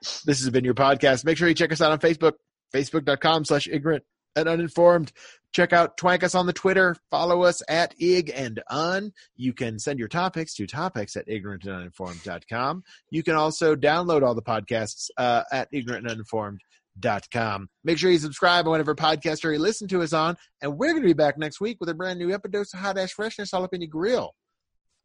This 0.00 0.40
has 0.40 0.50
been 0.50 0.64
your 0.64 0.74
podcast. 0.74 1.24
Make 1.24 1.38
sure 1.38 1.48
you 1.48 1.54
check 1.54 1.70
us 1.70 1.80
out 1.80 1.92
on 1.92 2.00
Facebook, 2.00 2.32
facebook.com 2.72 3.44
slash 3.44 3.68
ignorant 3.70 4.04
and 4.36 4.48
uninformed. 4.48 5.12
Check 5.52 5.72
out 5.72 5.96
Twank 5.98 6.22
us 6.22 6.34
on 6.34 6.46
the 6.46 6.52
Twitter. 6.52 6.96
Follow 7.10 7.42
us 7.42 7.62
at 7.68 7.94
ig 8.00 8.32
and 8.34 8.62
un. 8.70 9.12
You 9.36 9.52
can 9.52 9.78
send 9.78 9.98
your 9.98 10.08
topics 10.08 10.54
to 10.54 10.66
topics 10.66 11.14
at 11.16 11.28
ignorant 11.28 11.64
and 11.64 11.92
ignorantanduninformed.com. 11.92 12.84
You 13.10 13.22
can 13.22 13.34
also 13.34 13.76
download 13.76 14.22
all 14.22 14.34
the 14.34 14.40
podcasts 14.42 15.10
uh, 15.18 15.42
at 15.52 15.70
ignorantanduninformed.com. 15.72 17.68
Make 17.84 17.98
sure 17.98 18.10
you 18.10 18.18
subscribe 18.18 18.66
on 18.66 18.70
whatever 18.70 18.94
podcaster 18.94 19.52
you 19.52 19.58
listen 19.58 19.88
to 19.88 20.00
us 20.02 20.14
on. 20.14 20.38
And 20.62 20.78
we're 20.78 20.92
going 20.92 21.02
to 21.02 21.08
be 21.08 21.12
back 21.12 21.36
next 21.36 21.60
week 21.60 21.76
with 21.80 21.90
a 21.90 21.94
brand 21.94 22.18
new 22.18 22.32
episode 22.32 22.68
of 22.72 22.80
Hot 22.80 22.96
Ash 22.96 23.12
Freshness 23.12 23.52
all 23.52 23.64
up 23.64 23.74
in 23.74 23.82
your 23.82 23.90
grill. 23.90 24.34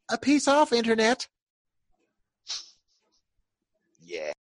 A 0.10 0.18
piece 0.18 0.48
off, 0.48 0.72
Internet. 0.72 1.28
Yeah. 4.02 4.32